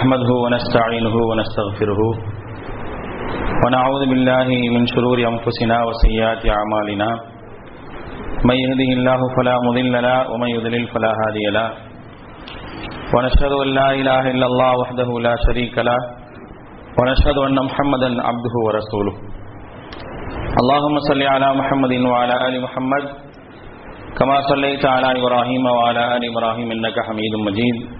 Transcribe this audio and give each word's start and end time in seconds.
نحمده 0.00 0.30
ونستعينه 0.44 1.16
ونستغفره 1.30 2.00
ونعوذ 3.62 4.02
بالله 4.10 4.48
من 4.74 4.82
شرور 4.92 5.18
أنفسنا 5.32 5.76
وسيئات 5.88 6.42
أعمالنا. 6.58 7.08
من 8.48 8.56
يهده 8.64 8.90
الله 8.98 9.20
فلا 9.36 9.54
مضل 9.66 9.94
له 10.06 10.18
ومن 10.32 10.48
يضلل 10.56 10.84
فلا 10.92 11.10
هادي 11.20 11.46
له. 11.56 11.68
ونشهد 13.14 13.52
أن 13.64 13.68
لا 13.78 13.88
إله 14.00 14.24
إلا 14.34 14.46
الله 14.50 14.72
وحده 14.82 15.08
لا 15.26 15.34
شريك 15.46 15.76
له. 15.88 16.00
ونشهد 16.98 17.38
أن 17.48 17.58
محمدا 17.68 18.10
عبده 18.28 18.54
ورسوله. 18.66 19.14
اللهم 20.60 20.96
صل 21.08 21.22
على 21.34 21.48
محمد 21.60 21.92
وعلى 22.12 22.34
آل 22.48 22.54
محمد 22.66 23.04
كما 24.18 24.36
صليت 24.50 24.84
على 24.94 25.08
إبراهيم 25.20 25.64
وعلى 25.76 26.02
آل 26.16 26.22
إبراهيم 26.32 26.68
إنك 26.76 26.96
حميد 27.08 27.34
مجيد. 27.48 27.99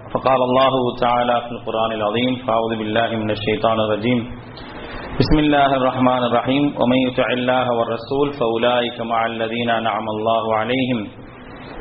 فقال 0.12 0.40
الله 0.42 0.74
تعالى 1.00 1.36
في 1.40 1.50
القرآن 1.50 1.92
العظيم 1.92 2.32
فأعوذ 2.36 2.72
بالله 2.76 3.10
من 3.16 3.30
الشيطان 3.30 3.78
الرجيم 3.80 4.20
بسم 5.20 5.36
الله 5.38 5.70
الرحمن 5.76 6.22
الرحيم 6.24 6.64
ومن 6.80 6.98
يطع 6.98 7.28
الله 7.32 7.66
والرسول 7.78 8.26
فأولئك 8.32 8.98
مع 9.02 9.20
الذين 9.26 9.70
أنعم 9.72 10.06
الله 10.08 10.44
عليهم 10.56 10.98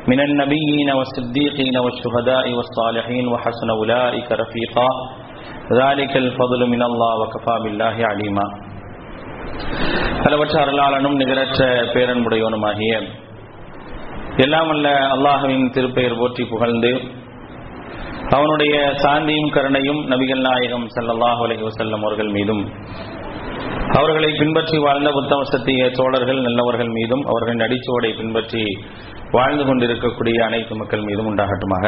من 0.07 0.19
النبيين 0.19 0.89
والصديقين 0.91 1.75
والشهداء 1.77 2.45
والصالحين 2.53 3.25
وحسن 3.27 3.69
أولئك 3.71 4.29
رفيقا 4.33 4.89
ذلك 5.73 6.13
الفضل 6.17 6.61
من 6.69 6.81
الله 6.83 7.13
وكفى 7.21 7.55
بالله 7.63 7.95
عليما 8.05 8.47
பலவற்ற 10.25 10.55
அருளாளனும் 10.61 11.17
நிகரற்ற 11.21 11.59
பேரன்புடையவனுமாகிய 11.93 12.93
எல்லாம் 14.37 14.69
அல்ல 14.69 14.87
அல்லாஹுவின் 15.15 15.65
திருப்பெயர் 15.71 16.17
போற்றி 16.19 16.43
புகழ்ந்து 16.43 16.91
அவனுடைய 18.36 18.74
சாந்தியும் 19.02 19.52
கருணையும் 19.54 20.00
நபிகள் 20.10 20.42
நாயகம் 20.46 20.86
சல்லல்லாஹு 20.94 21.42
அலஹி 21.46 21.64
வசல்லம் 21.68 22.02
அவர்கள் 22.06 22.30
மீதும் 22.36 22.62
அவர்களை 23.98 24.30
பின்பற்றி 24.40 24.76
வாழ்ந்த 24.84 25.08
புத்தம 25.16 25.46
சத்திய 25.52 25.84
சோழர்கள் 25.98 26.40
நல்லவர்கள் 26.46 26.92
மீதும் 26.98 27.22
அவர்களின் 27.30 27.64
அடிச்சுவடை 27.66 28.10
பின்பற்றி 28.20 28.62
வாழ்ந்து 29.36 29.64
கொண்டிருக்கக்கூடிய 29.68 30.38
அனைத்து 30.48 30.74
மக்கள் 30.80 31.06
மீதும் 31.08 31.28
உண்டாகட்டுமாக. 31.30 31.86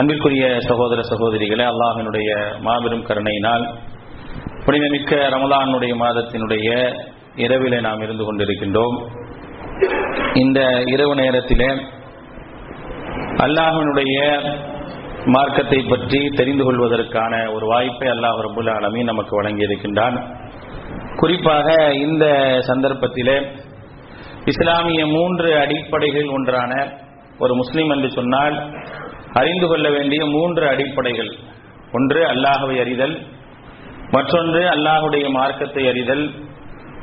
அன்பிற்குரிய 0.00 0.46
சகோதர 0.68 1.00
சகோதரிகளே 1.10 1.64
அல்லாஹினுடைய 1.72 2.28
மாபெரும் 2.66 3.06
கருணையினால் 3.08 3.64
புனிதமிக்க 4.64 5.12
ரமலானுடைய 5.34 5.92
மாதத்தினுடைய 6.02 6.68
இரவிலே 7.44 7.78
நாம் 7.86 8.02
இருந்து 8.06 8.24
கொண்டிருக்கின்றோம். 8.28 8.96
இந்த 10.42 10.60
இரவு 10.94 11.14
நேரத்திலே 11.22 11.70
அல்லாஹினுடைய 13.44 14.16
மார்க்கத்தை 15.24 15.82
பற்றி 15.82 16.28
தெரிந்து 16.28 16.64
கொள்வதற்கான 16.64 17.52
ஒரு 17.52 17.66
வாய்ப்பை 17.66 18.08
அல்லாஹ் 18.08 18.40
ரபுல் 18.40 18.70
ஆலமி 18.70 19.04
நமக்கு 19.04 19.42
வழங்கியிருக்கின்றான். 19.42 20.22
குறிப்பாக 21.16 21.94
இந்த 21.94 22.24
சந்தர்ப்பத்திலே 22.66 23.42
இஸ்லாமிய 24.44 25.06
மூன்று 25.06 25.58
அடிப்படைகள் 25.58 26.26
ஒன்றான 26.26 26.92
ஒரு 27.38 27.54
முஸ்லீம் 27.54 27.90
என்று 27.90 28.10
சொன்னால் 28.10 28.70
அறிந்து 29.32 29.66
கொள்ள 29.66 29.90
வேண்டிய 29.90 30.26
மூன்று 30.26 30.68
அடிப்படைகள். 30.68 31.36
ஒன்று 31.92 32.24
அல்லாஹவை 32.24 32.80
அறிதல். 32.80 33.18
மற்றொன்று 34.10 34.68
அல்லாஹுடைய 34.68 35.30
மார்க்கத்தை 35.30 35.88
அறிதல். 35.88 36.30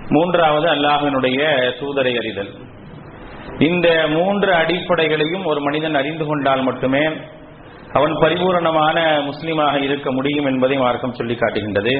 மூன்றாவது 0.09 0.67
அல்லாஹினுடைய 0.67 1.39
தூதரை 1.79 2.17
அறிதல். 2.17 2.49
இந்த 3.59 4.07
மூன்று 4.07 4.53
அடிப்படைகளையும் 4.53 5.45
ஒரு 5.45 5.61
மனிதன் 5.61 5.95
அறிந்து 5.95 6.25
கொண்டால் 6.25 6.61
மட்டுமே 6.61 7.07
அவன் 7.97 8.13
பரிபூரணமான 8.23 8.97
முஸ்லீமாக 9.27 9.75
இருக்க 9.87 10.07
முடியும் 10.11 10.47
என்பதை 10.51 10.77
மார்க்கம் 10.83 11.17
சொல்லி 11.19 11.35
காட்டுகின்றது. 11.41 11.93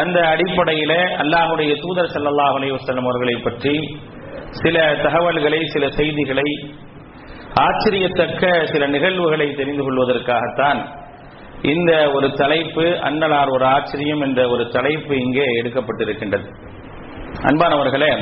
அந்த 0.00 0.18
அடிப்படையில 0.32 0.92
அல்லாஹுடைய 1.22 1.72
தூதர் 1.82 2.12
சல்லாஹ் 2.14 2.56
அலைவசல்லம் 2.58 3.08
அவர்களை 3.08 3.36
பற்றி 3.46 3.74
சில 4.62 4.76
தகவல்களை 5.04 5.60
சில 5.74 5.84
செய்திகளை 5.98 6.48
ஆச்சரியத்தக்க 7.64 8.44
சில 8.72 8.86
நிகழ்வுகளை 8.94 9.48
தெரிந்து 9.60 9.82
கொள்வதற்காகத்தான் 9.86 10.80
இந்த 11.72 11.92
ஒரு 12.16 12.28
தலைப்பு 12.40 12.86
அன்னலார் 13.08 13.50
ஒரு 13.56 13.64
ஆச்சரியம் 13.76 14.22
என்ற 14.26 14.40
ஒரு 14.54 14.64
தலைப்பு 14.76 15.14
இங்கே 15.24 15.46
எடுக்கப்பட்டிருக்கின்றது. 15.60 16.46
அன்பானவர்களே 17.50 18.12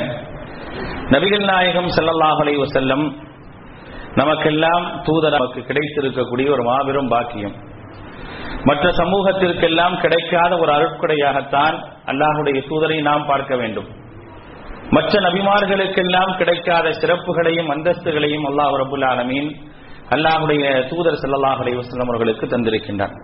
நபிகள் 1.14 1.44
நாயகம் 1.52 1.90
செல்லல்லாஹ் 1.96 2.40
அலை 2.42 2.54
செல்லம் 2.76 3.04
நமக்கெல்லாம் 4.20 4.84
தூதர் 5.06 5.34
நமக்கு 5.36 5.60
கிடைத்திருக்கக்கூடிய 5.68 6.46
ஒரு 6.54 6.62
மாபெரும் 6.62 7.10
பாக்கியம். 7.14 7.54
மற்ற 8.68 8.86
சமூகத்திற்கெல்லாம் 8.98 9.94
கிடைக்காத 10.00 10.52
ஒரு 10.58 10.72
அருட்கொடையாகத்தான் 10.72 11.76
அல்லாஹுடைய 12.10 12.58
தூதரை 12.70 12.98
நாம் 13.08 13.24
பார்க்க 13.26 13.56
வேண்டும். 13.56 13.88
மற்ற 14.96 15.20
நபிமார்களுக்கெல்லாம் 15.20 16.32
கிடைக்காத 16.36 16.86
சிறப்புகளையும் 17.00 17.70
அந்தஸ்துகளையும் 17.74 18.46
அல்லாஹ் 18.50 18.74
ரபுல் 18.82 19.06
ஆலமீன் 19.12 19.50
அல்லாஹுடைய 20.10 20.64
தூதர் 20.90 21.18
சல்லாஹ் 21.22 21.60
அலி 21.62 21.72
அவர்களுக்கு 22.04 22.46
தந்திருக்கின்றார் 22.46 23.14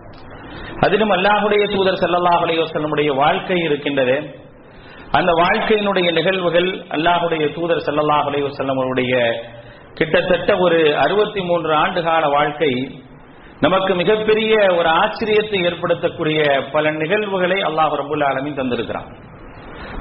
அதிலும் 0.87 1.12
அல்லாஹுடைய 1.16 1.62
தூதர் 1.75 2.00
சல்லாஹ் 2.03 2.43
அலி 2.44 3.09
வாழ்க்கை 3.22 3.59
இருக்கின்றது. 3.69 4.16
அந்த 5.19 5.31
வாழ்க்கையினுடைய 5.43 6.09
நிகழ்வுகள் 6.19 6.71
அல்லாஹுடைய 6.97 7.44
தூதர் 7.56 7.84
சல்லாஹ் 7.88 8.27
அலி 8.31 8.41
அவருடைய 8.75 9.15
கிட்டத்தட்ட 9.98 10.50
ஒரு 10.64 10.78
அறுபத்தி 11.04 11.41
மூன்று 11.48 11.72
ஆண்டு 11.82 12.00
கால 12.09 12.25
வாழ்க்கை 12.36 12.72
நமக்கு 13.64 13.92
மிகப்பெரிய 14.00 14.53
ஒரு 14.78 14.88
ஆச்சரியத்தை 15.03 15.60
ஏற்படுத்தக்கூடிய 15.69 16.41
பல 16.75 16.91
நிகழ்வுகளை 17.00 17.59
அல்லாஹ் 17.69 17.94
ரபுல் 18.00 18.25
ஆலமின் 18.28 18.59
தந்திருக்கிறான். 18.60 19.09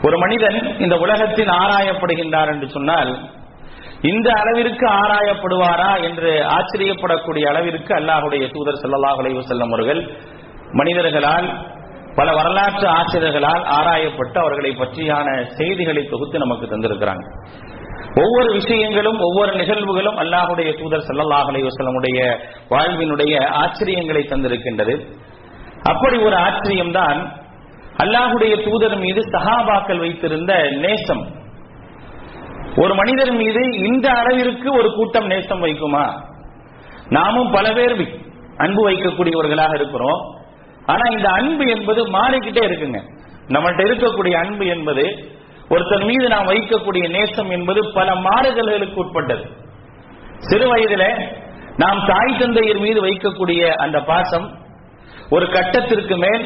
ஒரு 0.07 0.17
மனிதன் 0.23 0.57
இந்த 0.83 0.95
உலகத்தில் 1.05 1.51
ஆராயப்படுகின்றார் 1.63 2.51
என்று 2.53 2.67
சொன்னால் 2.75 3.11
இந்த 4.11 4.27
அளவிற்கு 4.41 4.85
ஆராயப்படுவாரா 5.03 5.91
என்று 6.07 6.31
ஆச்சரியப்படக்கூடிய 6.57 7.45
அளவிற்கு 7.51 7.93
அல்லாஹுடைய 7.99 8.43
தூதர் 8.55 8.81
சல்லாஹ் 8.83 9.21
அலைவு 9.23 9.47
செல்லும் 9.51 9.73
அவர்கள் 9.75 10.01
மனிதர்களால் 10.79 11.47
பல 12.19 12.29
வரலாற்று 12.39 12.87
ஆசிரியர்களால் 12.99 13.63
ஆராயப்பட்டு 13.77 14.37
அவர்களை 14.43 14.71
பற்றியான 14.81 15.27
செய்திகளை 15.57 16.03
தொகுத்து 16.13 16.37
நமக்கு 16.45 16.65
தந்திருக்கிறாங்க. 16.73 17.25
ஒவ்வொரு 18.15 18.51
விஷயங்களும் 18.51 19.19
ஒவ்வொரு 19.19 19.51
நிகழ்வுகளும் 19.51 20.17
அல்லாஹுடைய 20.17 20.73
தூதர் 20.73 21.05
சல்லாஹ் 21.07 21.49
அலைவசலமுடைய 21.51 22.37
வாழ்வினுடைய 22.69 23.33
ஆச்சரியங்களை 23.45 24.23
தந்திருக்கின்றது. 24.23 25.07
அப்படி 25.83 26.17
ஒரு 26.17 26.35
ஆச்சரியம்தான் 26.35 27.31
அல்லாஹுடைய 28.03 28.69
தூதர் 28.69 28.97
மீது 28.97 29.21
சஹாபாக்கள் 29.21 29.97
வைத்திருந்த 29.97 30.69
நேசம். 30.69 31.27
ஒரு 32.75 32.95
மனிதர் 32.95 33.31
மீது 33.31 33.69
இந்த 33.77 34.09
அளவிற்கு 34.11 34.73
ஒரு 34.73 34.93
கூட்டம் 34.93 35.25
நேசம் 35.25 35.63
வைக்குமா? 35.63 36.21
நாமும் 37.09 37.51
பல 37.51 37.73
பேர் 37.73 38.23
அன்பு 38.57 38.89
வைக்கக்கூடியவர்களாக 38.89 39.75
இருக்கிறோம். 39.75 40.35
ஆனா 40.85 41.11
இந்த 41.11 41.29
அன்பு 41.29 41.65
என்பது 41.67 42.07
மாறிக்கிட்டே 42.07 42.67
இருக்குங்க. 42.67 43.01
நம்மகிட்ட 43.47 43.81
இருக்கக்கூடிய 43.87 44.31
அன்பு 44.31 44.65
என்பது 44.65 45.35
ஒருத்தர் 45.69 46.05
மீது 46.05 46.27
நாம் 46.29 46.47
வைக்கக்கூடிய 46.47 47.05
நேசம் 47.09 47.49
என்பது 47.49 47.91
பல 47.93 48.15
மாறுதல்களுக்கு 48.27 48.99
உட்பட்டது. 49.03 49.45
சிறு 50.37 50.65
வயதில 50.73 51.03
நாம் 51.77 51.99
தாய் 52.05 52.39
தந்தையர் 52.39 52.79
மீது 52.79 52.99
வைக்கக்கூடிய 53.05 53.61
அந்த 53.85 53.97
பாசம் 54.01 54.47
ஒரு 55.29 55.45
கட்டத்திற்கு 55.49 56.17
மேல் 56.17 56.43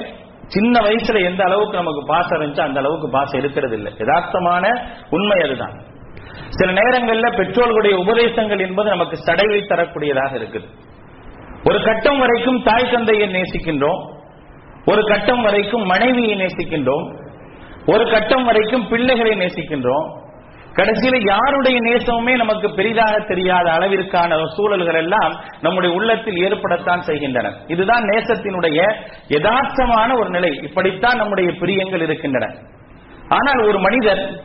சின்ன 0.47 0.79
வயசுல 0.79 1.23
எந்த 1.23 1.43
அளவுக்கு 1.43 1.75
நமக்கு 1.77 2.01
பாசம் 2.05 2.37
இருந்துச்சோ 2.37 2.59
அந்த 2.59 2.79
அளவுக்கு 2.79 3.09
பாசம் 3.09 3.39
இருக்கிறது 3.39 3.75
இல்லை 3.75 3.91
யதார்த்தமான 3.97 4.63
உண்மை 5.09 5.37
அதுதான். 5.45 5.75
சில 6.49 6.71
நேரங்கள்ல 6.71 7.27
பெற்றோர்களுடைய 7.37 7.95
உபதேசங்கள் 7.95 8.59
என்பது 8.59 8.89
நமக்கு 8.89 9.17
தடைவை 9.25 9.61
தரக்கூடியதாக 9.61 10.31
இருக்குது. 10.39 10.67
ஒரு 11.69 11.79
கட்டம் 11.83 12.19
வரைக்கும் 12.19 12.63
தாய் 12.63 12.91
தந்தையை 12.91 13.27
நேசிக்கின்றோம் 13.33 14.01
ஒரு 14.85 15.01
கட்டம் 15.05 15.41
வரைக்கும் 15.41 15.85
மனைவியை 15.85 16.35
நேசிக்கின்றோம் 16.35 17.05
ஒரு 17.85 18.11
கட்டம் 18.11 18.43
வரைக்கும் 18.43 18.87
பிள்ளைகளை 18.87 19.31
நேசிக்கின்றோம். 19.31 20.19
கடைசியில 20.75 21.27
யாருடைய 21.27 21.79
நேசமுமே 21.79 22.35
நமக்கு 22.35 22.73
பெரிதாக 22.73 23.19
தெரியாத 23.19 23.71
அளவிற்கான 23.71 24.53
சூழல்கள் 24.55 24.95
எல்லாம் 24.95 25.39
நம்முடைய 25.61 25.95
உள்ளத்தில் 25.95 26.35
ஏற்படத்தான் 26.35 26.99
செய்கின்றன. 26.99 27.53
இதுதான் 27.67 28.03
நேசத்தினுடைய 28.03 28.95
யதார்த்தமான 29.27 30.19
ஒரு 30.19 30.29
நிலை. 30.29 30.59
இப்படித்தான் 30.63 31.17
நம்முடைய 31.17 31.51
பிரியங்கள் 31.59 32.01
இருக்கின்றன. 32.01 32.55
ஆனால் 33.27 33.67
ஒரு 33.67 33.79
மனிதர் 33.79 34.43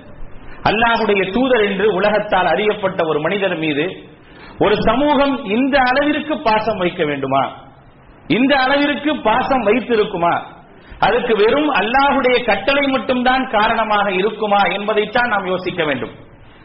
அல்லாஹுடைய 0.63 1.33
தூதர் 1.33 1.61
என்று 1.61 1.95
உலகத்தால் 1.95 2.47
அறியப்பட்ட 2.47 3.07
ஒரு 3.07 3.21
மனிதர் 3.21 3.57
மீது 3.57 4.03
ஒரு 4.59 4.77
சமூகம் 4.83 5.45
இந்த 5.45 5.79
அளவிற்கு 5.79 6.39
பாசம் 6.39 6.79
வைக்க 6.79 7.05
வேண்டுமா? 7.05 7.53
இந்த 8.27 8.57
அளவிற்கு 8.57 9.17
பாசம் 9.17 9.67
வைத்திருக்குமா? 9.67 10.43
அதுக்கு 10.99 11.37
வெறும் 11.37 11.69
அல்லாஹுடைய 11.69 12.45
கட்டளை 12.45 12.87
மட்டும்தான் 12.87 13.51
காரணமாக 13.51 14.13
இருக்குமா 14.13 14.63
என்பதைத்தான் 14.63 15.29
நாம் 15.29 15.47
யோசிக்க 15.47 15.85
வேண்டும். 15.85 16.11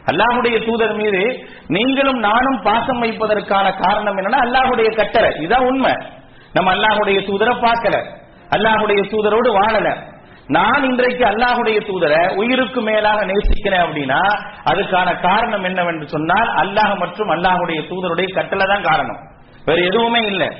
அல்லாஹுடைய 0.04 0.58
தூதர் 0.58 0.94
மீது 0.94 1.48
நீங்களும் 1.66 2.18
நானும் 2.18 2.62
பாசம் 2.62 3.02
வைப்பதற்கான 3.02 3.76
காரணம் 3.80 4.16
என்னன்னா 4.16 4.38
அல்லாஹுடைய 4.38 4.96
கட்டளை. 4.96 5.30
இதான் 5.30 5.64
உண்மை. 5.64 5.92
நம்ம 6.52 6.70
அல்லாஹுடைய 6.70 7.20
தூதரை 7.20 7.54
பார்க்கல. 7.54 8.04
அல்லாஹுடைய 8.48 9.02
தூதரோடு 9.02 9.60
வாழல. 9.60 9.96
நான் 10.46 10.82
இன்றைக்கு 10.82 11.24
அல்லாஹுடைய 11.24 11.80
தூதரை 11.80 12.34
உயிருக்கு 12.34 12.80
மேலாக 12.80 13.24
நேசிக்கிறேன் 13.24 13.80
அப்படின்னா 13.80 14.20
அதுக்கான 14.64 15.20
காரணம் 15.20 15.64
என்னவென்று 15.64 16.08
சொன்னால் 16.08 16.54
அல்லாஹ் 16.54 16.98
மற்றும் 16.98 17.28
அல்லாஹுடைய 17.28 17.80
தூதருடைய 17.80 18.34
கட்டளை 18.34 18.66
தான் 18.66 18.82
காரணம். 18.82 19.18
வேற 19.64 19.80
எதுவுமே 19.82 20.20
இல்லை. 20.20 20.52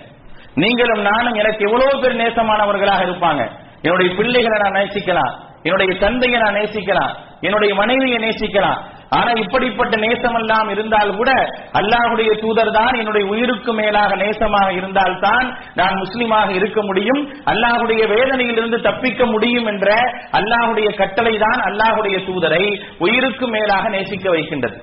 நீங்களும் 0.54 1.00
நானும் 1.00 1.34
எனக்கு 1.34 1.70
எவ்வளவு 1.70 2.00
பேர் 2.00 2.16
நேசமானவர்களாக 2.16 3.04
இருப்பாங்க. 3.08 3.60
என்னுடைய 3.82 4.08
பிள்ளைகளை 4.18 4.58
நான் 4.58 4.78
நேசிக்கலாம். 4.80 5.32
என்னுடைய 5.62 5.98
தந்தையை 5.98 6.38
நான் 6.40 6.58
நேசிக்கலாம். 6.60 7.12
என்னுடைய 7.40 7.74
மனைவியை 7.74 8.18
நேசிக்கலாம். 8.18 8.80
ஆனா 9.16 9.30
இப்படிப்பட்ட 9.42 9.96
நேசம் 9.96 10.34
எல்லாம் 10.34 10.68
இருந்தால் 10.68 11.16
கூட 11.16 11.30
அல்லாஹுடைய 11.78 12.30
தூதர் 12.42 12.70
தான் 12.70 12.94
என்னுடைய 13.00 13.24
உயிருக்கு 13.32 13.72
மேலாக 13.72 14.16
நேசமாக 14.16 14.68
இருந்தால் 14.72 15.18
தான் 15.20 15.46
நான் 15.74 15.96
முஸ்லிமாக 15.96 16.50
இருக்க 16.50 16.82
முடியும். 16.82 17.32
அல்லாஹுடைய 17.44 18.06
வேதனையிலிருந்து 18.06 18.80
தப்பிக்க 18.80 19.26
முடியும் 19.26 19.66
என்ற 19.66 19.88
அல்லாஹுடைய 20.40 20.90
கட்டளை 20.94 21.38
தான் 21.38 21.60
அல்லாஹுடைய 21.68 22.18
தூதரை 22.28 22.64
உயிருக்கு 22.98 23.48
மேலாக 23.48 23.88
நேசிக்க 23.88 24.30
வைக்கின்றது. 24.30 24.78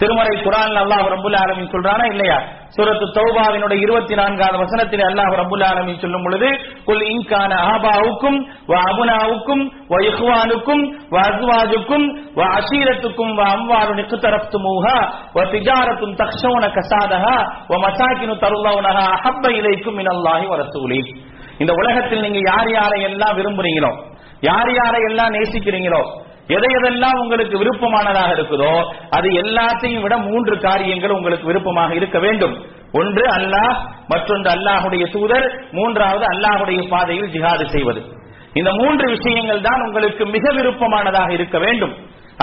திருமறை 0.00 0.34
குரான் 0.42 0.76
அல்லாஹ் 0.82 1.06
ரபுல் 1.14 1.36
ஆலமின் 1.40 1.70
சொல்றானா 1.72 2.04
இல்லையா? 2.12 2.36
சூரத்து 2.76 3.06
தௌபாவினுடைய 3.16 3.78
இருபத்தி 3.84 4.14
நான்காவது 4.14 4.58
வசனத்தில் 4.62 5.02
அல்லாஹ் 5.08 5.32
ரபுல் 5.40 5.64
ஆலமின் 5.68 6.00
சொல்லும் 6.00 6.24
பொழுது 6.24 6.48
குல் 6.84 7.04
இன்கான 7.08 7.52
ஆபாவுக்கும் 7.70 8.38
வ 8.70 8.76
அபுனாவுக்கும் 8.90 9.62
வ 9.90 9.98
இஹ்வானுக்கும் 10.08 10.82
வ 11.12 11.18
அஸ்வாஜுக்கும் 11.24 12.06
வ 12.38 12.46
அஷீரத்துக்கும் 12.58 13.32
வ 13.38 13.44
அம்வாரு 13.54 13.94
நிக்குத்தரப்துமூஹா 14.00 14.96
வ 15.36 15.46
திஜாரத்தும் 15.52 16.14
தக்ஷவுன 16.22 16.70
கசாதஹா 16.76 17.36
வ 17.70 17.82
மசாக்கினு 17.84 18.36
தருளவுனஹா 18.44 19.04
அஹப்ப 19.16 19.52
இலைக்கும் 19.58 20.00
இனல்லாஹி 20.02 20.46
வ 20.46 20.56
ரசூலி. 20.62 21.00
இந்த 21.58 21.72
உலகத்தில் 21.74 22.24
நீங்க 22.26 22.40
யார் 22.48 22.70
யாரை 22.70 23.00
எல்லாம் 23.04 23.36
விரும்புறீங்களோ 23.38 23.92
யார் 24.42 24.70
யாரை 24.76 25.00
எல்லாம் 25.10 25.34
நேசிக்கிறீங்களோ 25.36 26.02
எதை 26.56 26.70
எதெல்லாம் 26.78 27.18
உங்களுக்கு 27.22 27.56
விருப்பமானதாக 27.62 28.30
இருக்குதோ 28.36 28.72
அது 29.16 29.28
எல்லாத்தையும் 29.42 30.04
விட 30.04 30.14
மூன்று 30.28 30.54
காரியங்கள் 30.66 31.16
உங்களுக்கு 31.16 31.48
விருப்பமாக 31.50 31.94
இருக்க 31.94 32.18
வேண்டும். 32.18 32.54
ஒன்று 33.00 33.24
அல்லாஹ் 33.38 33.74
மற்றொன்று 34.12 34.50
அல்லாஹுடைய 34.56 35.04
தூதர் 35.16 35.46
மூன்றாவது 35.78 36.24
அல்லாஹுடைய 36.32 36.80
பாதையில் 36.94 37.32
ஜிஹாது 37.34 37.66
செய்வது. 37.74 38.00
இந்த 38.60 38.70
மூன்று 38.80 39.06
விஷயங்கள் 39.16 39.66
தான் 39.68 39.84
உங்களுக்கு 39.86 40.26
மிக 40.36 40.44
விருப்பமானதாக 40.52 41.30
இருக்க 41.38 41.58
வேண்டும். 41.58 41.92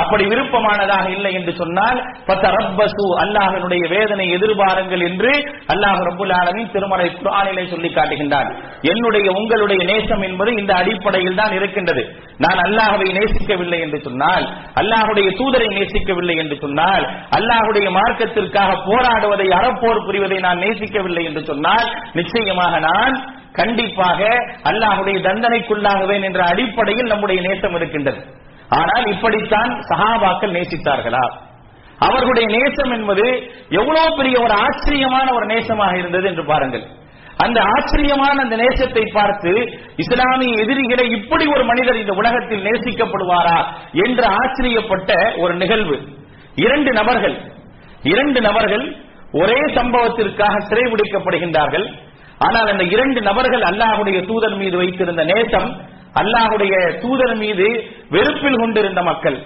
அப்படி 0.01 0.23
விருப்பமானதாக 0.31 1.05
இல்லை 1.15 1.31
என்று 1.37 1.53
சொன்னால் 1.59 1.99
பத்தரப்பசு 2.27 3.05
அல்லாஹனுடைய 3.23 3.83
வேதனை 3.93 4.25
எதிர்பாருங்கள் 4.37 5.03
என்று 5.09 5.31
அல்லாஹ் 5.73 6.01
ரபுல் 6.09 6.33
ஆலமின் 6.39 6.71
திருமலை 6.73 7.07
குரானிலே 7.15 7.63
சொல்லி 7.73 7.89
காட்டுகின்றார் 7.89 8.49
என்னுடைய 8.91 9.27
உங்களுடைய 9.39 9.81
நேசம் 9.91 10.23
என்பது 10.29 10.51
இந்த 10.61 10.71
அடிப்படையில் 10.81 11.39
தான் 11.41 11.55
இருக்கின்றது. 11.59 12.03
நான் 12.45 12.61
அல்லாஹவை 12.65 13.07
நேசிக்கவில்லை 13.19 13.79
என்று 13.85 13.99
சொன்னால் 14.07 14.45
அல்லாஹுடைய 14.81 15.29
தூதரை 15.39 15.69
நேசிக்கவில்லை 15.77 16.35
என்று 16.43 16.57
சொன்னால் 16.65 17.05
அல்லாஹுடைய 17.39 17.87
மார்க்கத்திற்காக 17.99 18.77
போராடுவதை 18.89 19.49
அறப்போர் 19.59 20.05
புரிவதை 20.07 20.39
நான் 20.47 20.63
நேசிக்கவில்லை 20.65 21.25
என்று 21.31 21.43
சொன்னால் 21.51 21.87
நிச்சயமாக 22.13 22.79
நான் 22.89 23.15
கண்டிப்பாக 23.53 24.19
அல்லாஹுடைய 24.71 25.17
தண்டனைக்குள்ளாகுவேன் 25.27 26.25
என்ற 26.29 26.41
அடிப்படையில் 26.51 27.11
நம்முடைய 27.13 27.39
நேசம் 27.47 27.75
இருக்கின்றது. 27.75 28.19
ஆனால் 28.69 29.05
இப்படித்தான் 29.05 29.71
சகாபாக்கள் 29.89 30.55
நேசித்தார்களா? 30.57 31.25
அவர்களுடைய 31.97 32.47
நேசம் 32.57 32.91
என்பது 32.91 33.25
எவ்வளவு 33.69 34.17
பெரிய 34.17 34.41
ஒரு 34.41 34.53
ஆச்சரியமான 34.53 35.33
ஒரு 35.33 35.45
நேசமாக 35.45 35.97
இருந்தது 35.97 36.27
என்று 36.27 36.45
பாருங்கள். 36.45 36.83
அந்த 37.37 37.61
ஆச்சரியமான 37.61 38.35
அந்த 38.43 38.55
நேசத்தை 38.55 39.11
பார்த்து 39.11 39.51
இஸ்லாமிய 39.97 40.61
எதிரிகளை 40.63 41.09
இப்படி 41.09 41.45
ஒரு 41.47 41.63
மனிதர் 41.63 41.95
இந்த 41.95 42.13
உலகத்தில் 42.13 42.65
நேசிக்கப்படுவாரா 42.65 43.57
என்று 43.91 44.25
ஆச்சரியப்பட்ட 44.27 45.37
ஒரு 45.37 45.55
நிகழ்வு. 45.55 45.97
இரண்டு 46.55 46.93
நபர்கள் 46.93 47.37
இரண்டு 48.03 48.41
நபர்கள் 48.41 48.85
ஒரே 49.31 49.59
சம்பவத்திற்காக 49.75 50.55
சிறைபிடிக்கப்படுகின்றார்கள் 50.69 51.85
ஆனால் 52.37 52.67
அந்த 52.67 52.83
இரண்டு 52.83 53.21
நபர்கள் 53.21 53.61
அல்லாஹுடைய 53.61 54.25
தூதர் 54.25 54.55
மீது 54.55 54.77
வைத்திருந்த 54.77 55.23
நேசம் 55.23 55.69
அல்லாஹுடைய 56.21 56.73
தூதர் 57.03 57.35
மீது 57.43 57.67
வெறுப்பில் 58.15 58.59
கொண்டிருந்த 58.61 59.01
மக்கள் 59.09 59.37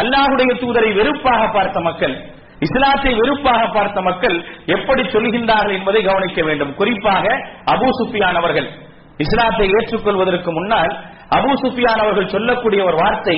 அல்லாஹுடைய 0.00 0.50
தூதரை 0.62 0.90
வெறுப்பாக 0.98 1.42
பார்த்த 1.56 1.80
மக்கள் 1.88 2.14
இஸ்லாத்தை 2.66 3.12
வெறுப்பாக 3.20 3.62
பார்த்த 3.76 4.00
மக்கள் 4.08 4.36
எப்படி 4.74 5.02
சொல்கின்றார்கள் 5.14 5.76
என்பதை 5.78 6.00
கவனிக்க 6.08 6.40
வேண்டும். 6.48 6.72
குறிப்பாக 6.80 7.24
அபு 7.72 7.88
சுஃபியான் 7.98 8.38
அவர்கள். 8.40 8.68
இஸ்லாத்தை 9.24 9.66
ஏற்றுக்கொள்வதற்கு 9.76 10.50
முன்னால் 10.58 10.92
அபு 11.38 11.50
சுஃபியான் 11.62 12.02
அவர்கள் 12.04 12.32
சொல்லக்கூடிய 12.34 12.80
ஒரு 12.88 12.96
வார்த்தை 13.02 13.36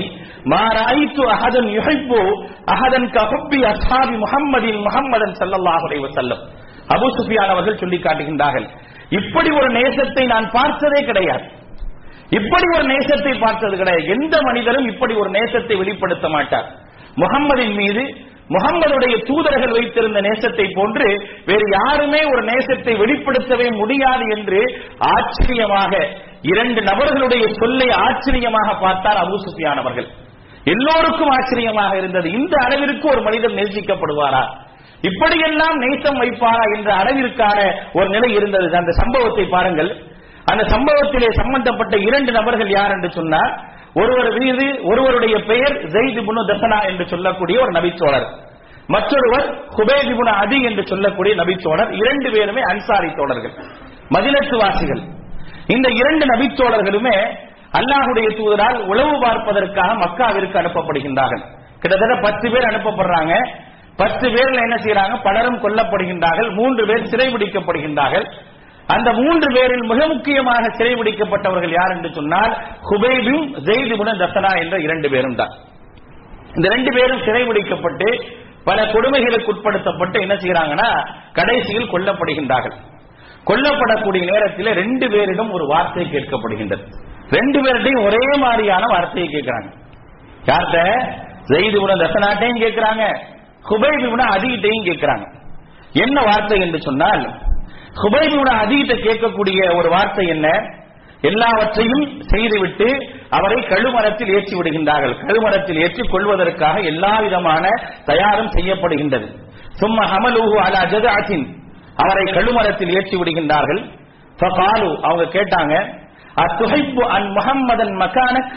மாராய்த்து 0.52 1.22
அஹதன் 1.34 1.70
யுஹிப்பு 1.76 2.20
அஹதன் 2.74 3.08
கஹுப்பி 3.16 3.60
அசாபி 3.72 4.14
முகம்மதின் 4.24 4.80
முகம்மதன் 4.86 5.34
ஸல்லல்லாஹு 5.40 5.86
செல்லம் 6.18 6.42
அபு 6.94 6.96
அபூ 6.96 7.08
சுஃபியான் 7.18 7.52
அவர்கள் 7.54 7.80
சொல்லி 7.82 7.98
காட்டுகின்றார்கள். 8.06 8.66
இப்படி 9.18 9.50
ஒரு 9.60 9.68
நேசத்தை 9.78 10.24
நான் 10.34 10.46
பார்த்ததே 10.58 11.00
கிடையாது. 11.10 11.44
இப்படி 12.30 12.66
ஒரு 12.76 12.84
நேசத்தை 12.88 13.40
பார்த்தது 13.40 13.76
கிடையாது. 13.76 14.04
எந்த 14.04 14.42
மனிதரும் 14.42 14.86
இப்படி 14.86 15.14
ஒரு 15.14 15.30
நேசத்தை 15.30 15.76
வெளிப்படுத்த 15.76 16.28
மாட்டார். 16.28 16.70
முகம்மதின் 17.16 17.74
மீது 17.74 18.32
முகம்மதுடைய 18.48 19.24
தூதர்கள் 19.24 19.70
வைத்திருந்த 19.70 20.20
நேசத்தை 20.20 20.74
போன்று 20.74 21.30
வேறு 21.44 21.66
யாருமே 21.70 22.24
ஒரு 22.24 22.42
நேசத்தை 22.42 22.94
வெளிப்படுத்தவே 22.98 23.76
முடியாது 23.76 24.24
என்று 24.36 24.60
ஆச்சரியமாக 24.98 26.08
இரண்டு 26.42 26.82
நபர்களுடைய 26.82 27.54
சொல்லை 27.54 27.90
ஆச்சரியமாக 27.90 28.74
பார்த்தார் 28.74 29.16
அபூ 29.16 29.36
சுஃபியான் 29.36 29.76
அவர்கள். 29.76 30.08
எல்லோருக்கும் 30.64 31.28
ஆச்சரியமாக 31.28 31.96
இருந்தது. 31.96 32.30
இந்த 32.30 32.56
அளவிற்கு 32.64 33.08
ஒரு 33.08 33.22
மனிதர் 33.22 33.54
நேசிக்கப்படுவாரா? 33.54 34.48
இப்படியெல்லாம் 35.02 35.76
நேசம் 35.76 36.20
வைப்பாரா 36.20 36.76
என்ற 36.76 36.94
அளவிற்கான 36.94 37.74
ஒரு 37.92 38.08
நிலை 38.08 38.32
இருந்தது. 38.34 38.76
அந்த 38.76 38.92
சம்பவத்தை 38.92 39.44
பாருங்கள். 39.44 40.13
அந்த 40.44 40.64
சம்பவத்திலே 40.64 41.30
சம்பந்தப்பட்ட 41.30 41.96
இரண்டு 41.96 42.32
நபர்கள் 42.32 42.70
யார் 42.70 42.90
என்று 42.90 43.10
சொன்னார் 43.10 43.52
ஒருவர் 43.94 44.32
வீது 44.32 44.82
ஒருவருடைய 44.82 45.36
பெயர் 45.38 45.76
ஜெயித் 45.86 46.24
புனு 46.26 46.42
தசனா 46.50 46.78
என்று 46.86 47.08
சொல்லக்கூடிய 47.08 47.60
ஒரு 47.60 47.72
நபிச்சோழர் 47.72 48.26
மற்றொருவர் 48.86 49.46
ஹுபேத் 49.68 50.10
இப்னு 50.12 50.32
அதி 50.42 50.62
என்று 50.62 50.86
சொல்லக்கூடிய 50.86 51.34
நபிச்சோழர் 51.34 51.90
இரண்டு 51.90 52.30
பேருமே 52.30 52.62
அன்சாரி 52.62 53.12
தோழர்கள் 53.14 53.52
மதிலத்து 54.08 54.56
வாசிகள் 54.56 55.02
இந்த 55.66 55.88
இரண்டு 55.88 56.26
நபிச்சோழர்களுமே 56.26 57.16
அல்லாஹுடைய 57.78 58.28
தூதரால் 58.36 58.82
உளவு 58.84 59.20
பார்ப்பதற்காக 59.20 59.92
மக்காவிற்கு 59.92 60.56
அனுப்பப்படுகின்றார்கள். 60.56 61.42
கிட்டத்தட்ட 61.80 62.20
பத்து 62.22 62.50
பேர் 62.50 62.64
அனுப்பப்படுறாங்க. 62.64 63.48
பத்து 63.96 64.28
பேர்ல 64.28 64.62
என்ன 64.62 64.76
செய்யறாங்க? 64.76 65.22
பலரும் 65.22 65.62
கொல்லப்படுகின்றார்கள். 65.62 66.54
மூன்று 66.54 66.86
பேர் 66.86 67.02
சிறைபிடிக்கப்படுகின்றார்கள். 67.02 68.26
அந்த 68.86 69.12
மூன்று 69.12 69.48
பேரில் 69.52 69.84
மிக 69.90 70.06
முக்கியமாக 70.06 70.70
சிறை 70.78 70.94
முடிக்கப்பட்டவர்கள் 70.94 71.74
யார் 71.76 71.92
என்று 71.96 72.10
சொன்னால் 72.12 72.52
ஹுபைபும் 72.88 73.46
ஜெய்துபுடன் 73.68 74.20
தசனா 74.22 74.50
என்ற 74.62 74.78
இரண்டு 74.78 75.10
பேரும் 75.10 75.34
தான். 75.34 75.52
இந்த 76.54 76.68
ரெண்டு 76.68 76.90
பேரும் 76.96 77.22
சிறை 77.26 77.42
முடிக்கப்பட்டு 77.48 78.08
பல 78.64 78.82
கொடுமைகளுக்கு 78.86 79.52
உட்படுத்தப்பட்டு 79.52 80.18
என்ன 80.20 80.34
செய்யறாங்கன்னா 80.34 80.88
கடைசியில் 81.32 81.90
கொல்லப்படுகின்றார்கள். 81.92 82.76
கொல்லப்படக்கூடிய 83.48 84.22
நேரத்தில் 84.32 84.70
ரெண்டு 84.72 85.08
பேரிடம் 85.08 85.50
ஒரு 85.50 85.66
வார்த்தை 85.66 86.04
கேட்கப்படுகின்றது. 86.10 86.84
ரெண்டு 87.30 87.58
பேர்கிட்டையும் 87.64 88.04
ஒரே 88.04 88.38
மாதிரியான 88.44 88.84
வார்த்தையை 88.94 89.28
கேட்கிறாங்க. 89.34 89.68
யார்கிட்ட? 90.50 90.78
ஜெயிது 91.50 91.78
குண 91.78 91.94
தசனாட்டையும் 91.94 92.62
கேட்கிறாங்க. 92.64 93.04
ஹுபைபி 93.70 94.08
குண 94.08 94.24
அதிகிட்டையும் 94.36 94.86
கேட்கிறாங்க. 94.90 95.26
என்ன 95.92 96.22
வார்த்தை 96.22 96.60
என்று 96.60 96.78
சொன்னால் 96.78 97.24
ஹுபைபி 98.00 98.38
அதிகிட்ட 98.62 98.94
கேட்கக்கூடிய 99.06 99.58
ஒரு 99.78 99.88
வார்த்தை 99.94 100.24
என்ன? 100.34 100.48
எல்லாவற்றையும் 101.30 102.04
செய்துவிட்டு 102.30 102.88
அவரை 103.36 103.58
கழுமரத்தில் 103.72 104.32
ஏற்றி 104.36 104.54
விடுகின்றார்கள் 104.58 105.14
கழுமரத்தில் 105.20 105.80
ஏற்றிக் 105.84 106.10
கொள்வதற்காக 106.12 106.80
எல்லா 106.90 107.12
விதமான 107.24 107.64
தயாரும் 108.10 108.50
செய்யப்படுகின்றது. 108.56 109.26
சும்மா 109.80 110.02
ஹமலுஹு 110.12 110.56
அலா 110.64 110.82
ஜதாசின் 110.92 111.46
அவரை 112.02 112.24
கழுமரத்தில் 112.36 112.92
ஏற்றி 112.98 113.16
விடுகின்றார்கள் 113.20 113.82
அவங்க 115.08 115.24
கேட்டாங்க 115.36 115.74
அத்துஹைப்பு 116.44 117.02
அன் 117.16 117.28
முகம்மதன் 117.36 117.94
மக்கானக் 118.02 118.54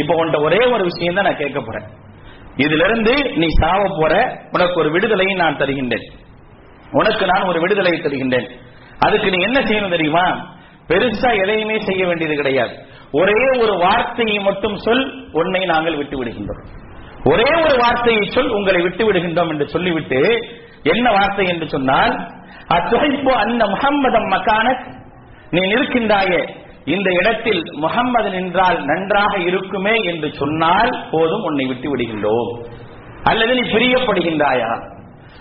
இப்போ 0.00 0.12
கொண்ட 0.16 0.36
ஒரே 0.46 0.60
ஒரு 0.74 0.82
விஷயம் 0.90 1.16
தான் 1.16 1.26
நான் 1.28 1.42
கேட்க 1.42 1.58
போறேன். 1.60 1.86
இதிலிருந்து 2.64 3.12
நீ 3.40 3.46
சாவ 3.60 3.80
போற. 3.98 4.12
உனக்கு 4.54 4.76
ஒரு 4.82 4.90
விடுதலையும் 4.94 5.40
நான் 5.42 5.58
தருகின்றேன். 5.60 6.06
உனக்கு 6.90 7.26
நான் 7.26 7.42
ஒரு 7.42 7.60
விடுதலை 7.60 7.92
தருகின்றேன். 7.92 8.48
அதுக்கு 8.98 9.30
நீ 9.30 9.42
என்ன 9.42 9.60
செய்யணும் 9.60 9.88
தெரியுமா? 9.88 10.54
பெருசா 10.88 11.42
எதையுமே 11.42 11.80
செய்ய 11.80 12.06
வேண்டியது 12.06 12.34
கிடையாது. 12.34 12.74
ஒரே 13.12 13.58
ஒரு 13.58 13.78
வார்த்தையை 13.78 14.38
மட்டும் 14.38 14.76
சொல் 14.76 15.30
உன்னை 15.32 15.64
நாங்கள் 15.64 15.96
விட்டு 15.96 16.24
விடுகின்றோம். 16.24 16.62
ஒரே 17.24 17.54
ஒரு 17.54 17.76
வார்த்தையை 17.76 18.24
சொல் 18.26 18.48
உங்களை 18.48 18.82
விட்டு 18.82 19.12
விடுகின்றோம் 19.12 19.48
என்று 19.48 19.68
சொல்லிவிட்டு 19.68 20.48
என்ன 20.82 21.10
வார்த்தை 21.10 21.46
என்று 21.46 21.68
சொன்னால் 21.68 22.28
அத்துகைப்பு 22.68 23.30
அன்ன 23.30 23.66
முகம்மதம் 23.66 24.28
மக்கான 24.30 24.76
நீ 25.50 25.60
நிற்கின்றாயே 25.60 26.48
இந்த 26.84 27.10
இடத்தில் 27.10 27.62
முகம்மது 27.74 28.30
நின்றால் 28.30 28.84
நன்றாக 28.84 29.38
இருக்குமே 29.38 30.02
என்று 30.02 30.32
சொன்னால் 30.34 31.08
போதும் 31.10 31.42
உன்னை 31.42 31.66
விட்டு 31.66 31.96
விடுகின்றோம். 31.96 32.62
அல்லது 33.22 33.54
நீ 33.54 33.60
பிரியப்படுகின்றாயா? 33.60 34.93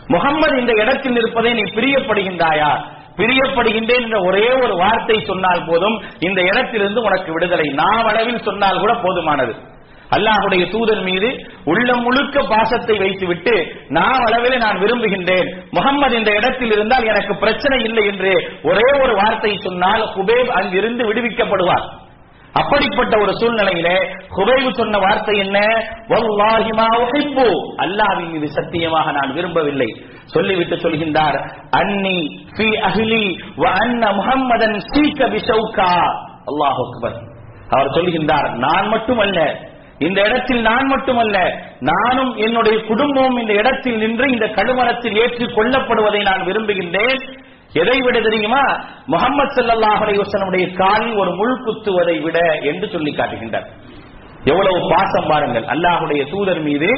முகம்மது 0.07 0.59
இந்த 0.59 0.71
இடத்தில் 0.71 1.15
இருப்பதை 1.15 1.53
நீ 1.53 1.61
பிரியப்படுகின்றாயா? 1.61 2.81
பிரியப்படுகின்றேன் 3.17 4.03
என்ற 4.03 4.19
ஒரே 4.19 4.51
ஒரு 4.51 4.75
வார்த்தை 4.75 5.19
சொன்னால் 5.19 5.65
போதும் 5.65 6.03
இந்த 6.19 6.41
இடத்திலிருந்து 6.41 7.01
உனக்கு 7.01 7.33
விடுதலை. 7.33 7.69
நாவளவில் 7.69 8.43
சொன்னால் 8.43 8.79
கூட 8.79 8.93
போதுமானது. 8.93 9.53
அல்லாஹுடைய 10.11 10.69
தூதர் 10.69 11.01
மீது 11.01 11.47
உள்ளம் 11.65 12.01
முழுக்க 12.01 12.43
பாசத்தை 12.43 12.97
வைத்துவிட்டு 12.97 13.75
நான் 13.87 14.23
அளவிலே 14.23 14.57
நான் 14.57 14.79
விரும்புகின்றேன். 14.79 15.49
முகம்மது 15.71 16.17
இந்த 16.17 16.31
இடத்தில் 16.31 16.71
இருந்தால் 16.71 17.03
எனக்கு 17.03 17.35
பிரச்சனை 17.35 17.83
இல்லை 17.83 18.05
என்று 18.05 18.59
ஒரே 18.63 19.01
ஒரு 19.01 19.15
வார்த்தை 19.15 19.57
சொன்னால் 19.57 20.11
குபேப் 20.15 20.47
அங்கிருந்து 20.47 21.13
விடுவிக்கப்படுவார். 21.13 22.01
அப்படிப்பட்ட 22.59 23.13
ஒரு 23.21 23.31
சூழ்நிலையில 23.39 23.89
குபைவு 24.35 24.71
சொன்ன 24.73 24.97
வார்த்தை 24.97 25.35
என்ன? 25.37 25.59
அல்லாவின் 27.83 28.31
மீது 28.33 28.47
சத்தியமாக 28.47 29.11
நான் 29.11 29.33
விரும்பவில்லை. 29.33 29.89
சொல்லிவிட்டு 30.25 30.75
சொல்கின்றார் 30.75 31.37
அன்னி 31.79 32.19
ஃபி 32.55 32.69
அஹ்லி 32.89 33.25
வ 33.57 33.65
அன்ன 33.81 34.11
முஹம்மதன் 34.11 34.77
சீக்க 34.91 35.29
பிஷௌகா. 35.33 35.91
அல்லாஹ் 36.51 36.81
அக்பர். 36.85 37.17
அவர் 37.69 37.91
சொல்கின்றார் 37.91 38.49
நான் 38.65 38.87
மட்டுமல்ல 38.87 39.39
இந்த 39.97 40.19
இடத்தில் 40.21 40.61
நான் 40.61 40.87
மட்டுமல்ல 40.87 41.37
நானும் 41.79 42.31
என்னுடைய 42.35 42.77
குடும்பமும் 42.85 43.37
இந்த 43.37 43.53
இடத்தில் 43.53 43.97
நின்று 43.97 44.25
இந்த 44.31 44.45
கழுமரத்தில் 44.45 45.17
ஏற்றுக் 45.21 45.55
கொள்ளப்படுவதை 45.57 46.21
நான் 46.21 46.45
விரும்புகின்றேன். 46.45 47.21
எதை 47.73 48.01
விட 48.01 48.19
தெரியுமா? 48.19 48.61
முகமது 49.05 49.61
சல்லாஹலை 49.61 50.21
அலைஹி 50.21 50.73
காலில் 50.73 51.15
ஒரு 51.15 51.31
முள் 51.31 51.63
குத்துவதை 51.65 52.21
விட 52.21 52.39
என்று 52.61 52.89
சொல்லி 52.89 53.11
காட்டுகின்றார். 53.11 53.65
எவ்வளவு 54.43 54.89
பாசம் 54.89 55.27
பாருங்கள். 55.27 55.63
அல்லாஹுடைய 55.63 56.29
தூதர் 56.29 56.61
மீது 56.61 56.89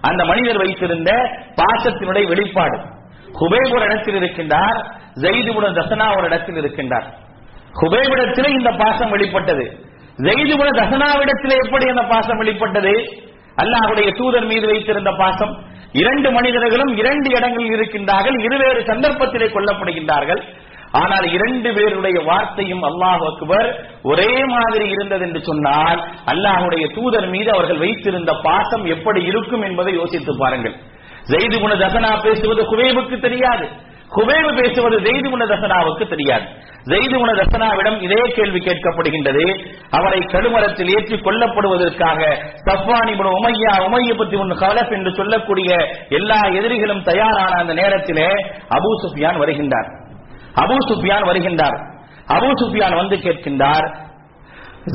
அந்த 0.00 0.24
மனிதர் 0.24 0.56
வைத்திருந்த 0.56 1.10
பாசத்தினுடைய 1.56 2.26
வெளிப்பாடு. 2.28 2.78
ஹுபேப் 3.40 3.74
ஒரு 3.74 3.84
இடத்தில் 3.84 4.14
இருக்கின்றார் 4.14 4.78
ஜெயிதுபுட 5.20 5.66
தசனா 5.70 6.16
ஒரு 6.16 6.26
இடத்தில் 6.26 6.54
இருக்கின்றார். 6.54 7.04
ஹுபேபிடத்திலே 7.82 8.48
இந்த 8.48 8.70
பாசம் 8.70 9.10
வெளிப்பட்டது. 9.10 9.76
ஜெயிதுபுட 10.16 10.68
தசனாவிடத்திலே 10.78 11.64
எப்படி 11.64 11.88
அந்த 11.88 12.02
பாசம் 12.02 12.36
வெளிப்பட்டது? 12.36 12.92
அல்லாஹுடைய 13.56 14.16
தூதர் 14.16 14.46
மீது 14.46 14.66
வைத்திருந்த 14.66 15.12
பாசம். 15.12 15.62
இரண்டு 15.92 16.28
மனிதர்களும் 16.30 16.92
இரண்டு 16.96 17.28
இடங்களில் 17.36 17.74
இருக்கின்றார்கள் 17.76 18.36
இருவேறு 18.46 18.80
சந்தர்ப்பத்திலே 18.90 19.48
கொல்லப்படுகின்றார்கள். 19.54 20.42
ஆனால் 21.00 21.26
இரண்டு 21.36 21.68
பேருடைய 21.74 22.18
வார்த்தையும் 22.24 22.82
அல்லாஹ் 22.88 23.22
அக்பர் 23.28 23.68
ஒரே 24.02 24.32
மாதிரி 24.54 24.86
இருந்தது 24.88 25.24
என்று 25.26 25.40
சொன்னால் 25.48 26.00
அல்லாஹுடைய 26.32 26.86
தூதர் 26.96 27.28
மீது 27.34 27.50
அவர்கள் 27.50 27.82
வைத்திருந்த 27.84 28.32
பாசம் 28.46 28.84
எப்படி 28.94 29.22
இருக்கும் 29.30 29.64
என்பதை 29.68 29.94
யோசித்து 29.94 30.34
பாருங்கள். 30.38 30.74
ஜெய்து 31.30 31.56
குண 31.60 31.72
தசனா 31.74 32.10
பேசுவது 32.22 32.62
குவேபுக்கு 32.72 33.18
தெரியாது. 33.20 33.66
குவேபு 34.14 34.50
பேசுவது 34.62 34.96
ஜெய்து 35.00 35.30
குண 35.30 35.44
தசனாவுக்கு 35.44 36.08
தெரியாது. 36.08 36.46
ஜெய்து 36.84 37.14
குண 37.14 37.32
தசனாவிடம் 37.32 38.00
இதே 38.02 38.32
கேள்வி 38.34 38.58
கேட்கப்படுகின்றது. 38.58 39.44
அவரை 39.90 40.20
கடுமரத்தில் 40.20 40.90
ஏற்றி 40.94 41.16
கொல்லப்படுவதற்காக 41.16 42.20
சஃபானி 42.66 43.16
முன் 43.16 43.32
உமையா 43.38 43.74
உமைய 43.86 44.14
பத்தி 44.18 44.36
ஒன்று 44.36 44.54
கலப் 44.54 44.92
என்று 44.92 45.14
சொல்லக்கூடிய 45.14 45.88
எல்லா 46.08 46.40
எதிரிகளும் 46.42 47.02
தயாரான 47.02 47.52
அந்த 47.58 47.74
நேரத்திலே 47.74 48.28
அபு 48.68 48.92
சுஃபியான் 49.04 49.40
வருகின்றார். 49.44 49.90
அபு 50.54 50.76
சுஃபியான் 50.88 51.28
வருகின்றார். 51.30 51.78
அபு 52.28 52.48
சுஃபியான் 52.62 52.96
வந்து 52.96 53.16
கேட்கின்றார் 53.16 53.88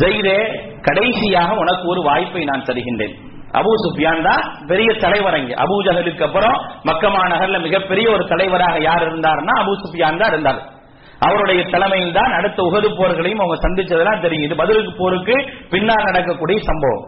ஜெயிரே 0.03 0.39
கடைசியாக 0.81 1.55
உனக்கு 1.55 1.87
ஒரு 1.87 2.01
வாய்ப்பை 2.01 2.43
நான் 2.43 2.63
தருகின்றேன். 2.63 3.15
அபு 3.59 3.71
சுஃபியான் 3.83 4.23
தான் 4.29 4.41
பெரிய 4.67 4.89
தலைவர் 4.99 5.37
அங்கே. 5.39 5.53
அபூ 5.53 5.75
ஜஹலுக்கு 5.85 6.23
அப்புறம் 6.23 6.57
மக்கமா 6.83 7.21
நகர்ல 7.27 7.59
மிகப்பெரிய 7.59 8.07
ஒரு 8.11 8.23
தலைவராக 8.27 8.79
யார் 8.79 9.05
இருந்தார்னா 9.07 9.53
அபு 9.63 9.73
சுஃபியான் 9.83 10.17
தான் 10.17 10.31
இருந்தார். 10.33 10.59
அவருடைய 11.19 11.61
தலைமையில் 11.69 12.13
தான் 12.13 12.31
அடுத்த 12.31 12.59
உகது 12.63 12.89
போர்களையும் 12.97 13.39
அவங்க 13.39 13.57
சந்திச்சதெல்லாம் 13.65 14.19
தெரியும். 14.19 14.45
இது 14.47 14.55
பதிலுக்கு 14.55 14.91
போருக்கு 14.97 15.35
பின்னால் 15.69 16.07
நடக்கக்கூடிய 16.09 16.57
சம்பவம். 16.59 17.05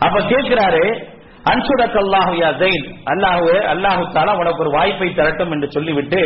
அப்ப 0.00 0.18
கேட்கிறாரு 0.20 0.82
அன்சுடக் 1.44 1.98
அல்லாஹு 2.02 2.32
யா 2.42 2.50
அல்லாஹு 3.12 3.46
அல்லாஹு 3.74 4.02
தாலா 4.12 4.32
உனக்கு 4.38 4.62
ஒரு 4.64 4.70
வாய்ப்பை 4.70 5.14
தரட்டும் 5.14 5.52
என்று 5.52 5.68
சொல்லிவிட்டு 5.70 6.22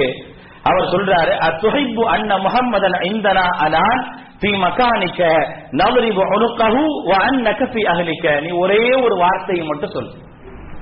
அவர் 0.64 0.90
சொல்றாரு 0.90 1.32
அத்துஹிப்பு 1.40 2.02
அன்ன 2.08 2.38
முகம்மதன் 2.38 2.96
ஐந்தனா 3.02 3.46
அலான் 3.58 4.02
பி 4.40 4.50
மகானிக்க 4.56 5.22
நவரிபு 5.70 6.22
ஒழுக்கஹு 6.34 6.82
வ 7.06 7.12
அன்னக 7.24 7.66
ஃபி 7.72 7.82
அஹ்லிக 7.86 8.40
நீ 8.40 8.50
ஒரே 8.56 8.90
ஒரு 8.94 9.16
வார்த்தையை 9.16 9.64
மட்டும் 9.66 9.90
சொல். 9.90 10.10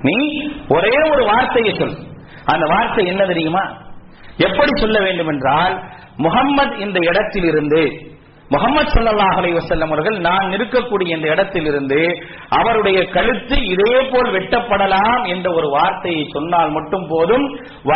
நீ 0.02 0.16
ஒரே 0.68 0.94
ஒரு 1.10 1.22
வார்த்தையை 1.24 1.72
சொல். 1.74 1.96
அந்த 2.44 2.66
வார்த்தை 2.66 3.04
என்ன 3.06 3.22
தெரியுமா? 3.26 3.64
எப்படி 4.38 4.72
சொல்ல 4.80 4.98
வேண்டும் 5.00 5.28
என்றால் 5.28 5.74
முகம்மது 6.16 6.76
இந்த 6.78 6.98
இடத்தில் 7.10 7.44
இருந்து 7.44 7.82
முகமது 8.52 8.90
சல்லாஹ் 8.92 9.36
அலைஹி 9.40 9.82
அவர்கள் 9.86 10.16
நான் 10.18 10.48
இருக்கக்கூடிய 10.50 11.08
இந்த 11.08 11.28
இடத்தில் 11.28 11.66
இருந்து 11.66 12.00
அவருடைய 12.48 12.98
கழுத்து 13.08 13.56
இதே 13.64 13.92
போல் 14.12 14.30
வெட்டப்படலாம் 14.30 15.22
என்ற 15.28 15.52
ஒரு 15.52 15.68
வார்த்தையை 15.68 16.24
சொன்னால் 16.32 16.70
மட்டும் 16.70 17.06
போதும். 17.08 17.46
வ 17.84 17.92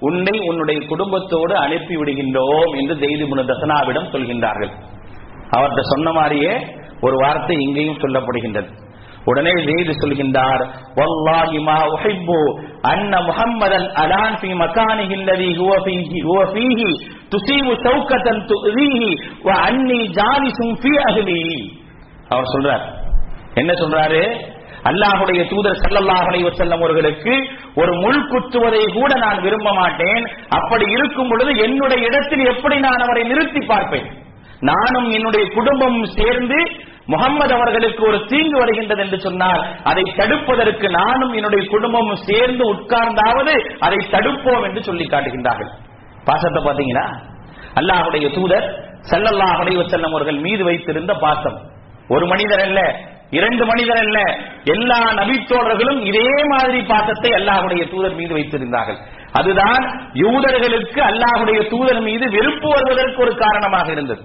உன்னை 0.00 0.36
உன்னுடைய 0.40 0.86
குடும்பத்தோடு 0.86 1.54
அனுப்பி 1.56 1.96
விடுகின்றோம் 1.96 2.72
என்று 2.78 2.94
ஜெய்தி 2.94 3.26
முனு 3.28 3.42
தசனாவிடம் 3.50 4.12
சொல்கின்றார்கள். 4.12 4.72
அவர்கிட்ட 5.56 5.80
சொன்ன 5.80 6.12
மாதிரியே 6.12 6.54
ஒரு 7.00 7.16
வார்த்தை 7.16 7.56
இங்கேயும் 7.56 8.00
சொல்லப்படுகின்றது. 8.00 8.70
உடனே 9.26 9.52
ஜெயிது 9.66 9.92
சொல்கின்றார் 10.02 10.62
வல்லாஹி 10.96 11.58
மா 11.68 11.76
உஹிப்பு 11.94 12.38
அன்ன 12.92 13.20
முஹம்மதன் 13.20 13.86
அலான் 14.02 14.38
ஃபீ 14.40 14.50
மகானிஹி 14.62 15.14
அல்லதி 15.14 15.50
ஹுவ 15.58 15.74
ஃபீஹி 15.84 16.20
ஹுவ 16.28 16.38
ஃபீஹி 16.54 16.90
துஸீபு 17.34 17.74
ஷௌகதன் 17.84 18.40
துஸீஹி 18.50 19.10
வ 19.44 19.50
அன்னி 19.68 20.00
ஜாலிசும் 20.18 20.74
ஃபீ 20.82 20.92
அஹ்லி. 21.10 21.42
அவர் 22.28 22.44
சொல்றார். 22.44 22.84
என்ன 23.54 23.72
சொல்றாரு? 23.72 24.22
அல்லாஹுடைய 24.90 25.40
தூதர் 25.48 25.80
சல்லல்லாஹ் 25.82 26.24
அலைஹி 26.28 26.44
வஸல்லம் 26.44 26.80
அவர்களுக்கு 26.80 27.34
ஒரு 27.74 27.92
முள் 27.96 28.28
குத்துவதை 28.28 28.84
கூட 28.92 29.10
நான் 29.14 29.42
விரும்ப 29.42 29.72
மாட்டேன். 29.72 30.24
அப்படி 30.48 30.86
இருக்கும் 30.90 31.28
பொழுது 31.28 31.52
என்னுடைய 31.56 32.06
இடத்தில் 32.08 32.44
எப்படி 32.44 32.78
நான் 32.78 33.04
அவரை 33.06 33.22
நிறுத்தி 33.24 33.60
பார்ப்பேன்? 33.66 34.08
நானும் 34.70 35.08
என்னுடைய 35.16 35.44
குடும்பமும் 35.56 36.08
சேர்ந்து 36.18 36.58
முகம்மது 37.12 37.52
அவர்களுக்கு 37.58 38.02
ஒரு 38.08 38.18
தீங்கு 38.30 38.56
வருகின்றது 38.62 39.02
என்று 39.04 39.18
சொன்னால் 39.26 39.62
அதை 39.90 40.04
தடுப்பதற்கு 40.18 40.88
நானும் 40.98 41.32
என்னுடைய 41.38 41.62
குடும்பமும் 41.74 42.20
சேர்ந்து 42.28 42.64
உட்கார்ந்தாவது 42.74 43.54
அதை 43.86 44.00
தடுப்போம் 44.14 44.66
என்று 44.68 44.82
சொல்லி 44.88 45.06
காட்டுகின்றார்கள். 45.14 45.70
பாசத்தை 46.28 46.60
பாத்தீங்கன்னா 46.66 47.06
அல்லாஹுடைய 47.80 48.26
தூதர் 48.36 48.66
ஸல்லல்லாஹு 49.10 49.58
அலைஹி 49.62 49.78
வஸல்லம் 49.82 50.12
அவர்கள் 50.14 50.38
மீது 50.46 50.62
வைத்திருந்த 50.68 51.12
பாசம். 51.24 51.56
ஒரு 52.14 52.24
மனிதர் 52.32 52.62
அல்ல 52.66 52.80
இரண்டு 53.38 53.64
மனிதர் 53.70 54.00
அல்ல 54.04 54.18
எல்லா 54.74 54.98
நபித்தோழர்களும் 55.18 56.00
இதே 56.10 56.28
மாதிரி 56.52 56.80
பாசத்தை 56.92 57.30
அல்லாஹுடைய 57.38 57.82
தூதர் 57.92 58.16
மீது 58.20 58.32
வைத்திருந்தார்கள். 58.38 58.98
அதுதான் 59.38 59.84
யூதர்களுக்கு 60.22 61.00
அல்லாஹுடைய 61.10 61.60
தூதர் 61.72 62.02
மீது 62.08 62.24
வெறுப்பு 62.36 62.68
வருவதற்கு 62.74 63.22
ஒரு 63.26 63.34
காரணமாக 63.44 63.88
இருந்தது. 63.96 64.22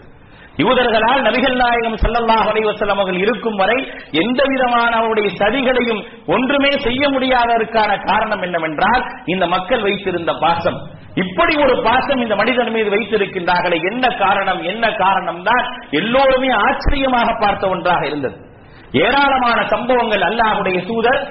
யூதர்களால் 0.61 1.21
நபிகள் 1.27 1.57
நாயகம் 1.61 1.97
சல்லல்லாஹ் 2.03 2.47
அலைஹி 2.51 2.67
அவர்கள் 2.93 3.19
இருக்கும் 3.23 3.57
வரை 3.61 3.77
எந்த 4.23 4.41
விதமான 4.51 4.91
அவருடைய 4.99 5.27
சதிகளையும் 5.41 6.01
ஒன்றுமே 6.35 6.71
செய்ய 6.85 7.03
முடியாததற்கான 7.15 7.91
காரணம் 8.09 8.43
என்னவென்றால் 8.47 9.03
இந்த 9.33 9.45
மக்கள் 9.55 9.85
வைத்திருந்த 9.87 10.33
பாசம். 10.43 10.79
இப்படி 11.23 11.53
ஒரு 11.65 11.75
பாசம் 11.87 12.23
இந்த 12.25 12.35
மனிதன் 12.41 12.73
மீது 12.75 12.89
வைத்திருக்கின்றார்களே 12.95 13.77
என்ன 13.91 14.05
காரணம் 14.23 14.61
என்ன 14.71 14.85
காரணம் 15.03 15.41
தான் 15.49 15.63
எல்லோருமே 16.01 16.51
ஆச்சரியமாக 16.65 17.29
பார்த்த 17.43 17.73
ஒன்றாக 17.75 18.03
இருந்தது. 18.11 18.35
ஏராளமான 19.05 19.59
சம்பவங்கள் 19.73 20.25
அல்லாஹுடைய 20.29 20.77
சூதர் 20.89 21.21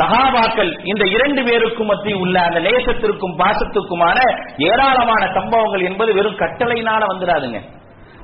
சகாபாக்கள் 0.00 0.70
இந்த 0.90 1.04
இரண்டு 1.16 1.40
பேருக்கும் 1.46 1.90
மத்தியில் 1.90 2.20
உள்ள 2.24 2.36
அந்த 2.48 2.60
நேசத்திற்கும் 2.68 3.38
பாசத்துக்குமான 3.40 4.18
ஏராளமான 4.70 5.22
சம்பவங்கள் 5.38 5.88
என்பது 5.88 6.10
வெறும் 6.18 6.40
கட்டளையினால 6.42 7.02
வந்துடாதுங்க. 7.12 7.58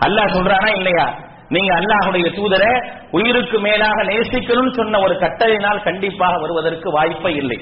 அல்லாஹ் 0.07 0.35
சொல்றானா 0.35 0.77
இல்லையா? 0.77 1.07
நீங்க 1.49 1.75
அல்லாஹுடைய 1.75 2.27
தூதரை 2.31 2.73
உயிருக்கு 3.11 3.59
மேலாக 3.59 4.03
நேசிக்கணும்னு 4.03 4.75
சொன்ன 4.75 5.01
ஒரு 5.01 5.19
கட்டளையினால் 5.19 5.83
கண்டிப்பாக 5.83 6.39
வருவதற்கு 6.39 6.91
வாய்ப்பே 6.91 7.35
இல்லை. 7.35 7.59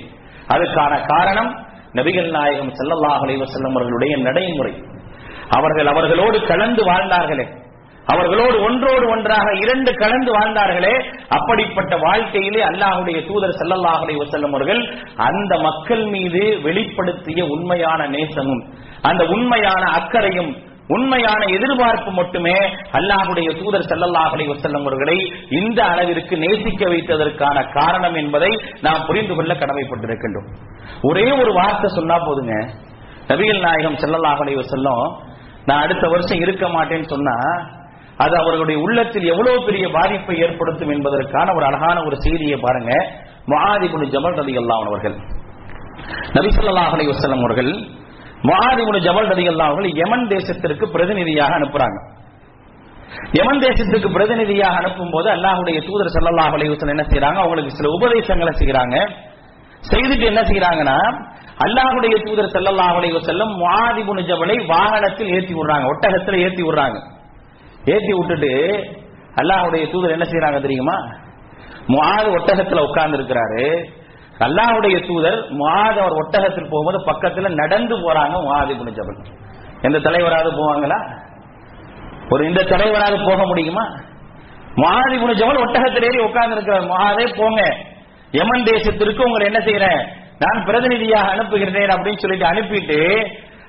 அதுக்கான 0.49 1.07
காரணம் 1.07 1.67
நபிகள் 1.95 2.31
நாயகம் 2.31 2.73
செல்லல்லாஹ் 2.73 3.23
அலைவசல்லம் 3.25 3.71
அவர்களுடைய 3.71 4.17
நடைமுறை. 4.17 4.83
அவர்கள் 5.49 5.87
அவர்களோடு 5.87 6.47
கலந்து 6.47 6.85
வாழ்ந்தார்களே. 6.85 7.47
அவர்களோடு 8.07 8.63
ஒன்றோடு 8.63 9.09
ஒன்றாக 9.09 9.53
இரண்டு 9.59 9.95
கலந்து 9.95 10.33
வாழ்ந்தார்களே. 10.33 11.05
அப்படிப்பட்ட 11.29 11.97
வாழ்க்கையிலே 11.97 12.61
அல்லாஹுடைய 12.63 13.27
தூதர் 13.27 13.59
செல்லல்லாஹ் 13.59 14.03
அலைவசல்லம் 14.05 14.55
அவர்கள் 14.55 14.83
அந்த 15.17 15.59
மக்கள் 15.59 16.05
மீது 16.05 16.61
வெளிப்படுத்திய 16.63 17.43
உண்மையான 17.47 18.07
நேசமும் 18.07 18.63
அந்த 19.03 19.25
உண்மையான 19.25 19.87
அக்கறையும் 19.91 20.57
உண்மையான 20.95 21.43
எதிர்பார்ப்பு 21.57 22.11
மட்டுமே 22.19 22.55
அல்லாஹுடைய 22.99 23.49
தூதர் 23.61 23.89
செல்லல்லாஹலை 23.91 24.45
வசல்லம் 24.51 24.85
அவர்களை 24.87 25.17
இந்த 25.59 25.81
அளவிற்கு 25.93 26.35
நேசிக்க 26.45 26.83
வைத்ததற்கான 26.93 27.57
காரணம் 27.79 28.17
என்பதை 28.23 28.51
நாம் 28.87 29.07
புரிந்து 29.09 29.35
கொள்ள 29.39 29.55
கடமைப்பட்டிருக்கின்றோம். 29.63 30.49
ஒரே 31.11 31.27
ஒரு 31.41 31.53
வார்த்தை 31.61 31.91
சொன்னா 31.99 32.19
போதுங்க. 32.27 32.55
நபிகள் 33.31 33.65
நாயகம் 33.67 34.01
செல்லல்லாஹலை 34.03 34.55
வசல்லம் 34.63 35.05
நான் 35.69 35.85
அடுத்த 35.87 36.07
வருஷம் 36.15 36.43
இருக்க 36.45 36.67
மாட்டேன்னு 36.77 37.09
சொன்னா 37.15 37.37
அது 38.25 38.35
அவர்களுடைய 38.43 38.79
உள்ளத்தில் 38.85 39.27
எவ்வளவு 39.33 39.59
பெரிய 39.67 39.85
பாதிப்பை 39.97 40.37
ஏற்படுத்தும் 40.45 40.93
என்பதற்கான 40.95 41.53
ஒரு 41.57 41.65
அழகான 41.69 41.97
ஒரு 42.09 42.17
செய்தியை 42.25 42.57
பாருங்க. 42.65 42.93
முஆதிபுல் 43.51 44.09
ஜமல் 44.15 44.39
ரதி 44.41 44.55
அல்லாமன் 44.63 44.91
அவர்கள். 44.93 45.17
நபி 46.37 46.49
ஸல்லல்லாஹு 46.57 46.95
அலைஹி 46.97 47.11
அவர்கள் 47.39 47.71
மகாதிபுன 48.47 48.99
ஜபல் 48.99 49.31
நதிகள்லாம் 49.33 49.71
அவர்கள் 49.71 49.99
யமன் 50.03 50.27
தேசத்திற்கு 50.29 50.85
பிரதிநிதியாக 50.95 51.53
அனுப்புறாங்க. 51.59 51.99
யமன் 53.39 53.63
தேசத்துக்கு 53.63 54.09
பிரதிநிதியாக 54.17 54.79
அனுப்பும் 54.81 55.11
போது 55.11 55.29
அல்லாஹுடைய 55.37 55.79
தூதர் 55.87 56.13
ஸல்லல்லாஹு 56.17 56.55
அலைஹி 56.57 56.73
என்ன 56.95 57.05
செய்யறாங்க 57.11 57.39
அவங்களுக்கு 57.43 57.77
சில 57.79 57.89
உபதேசங்களை 57.97 58.53
செய்யறாங்க 58.53 58.97
செய்துட்டு 59.91 60.25
என்ன 60.33 60.41
செய்யறாங்கன்னா 60.41 60.99
அல்லாஹ்வுடைய 61.65 62.15
தூதர் 62.27 62.53
ஸல்லல்லாஹு 62.55 62.97
அலைஹி 62.99 63.15
வஸல்லம் 63.19 63.53
முஆதிபுல் 63.63 64.27
ஜபலை 64.31 64.57
வாகனத்தில் 64.67 65.33
ஏற்றி 65.37 65.55
விடுறாங்க. 65.55 65.87
ஒட்டகத்தில் 65.93 66.41
ஏற்றி 66.45 66.63
விடுறாங்க. 66.63 66.99
ஏற்றி 67.85 68.13
விட்டுட்டு 68.13 68.53
அல்லாஹுடைய 69.37 69.85
தூதர் 69.93 70.11
என்ன 70.11 70.25
செய்யறாங்க 70.25 70.61
தெரியுமா? 70.61 70.97
முஆது 71.89 72.29
ஒட்டகத்துல 72.39 72.83
உட்கார்ந்து 72.89 73.19
இருக்கிறாரு 73.19 73.65
அல்லாஹுடைய 74.41 75.07
தூதர் 75.07 75.39
முஆது 75.51 76.01
அவர் 76.01 76.13
ஒட்டகத்தில் 76.13 76.69
போகும்போது 76.69 76.99
பக்கத்துல 77.07 77.55
நடந்து 77.55 77.95
போறாங்க 77.97 78.37
மாதி 78.49 78.75
இப்னு 78.75 79.15
எந்த 79.83 79.99
தலைவராவது 79.99 80.51
போவாங்களா? 80.51 80.99
ஒரு 82.31 82.47
இந்த 82.47 82.63
தலைவராவது 82.63 83.25
போக 83.25 83.47
முடியுமா? 83.47 83.85
மாதி 84.77 85.15
இப்னு 85.17 85.63
ஒட்டகத்தில் 85.63 86.03
ஏறி 86.03 86.19
உட்கார்ந்து 86.19 86.57
இருக்கிறார் 86.57 86.87
மாதே 86.87 87.27
போங்க. 87.37 87.61
யமன் 88.33 88.65
தேசத்திற்கு 88.65 89.25
உங்களை 89.25 89.47
என்ன 89.47 89.59
செய்யறேன்? 89.59 90.01
நான் 90.39 90.65
பிரதிநிதியாக 90.65 91.31
அனுப்புகிறேன் 91.31 91.89
அப்படின்னு 91.89 92.19
சொல்லிட்டு 92.19 92.47
அனுப்பிட்டு 92.47 92.99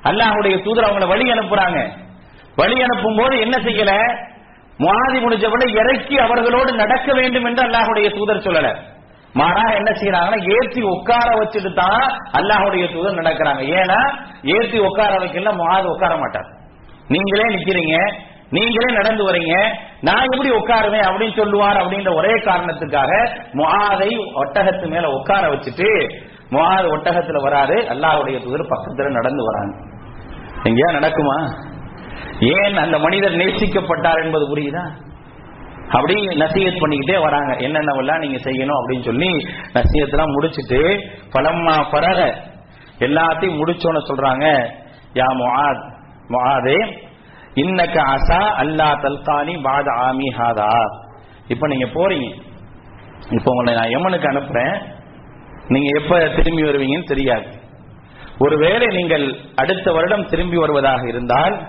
அல்லாஹ்வுடைய 0.04 0.64
தூதர் 0.64 0.88
அவங்களை 0.88 1.08
வழி 1.08 1.32
அனுப்புறாங்க. 1.32 1.80
வழி 2.56 2.82
அனுப்பும் 2.82 3.16
போது 3.16 3.40
என்ன 3.40 3.58
செய்யல? 3.58 3.92
மாதி 4.80 5.18
முடிஞ்சவனை 5.20 5.76
இறக்கி 5.76 6.20
அவர்களோடு 6.20 6.74
நடக்க 6.74 7.14
வேண்டும் 7.14 7.46
என்று 7.46 7.64
அல்லாஹ்வுடைய 7.64 8.14
தூதர் 8.18 8.46
சொல்லல. 8.48 8.70
மாறா 9.36 9.64
என்ன 9.72 9.90
செய்யறாங்கன்னா 9.92 10.40
ஏத்தி 10.56 10.82
உட்கார 10.82 11.28
வச்சுட்டு 11.40 11.74
தான் 11.74 12.04
அல்லாஹுடைய 12.32 12.86
தூதர் 12.94 13.20
நடக்கிறாங்க. 13.22 13.62
ஏன்னா 13.80 14.00
ஏத்தி 14.44 14.78
உட்கார 14.80 15.20
வைக்கல 15.20 15.54
முஆது 15.54 15.90
உட்கார 15.90 16.18
மாட்டார். 16.18 16.50
நீங்களே 17.08 17.46
நிக்கிறீங்க 17.56 17.96
நீங்களே 18.52 18.94
நடந்து 18.94 19.24
வரீங்க 19.24 19.56
நான் 20.02 20.24
எப்படி 20.24 20.50
உட்காருவேன் 20.50 21.06
அப்படின்னு 21.08 21.36
சொல்லுவார் 21.36 21.78
அப்படின்ற 21.78 22.16
ஒரே 22.16 22.34
காரணத்துக்காக 22.40 23.12
முகாதை 23.54 24.10
ஒட்டகத்து 24.36 24.88
மேல 24.88 25.10
உட்கார 25.10 25.50
வச்சுட்டு 25.50 25.90
முகாது 26.52 26.88
ஒட்டகத்துல 26.90 27.42
வராரு 27.44 27.88
அல்லாஹுடைய 27.88 28.40
தூதர் 28.40 28.72
பக்கத்துல 28.74 29.10
நடந்து 29.10 29.44
வராங்க. 29.44 29.74
எங்கேயா 30.64 30.92
நடக்குமா? 30.92 31.38
ஏன் 32.40 32.78
அந்த 32.78 33.00
மனிதர் 33.00 33.36
நேசிக்கப்பட்டார் 33.36 34.24
என்பது 34.24 34.46
புரியுதா? 34.46 34.86
அப்படி 35.92 36.28
நசீகத் 36.28 36.82
பண்ணிக்கிட்டே 36.82 37.22
வராங்க. 37.22 37.54
என்னென்னவெல்லாம் 37.54 38.20
நீங்க 38.20 38.38
செய்யணும் 38.38 38.80
அப்படின்னு 38.80 39.04
சொல்லி 39.04 39.32
நசீகத்தெல்லாம் 39.74 40.34
முடிச்சுட்டு 40.36 41.00
பலம்மா 41.32 41.90
பரக 41.92 42.48
எல்லாத்தையும் 43.00 43.60
முடிச்சோன்னு 43.60 44.10
சொல்றாங்க. 44.10 44.72
யா 45.14 45.28
முஹாத் 45.42 45.86
முஹாதே 46.30 47.08
இன்னக்க 47.56 47.98
அசா 48.16 48.40
அல்லா 48.64 48.88
தல்கானி 49.04 49.62
பாத 49.62 49.92
ஆமி 49.92 50.28
ஹாதா. 50.38 50.72
இப்ப 51.48 51.68
நீங்க 51.68 51.86
போறீங்க. 51.86 52.28
இப்ப 53.30 53.52
உங்களை 53.52 53.74
நான் 53.74 53.90
யமனுக்கு 53.90 54.28
அனுப்புறேன். 54.28 54.82
நீங்க 55.68 56.00
எப்ப 56.00 56.20
திரும்பி 56.36 56.64
வருவீங்கன்னு 56.64 57.04
தெரியாது. 57.04 57.46
ஒருவேளை 58.40 58.88
நீங்கள் 58.96 59.38
அடுத்த 59.56 59.92
வருடம் 59.92 60.26
திரும்பி 60.26 60.58
வருவதாக 60.58 61.08
இருந்தால் 61.08 61.68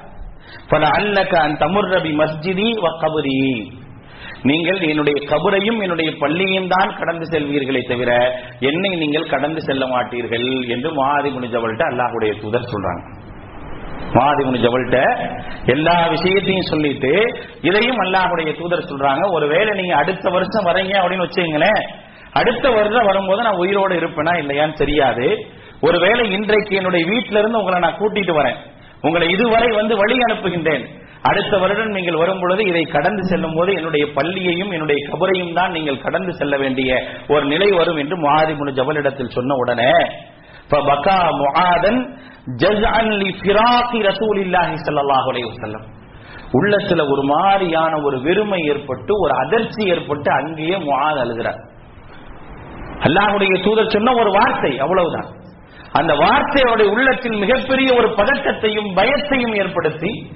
பல 0.69 0.89
அல்லக்க 0.89 1.37
அன் 1.37 1.57
தமுர்ரபி 1.57 2.13
மஸ்ஜிதி 2.15 2.69
வ 2.75 2.89
கபுரி. 3.01 3.73
நீங்கள் 4.49 4.79
என்னுடைய 4.91 5.17
கபரையும் 5.31 5.81
என்னுடைய 5.85 6.11
பள்ளியையும் 6.21 6.69
தான் 6.73 6.91
கடந்து 6.99 7.27
செல்வீர்களே 7.33 7.81
தவிர 7.89 8.11
என்னை 8.69 8.91
நீங்கள் 9.03 9.33
கடந்து 9.33 9.61
செல்ல 9.67 9.85
மாட்டீர்கள் 9.87 10.47
என்று 10.75 10.91
மாதி 11.01 11.31
முனிஜவல்ட்ட 11.37 11.85
அல்லாஹுடைய 11.91 12.33
தூதர் 12.43 12.71
சொல்றாங்க. 12.73 13.03
மாதி 14.17 14.43
முனிஜவல்ட்ட 14.47 14.99
எல்லா 15.75 15.97
விஷயத்தையும் 16.15 16.71
சொல்லிட்டு 16.73 17.13
இதையும் 17.69 18.01
அல்லாஹுடைய 18.05 18.53
தூதர் 18.61 18.89
சொல்றாங்க. 18.91 19.25
ஒருவேளை 19.37 19.75
நீங்க 19.81 19.95
அடுத்த 19.97 20.31
வருஷம் 20.37 20.69
வரீங்க 20.71 20.95
அப்படின்னு 21.03 21.27
வச்சுங்களேன் 21.27 21.83
அடுத்த 22.41 22.65
வருடம் 22.71 23.09
வரும்போது 23.11 23.43
நான் 23.43 23.63
உயிரோடு 23.65 23.95
இருப்பேனா 24.01 24.33
இல்லையான்னு 24.43 24.81
தெரியாது. 24.83 25.27
ஒருவேளை 25.81 26.25
இன்றைக்கு 26.37 26.75
என்னுடைய 26.77 27.05
வீட்டில 27.13 27.39
இருந்து 27.39 27.59
உங்களை 27.59 27.79
நான் 27.81 28.01
கூட்டிட்டு 28.01 28.33
வரேன். 28.41 28.59
உங்களை 29.03 29.27
இதுவரை 29.35 29.69
வந்து 29.81 29.95
வழி 29.97 30.17
அனுப்புகின்றேன். 30.27 30.85
அடுத்த 31.23 31.59
வருடம் 31.59 31.87
நீங்கள் 31.87 32.15
வரும் 32.15 32.41
பொழுது 32.41 32.63
இதை 32.65 32.85
கடந்து 32.85 33.23
செல்லும் 33.23 33.55
போது 33.55 33.73
என்னுடைய 33.73 34.13
பள்ளியையும் 34.13 34.71
என்னுடைய 34.71 35.09
கபரையும் 35.09 35.53
தான் 35.53 35.71
நீங்கள் 35.71 35.99
கடந்து 35.99 36.33
செல்ல 36.35 36.57
வேண்டிய 36.57 37.03
ஒரு 37.29 37.45
நிலை 37.45 37.71
வரும் 37.71 37.97
என்று 37.97 38.17
முஆதி 38.17 38.55
முனு 38.55 38.71
ஜபலிடத்தில் 38.71 39.35
சொன்ன 39.35 39.55
உடனே 39.55 39.93
பகா 40.71 41.19
முஆதன் 41.33 42.01
ஜஸ்அன் 42.63 43.13
உள்ளத்துல 46.53 47.11
ஒரு 47.11 47.23
மாதிரியான 47.23 48.01
ஒரு 48.01 48.21
வெறுமை 48.21 48.61
ஏற்பட்டு 48.63 49.13
ஒரு 49.15 49.33
அதிர்ச்சி 49.39 49.83
ஏற்பட்டு 49.85 50.31
அங்கேயே 50.33 50.77
முஆத் 50.77 51.21
அழுகிறார். 51.21 51.61
அல்லாஹுடைய 53.01 53.65
தூதர் 53.65 53.93
சொன்ன 53.93 54.13
ஒரு 54.13 54.31
வார்த்தை 54.31 54.79
அவ்வளவுதான். 54.79 55.29
அந்த 55.93 56.15
வார்த்தையோட 56.15 56.81
உள்ளத்தில் 56.93 57.39
மிகப்பெரிய 57.39 57.95
ஒரு 57.95 58.09
பதட்டத்தையும் 58.09 58.91
பயத்தையும் 58.95 59.55
ஏற்படுத்தி 59.55 60.31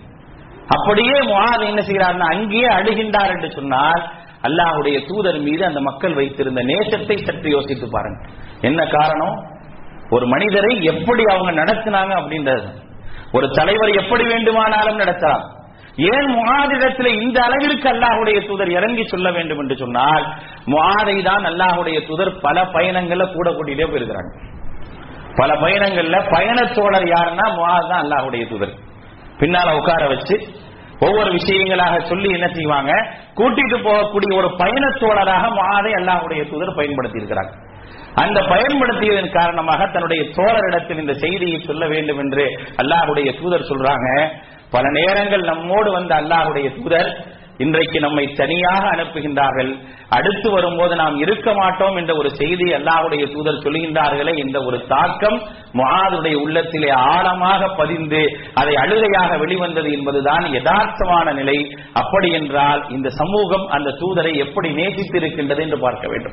அப்படியே 0.68 1.16
முஆத் 1.20 1.64
என்ன 1.68 1.80
செய்கிறார்னா 1.80 2.26
அங்கேயே 2.34 2.66
அழுகின்றார் 2.66 3.30
என்று 3.30 3.50
சொன்னால் 3.52 4.02
அல்லாஹுடைய 4.42 5.06
தூதர் 5.06 5.38
மீது 5.38 5.64
அந்த 5.64 5.80
மக்கள் 5.80 6.14
வைத்திருந்த 6.14 6.62
நேசத்தை 6.62 7.24
சற்று 7.24 7.50
யோசித்து 7.50 7.90
பாருங்க. 7.90 8.18
என்ன 8.60 8.86
காரணம்? 8.86 9.36
ஒரு 10.10 10.26
மனிதரை 10.26 10.84
எப்படி 10.84 11.22
அவங்க 11.30 11.52
நடத்தினாங்க 11.62 12.12
அப்படின்றது. 12.20 12.66
ஒரு 13.32 13.50
தலைவர் 13.50 13.88
எப்படி 13.88 14.24
வேண்டுமானாலும் 14.24 14.98
நடத்தலாம். 14.98 15.44
ஏன் 15.96 16.28
முகாதிடத்தில் 16.38 17.20
இந்த 17.22 17.42
அளவிற்கு 17.42 17.88
அல்லாஹுடைய 17.88 18.46
தூதர் 18.46 18.70
இறங்கி 18.70 19.04
சொல்ல 19.04 19.30
வேண்டும் 19.30 19.58
என்று 19.58 19.76
சொன்னால் 19.76 20.24
முகாதை 20.66 21.22
தான் 21.22 21.44
அல்லாஹுடைய 21.44 22.06
தூதர் 22.06 22.40
பல 22.40 22.64
பயணங்கள்ல 22.64 23.32
கூட 23.32 23.50
கூட்டிகிட்டே 23.50 23.88
போயிருக்கிறாங்க. 23.90 24.32
பல 25.36 25.54
பயணங்கள்ல 25.54 26.18
பயணத்தோழர் 26.30 27.08
யாருன்னா 27.08 27.54
முகாது 27.54 27.88
தான் 27.88 28.02
அல்லாஹுடைய 28.04 28.46
தூதர். 28.48 28.74
பின்னால 29.44 29.76
உட்கார 29.76 30.06
வச்சு 30.06 30.36
ஒவ்வொரு 31.00 31.30
விஷயங்களாக 31.32 31.94
சொல்லி 32.08 32.28
என்ன 32.30 32.46
செய்வாங்க? 32.48 32.92
கூட்டிட்டு 33.34 33.76
போகக்கூடிய 33.78 34.30
ஒரு 34.36 34.48
பயணத்தோழராக 34.58 35.44
மாதை 35.60 35.92
அல்லாஹுடைய 35.92 36.42
தூதர் 36.50 36.74
பயன்படுத்தி 36.74 37.20
இருக்கிறாங்க 37.20 37.52
அந்த 38.14 38.40
பயன்படுத்தியதன் 38.40 39.30
காரணமாக 39.30 39.86
தன்னுடைய 39.86 40.22
தோழரிடத்தில் 40.36 40.98
இந்த 40.98 41.14
செய்தியை 41.14 41.58
சொல்ல 41.60 41.86
வேண்டும் 41.86 42.18
என்று 42.18 42.44
அல்லாஹுடைய 42.76 43.30
தூதர் 43.40 43.68
சொல்றாங்க. 43.70 44.08
பல 44.70 44.84
நேரங்கள் 44.90 45.42
நம்மோடு 45.42 45.92
வந்த 45.92 46.14
அல்லாஹுடைய 46.14 46.68
தூதர் 46.76 47.08
இன்றைக்கு 47.58 48.00
நம்மை 48.00 48.32
தனியாக 48.34 48.88
அனுப்புகின்றார்கள். 48.96 49.76
அடுத்து 50.08 50.50
வரும்போது 50.50 50.96
நாம் 50.96 51.16
இருக்க 51.18 51.54
மாட்டோம் 51.54 51.96
என்ற 51.96 52.16
ஒரு 52.16 52.30
செய்தி 52.30 52.72
அல்லாஹுடைய 52.72 53.32
தூதர் 53.32 53.62
சொல்கின்றார்களே 53.64 54.38
இந்த 54.38 54.64
ஒரு 54.64 54.86
தாக்கம் 54.86 55.42
முஆதுடைய 55.72 56.34
உள்ளத்திலே 56.34 56.90
ஆழமாக 56.90 57.68
பதிந்து 57.68 58.22
அதை 58.54 58.74
அழுகையாக 58.74 59.36
வெளிவந்தது 59.36 59.92
என்பதுதான் 59.92 60.44
யதார்த்தமான 60.44 61.32
நிலை. 61.32 61.74
அப்படி 61.92 62.30
என்றால் 62.32 62.88
இந்த 62.88 63.08
சமூகம் 63.08 63.66
அந்த 63.68 63.90
தூதரை 63.90 64.34
எப்படி 64.36 64.68
நேசித்திருக்கின்றது 64.68 65.60
என்று 65.60 65.78
பார்க்க 65.78 66.08
வேண்டும். 66.08 66.32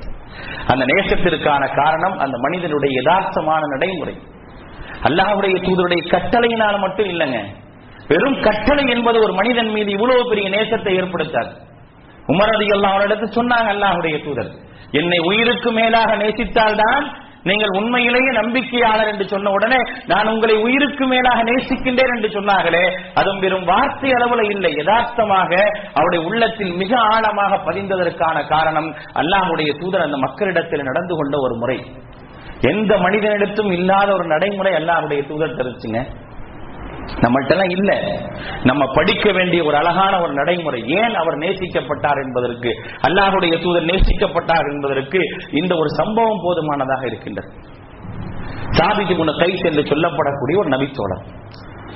அந்த 0.68 0.86
நேசத்திற்கான 0.86 1.76
காரணம் 1.76 2.18
அந்த 2.18 2.38
மனிதனுடைய 2.38 3.02
யதார்த்தமான 3.02 3.60
நடைமுறை. 3.60 4.18
அல்லாஹுடைய 5.04 5.56
தூதருடைய 5.68 6.02
கட்டளையினால் 6.10 6.80
மட்டும் 6.80 7.10
இல்லைங்க. 7.10 7.40
வெறும் 8.12 8.40
கட்டளை 8.48 8.84
என்பது 8.96 9.18
ஒரு 9.26 9.34
மனிதன் 9.40 9.72
மீது 9.76 9.90
இவ்வளவு 9.98 10.30
பெரிய 10.30 10.48
நேசத்தை 10.56 10.94
ஏற்படுத்தாது. 11.02 11.52
உமர் 12.28 12.54
அதி 12.56 12.68
அல்லாஹ் 12.78 13.36
சொன்னாங்க 13.40 13.70
அல்லாஹுடைய 13.76 14.16
தூதர். 14.28 14.52
என்னை 15.00 15.20
உயிருக்கு 15.30 15.70
மேலாக 15.72 16.16
நேசித்தால்தான் 16.24 17.06
நீங்கள் 17.50 17.76
உண்மையிலேயே 17.78 18.32
நம்பிக்கையாளர் 18.40 19.10
என்று 19.12 19.26
சொன்ன 19.34 19.52
உடனே 19.58 19.78
நான் 20.12 20.30
உங்களை 20.32 20.56
உயிருக்கு 20.66 21.06
மேலாக 21.14 21.40
நேசிக்கின்றேன் 21.50 22.14
என்று 22.16 22.30
சொன்னார்களே 22.36 22.84
அதுவும் 23.20 23.42
வெறும் 23.44 23.66
வார்த்தை 23.70 24.10
அளவுல 24.18 24.44
இல்லை 24.54 24.72
யதார்த்தமாக 24.80 25.52
அவருடைய 25.94 26.22
உள்ளத்தில் 26.28 26.74
மிக 26.82 26.92
ஆழமாக 27.14 27.60
பதிந்ததற்கான 27.68 28.44
காரணம் 28.48 28.90
அல்லாஹுடைய 29.22 29.72
தூதர் 29.82 30.06
அந்த 30.08 30.20
மக்களிடத்தில் 30.26 30.88
நடந்து 30.90 31.16
கொண்ட 31.16 31.38
ஒரு 31.46 31.56
முறை. 31.56 31.78
எந்த 32.72 32.92
மனிதனிடத்தும் 32.98 33.72
இல்லாத 33.78 34.10
ஒரு 34.18 34.28
நடைமுறை 34.34 34.74
அல்லாஹுடைய 34.82 35.22
தூதர் 35.32 35.58
தெரிவிச்சுங்க 35.60 36.02
நம்மள்ட்டெல்லாம் 37.06 37.70
இல்ல. 37.70 38.20
நம்ம 38.64 38.86
படிக்க 38.94 39.32
வேண்டிய 39.32 39.64
ஒரு 39.64 39.76
அழகான 39.76 40.22
ஒரு 40.22 40.34
நடைமுறை. 40.34 40.84
ஏன் 40.88 41.16
அவர் 41.16 41.38
நேசிக்கப்பட்டார் 41.38 42.24
என்பதற்கு 42.24 42.72
அல்லாஹுடைய 43.02 43.62
தூதர் 43.62 43.86
நேசிக்கப்பட்டார் 43.86 44.72
என்பதற்கு 44.72 45.20
இந்த 45.52 45.76
ஒரு 45.76 45.90
சம்பவம் 45.90 46.40
போதுமானதாக 46.44 47.06
இருக்கின்றது. 47.06 47.52
சாபித்து 48.70 49.14
முன 49.14 49.28
கைஸ் 49.28 49.66
என்று 49.66 49.82
சொல்லப்படக்கூடிய 49.82 50.58
ஒரு 50.58 50.70
நபித்தோழர். 50.70 51.24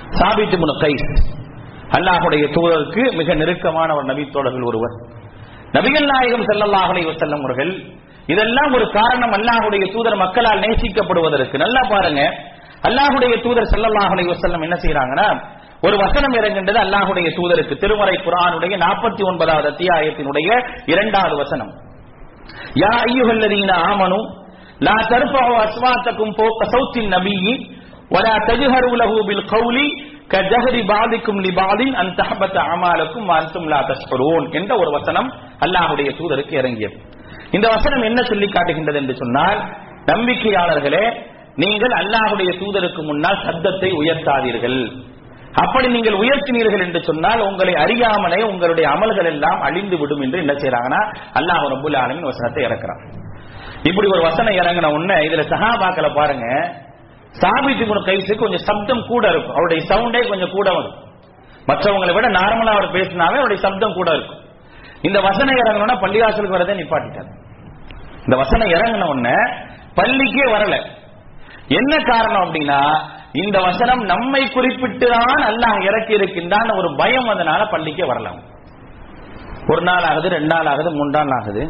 சாபித்து 0.10 0.58
முன 0.58 0.82
கைஸ் 0.82 1.34
அல்லாஹுடைய 1.90 2.46
தூதருக்கு 2.46 3.16
மிக 3.16 3.34
நெருக்கமான 3.34 3.96
ஒரு 3.96 4.06
நபித்தோழர்கள் 4.06 4.66
ஒருவர். 4.66 4.96
நபிகள் 5.72 6.06
நாயகம் 6.06 6.46
செல்லல்லாஹ் 6.46 7.18
செல்லும் 7.18 7.40
அவர்கள் 7.40 7.84
இதெல்லாம் 8.28 8.74
ஒரு 8.74 8.92
காரணம் 8.92 9.32
அல்லாஹுடைய 9.32 9.92
தூதர் 9.92 10.16
மக்களால் 10.16 10.60
நேசிக்கப்படுவதற்கு. 10.60 11.58
நல்லா 11.58 11.82
பாருங்க 11.90 12.40
அல்லாஹுடைய 12.88 13.34
தூதர் 13.46 13.72
செல்லல்லாஹுடைய 13.74 14.26
வசல்லம் 14.34 14.64
என்ன 14.68 14.76
செய்யறாங்கன்னா 14.84 15.28
ஒரு 15.82 15.96
வசனம் 15.98 16.34
இறங்குன்றது 16.34 16.80
அல்லாஹுடைய 16.86 17.28
தூதருக்கு. 17.38 17.74
திருமறை 17.82 18.16
குரானுடைய 18.26 18.74
நாற்பத்தி 18.86 19.22
ஒன்பதாவது 19.30 19.68
அத்தியாயத்தினுடைய 19.74 20.50
இரண்டாவது 20.86 21.36
வசனம். 21.44 21.72
யா 22.84 22.94
ஐயுகல்லதீன 23.10 23.72
ஆமனு 23.90 24.20
லா 24.88 24.96
தர்ஃபஉ 25.12 25.52
அஸ்வாத்தக்கும் 25.66 26.34
போக்க 26.40 26.62
சௌத்தின் 26.74 27.10
நபியி 27.16 27.54
வலா 28.14 28.34
தஜ்ஹரு 28.50 28.90
லஹு 29.02 29.18
பில் 29.30 29.46
கௌலி 29.54 29.88
கஜஹரி 30.34 30.82
பாதிக்கும் 30.92 31.40
லிபாதின் 31.46 31.96
அன் 32.02 32.12
தஹபத் 32.20 32.60
அமாலக்கும் 32.74 33.28
அன்தும் 33.38 33.68
லா 33.74 33.80
தஷ்குரூன் 33.90 34.46
என்ற 34.60 34.72
ஒரு 34.82 34.92
வசனம் 34.98 35.30
அல்லாஹுடைய 35.66 36.10
தூதருக்கு 36.20 36.54
இறங்கியது. 36.62 36.96
இந்த 37.52 37.68
வசனம் 37.76 38.04
என்ன 38.10 38.20
சொல்லி 38.32 38.48
காட்டுகின்றது 38.48 38.98
என்று 38.98 39.16
சொன்னால் 39.22 39.60
நம்பிக்கையாளர்களே 40.12 41.06
நீங்கள் 41.64 41.94
அல்லாஹுடைய 42.00 42.52
தூதருக்கு 42.62 43.02
முன்னால் 43.10 43.44
சப்தத்தை 43.48 43.90
உயர்த்தாதீர்கள். 44.00 44.80
அப்படி 45.64 45.88
நீங்கள் 45.88 46.18
உயர்த்தினீர்கள் 46.22 46.84
என்று 46.86 47.00
சொன்னால் 47.10 47.42
உங்களை 47.50 47.74
அறியாமலே 47.84 48.40
உங்களுடைய 48.52 48.86
அமல்கள் 48.94 49.30
எல்லாம் 49.34 49.62
அழிந்து 49.68 49.98
விடும் 49.98 50.24
என்று 50.26 50.42
என்ன 50.44 50.54
செய்யறாங்கன்னா 50.54 51.02
அல்லாஹ் 51.40 51.68
ரபுல் 51.74 51.98
ஆலமின் 52.02 52.30
வசனத்தை 52.32 52.64
இறக்குறான். 52.68 53.04
இப்படி 53.90 54.08
ஒரு 54.16 54.22
வசனம் 54.22 54.58
இறங்கின 54.62 54.90
உடனே 54.96 55.18
இதுல 55.28 55.44
சஹாபாக்களை 55.54 56.10
பாருங்க. 56.20 56.48
சாபித்து 57.42 57.86
குண 57.86 58.00
கைசு 58.10 58.36
கொஞ்சம் 58.42 58.66
சப்தம் 58.70 59.04
கூட 59.12 59.24
இருக்கும். 59.34 59.56
அவருடைய 59.58 59.82
சவுண்டே 59.92 60.22
கொஞ்சம் 60.32 60.54
கூட 60.58 60.68
வரும். 60.78 60.98
மற்றவங்களை 61.70 62.14
விட 62.16 62.28
நார்மலா 62.40 62.74
அவர் 62.78 62.94
பேசினாவே 62.98 63.38
அவருடைய 63.42 63.62
சப்தம் 63.68 63.98
கூட 64.00 64.10
இருக்கும். 64.18 64.42
இந்த 65.02 65.20
வசனம் 65.30 65.60
இறங்கணும்னா 65.62 65.98
பள்ளிவாசலுக்கு 66.04 66.58
வரதே 66.58 66.76
நிப்பாட்டிட்டார். 66.82 67.32
இந்த 68.26 68.36
வசனம் 68.44 68.74
இறங்கின 68.76 69.08
உடனே 69.14 69.38
பள்ளிக்கே 70.00 70.46
வரல. 70.56 70.76
என்ன 71.80 71.94
காரணம் 72.12 72.44
அப்படின்னா 72.46 72.80
இந்த 73.44 73.58
வசனம் 73.68 74.02
நம்மை 74.12 74.42
குறிப்பிட்டு 74.56 75.08
தான் 75.14 75.42
அல்லாஹ் 75.52 75.80
இறக்கி 75.88 76.14
இருக்கின்றான் 76.18 76.70
ஒரு 76.80 76.90
பயம் 77.00 77.30
அதனால 77.34 77.62
பள்ளிக்கே 77.74 78.06
வரலாம். 78.12 78.40
ஒரு 79.72 79.82
நாள் 79.90 80.08
ஆகுது 80.10 80.28
ரெண்டு 80.36 80.50
நாள் 80.54 80.70
ஆகுது 80.72 80.90
மூன்று 80.98 81.18
நாள் 81.20 81.36
ஆகுது. 81.40 81.64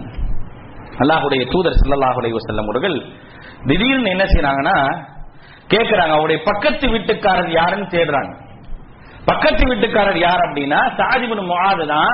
அல்லாஹுடைய 1.02 1.44
தூதர் 1.54 1.80
சல்லாஹுடைய 1.82 2.42
செல்லம் 2.48 2.70
அவர்கள் 2.72 2.98
திடீர்னு 3.70 4.12
என்ன 4.16 4.26
செய்யறாங்கன்னா 4.34 4.78
கேட்கிறாங்க 5.74 6.14
அவருடைய 6.18 6.40
பக்கத்து 6.50 6.86
வீட்டுக்காரர் 6.94 7.52
யாருன்னு 7.60 7.88
தேடுறாங்க. 7.96 8.34
பக்கத்து 9.30 9.64
வீட்டுக்காரர் 9.70 10.20
யார் 10.28 10.44
அப்படின்னா 10.48 10.80
சாதிபுன் 11.00 11.50
முகாது 11.52 11.86
தான் 11.94 12.14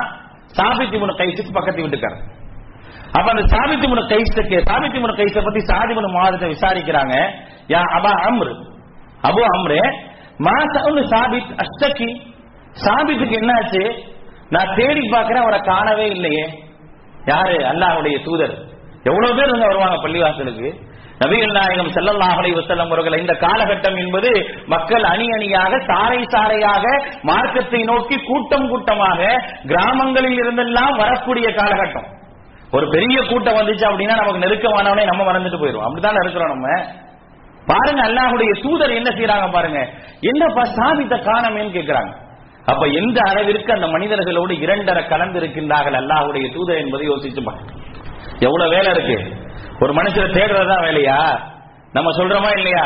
சாபித்திபுன் 0.58 1.18
கைசுக்கு 1.20 1.52
பக்கத்து 1.58 1.84
வீட்டுக்காரர். 1.84 2.22
அப்ப 3.16 3.26
அந்த 3.32 3.42
சாபித்திபுன் 3.54 4.10
கைசுக்கு 4.12 4.58
முன 5.04 5.14
கைச 5.20 5.42
பத்தி 5.46 5.60
சாதிபுன் 5.70 6.16
மாதத்தை 6.18 6.46
விசாரிக்கிறாங்க. 6.52 7.14
யா 7.72 7.80
அபா 7.98 8.12
அம்ரு 8.28 8.54
அபு 9.28 9.42
அம்ரு 9.56 9.80
மா 10.46 10.54
சாபித் 11.12 11.50
அஷ்டகி 11.64 12.10
சாபித்துக்கு 12.84 13.36
என்னாச்சு? 13.40 13.82
நான் 14.54 14.74
தேடி 14.78 15.02
பார்க்கிறேன் 15.08 15.42
அவரை 15.42 15.60
காணவே 15.70 16.06
இல்லையே. 16.14 16.44
யாரு? 17.26 17.56
அல்லாஹுடைய 17.72 18.16
தூதர். 18.28 18.54
எவ்வளவு 19.10 19.36
பேர் 19.36 19.50
இருந்து 19.50 19.68
வருவாங்க 19.70 19.98
பள்ளிவாசலுக்கு? 20.04 20.70
நபிகள் 21.22 21.54
நாயகம் 21.58 21.92
செல்லல்லாஹலை 21.96 22.40
அலைஹி 22.40 22.56
வஸல்லம் 22.60 22.90
அவர்கள் 22.92 23.20
இந்த 23.20 23.34
காலகட்டம் 23.44 23.98
என்பது 24.04 24.30
மக்கள் 24.74 25.04
அணி 25.12 25.26
அணியாக 25.36 25.78
சாரை 25.90 26.20
சாரையாக 26.34 26.84
மார்க்கத்தை 27.30 27.80
நோக்கி 27.90 28.16
கூட்டம் 28.30 28.66
கூட்டமாக 28.68 29.20
கிராமங்களில் 29.70 30.40
இருந்தெல்லாம் 30.42 30.96
வரக்கூடிய 31.02 31.48
காலகட்டம். 31.60 32.08
ஒரு 32.72 32.88
பெரிய 32.88 33.22
கூட்டம் 33.22 33.58
வந்துச்சு 33.60 33.84
அப்படின்னா 33.90 34.14
நமக்கு 34.16 34.42
நெருக்கமானவனே 34.44 35.04
நம்ம 35.04 35.32
மறந்துட்டு 35.32 35.58
போயிடும் 35.58 35.84
அப்படித்தானே 35.84 36.16
இருக்கிறோம் 36.22 36.48
நம்ம? 36.48 36.68
பாருங்க 37.66 38.02
அல்லாஹுடைய 38.02 38.52
தூதர் 38.62 38.90
என்ன 38.90 39.10
செய்யறாங்க 39.10 39.52
பாருங்க. 39.52 39.80
என்னப்பா 40.20 40.62
சாபித்த 40.64 41.16
காணமேன்னு 41.16 41.76
கேட்கிறாங்க 41.76 42.12
அப்ப 42.66 42.86
எந்த 42.86 43.20
அளவிற்கு 43.28 43.72
அந்த 43.72 43.86
மனிதர்களோடு 43.86 44.52
இரண்டரை 44.60 45.06
கலந்து 45.06 45.38
இருக்கின்றார்கள் 45.40 45.94
அல்லாஹுடைய 45.94 46.50
தூதர் 46.52 46.78
என்பதை 46.78 47.08
யோசிச்சு 47.08 47.42
பாருங்க. 47.42 47.70
எவ்வளவு 48.40 48.70
வேலை 48.70 48.90
இருக்கு. 48.92 49.16
ஒரு 49.80 49.92
மனுஷரை 49.92 50.30
தேடுறதா 50.32 50.76
வேலையா? 50.82 51.18
நம்ம 51.92 52.10
சொல்றோமா 52.10 52.50
இல்லையா? 52.58 52.84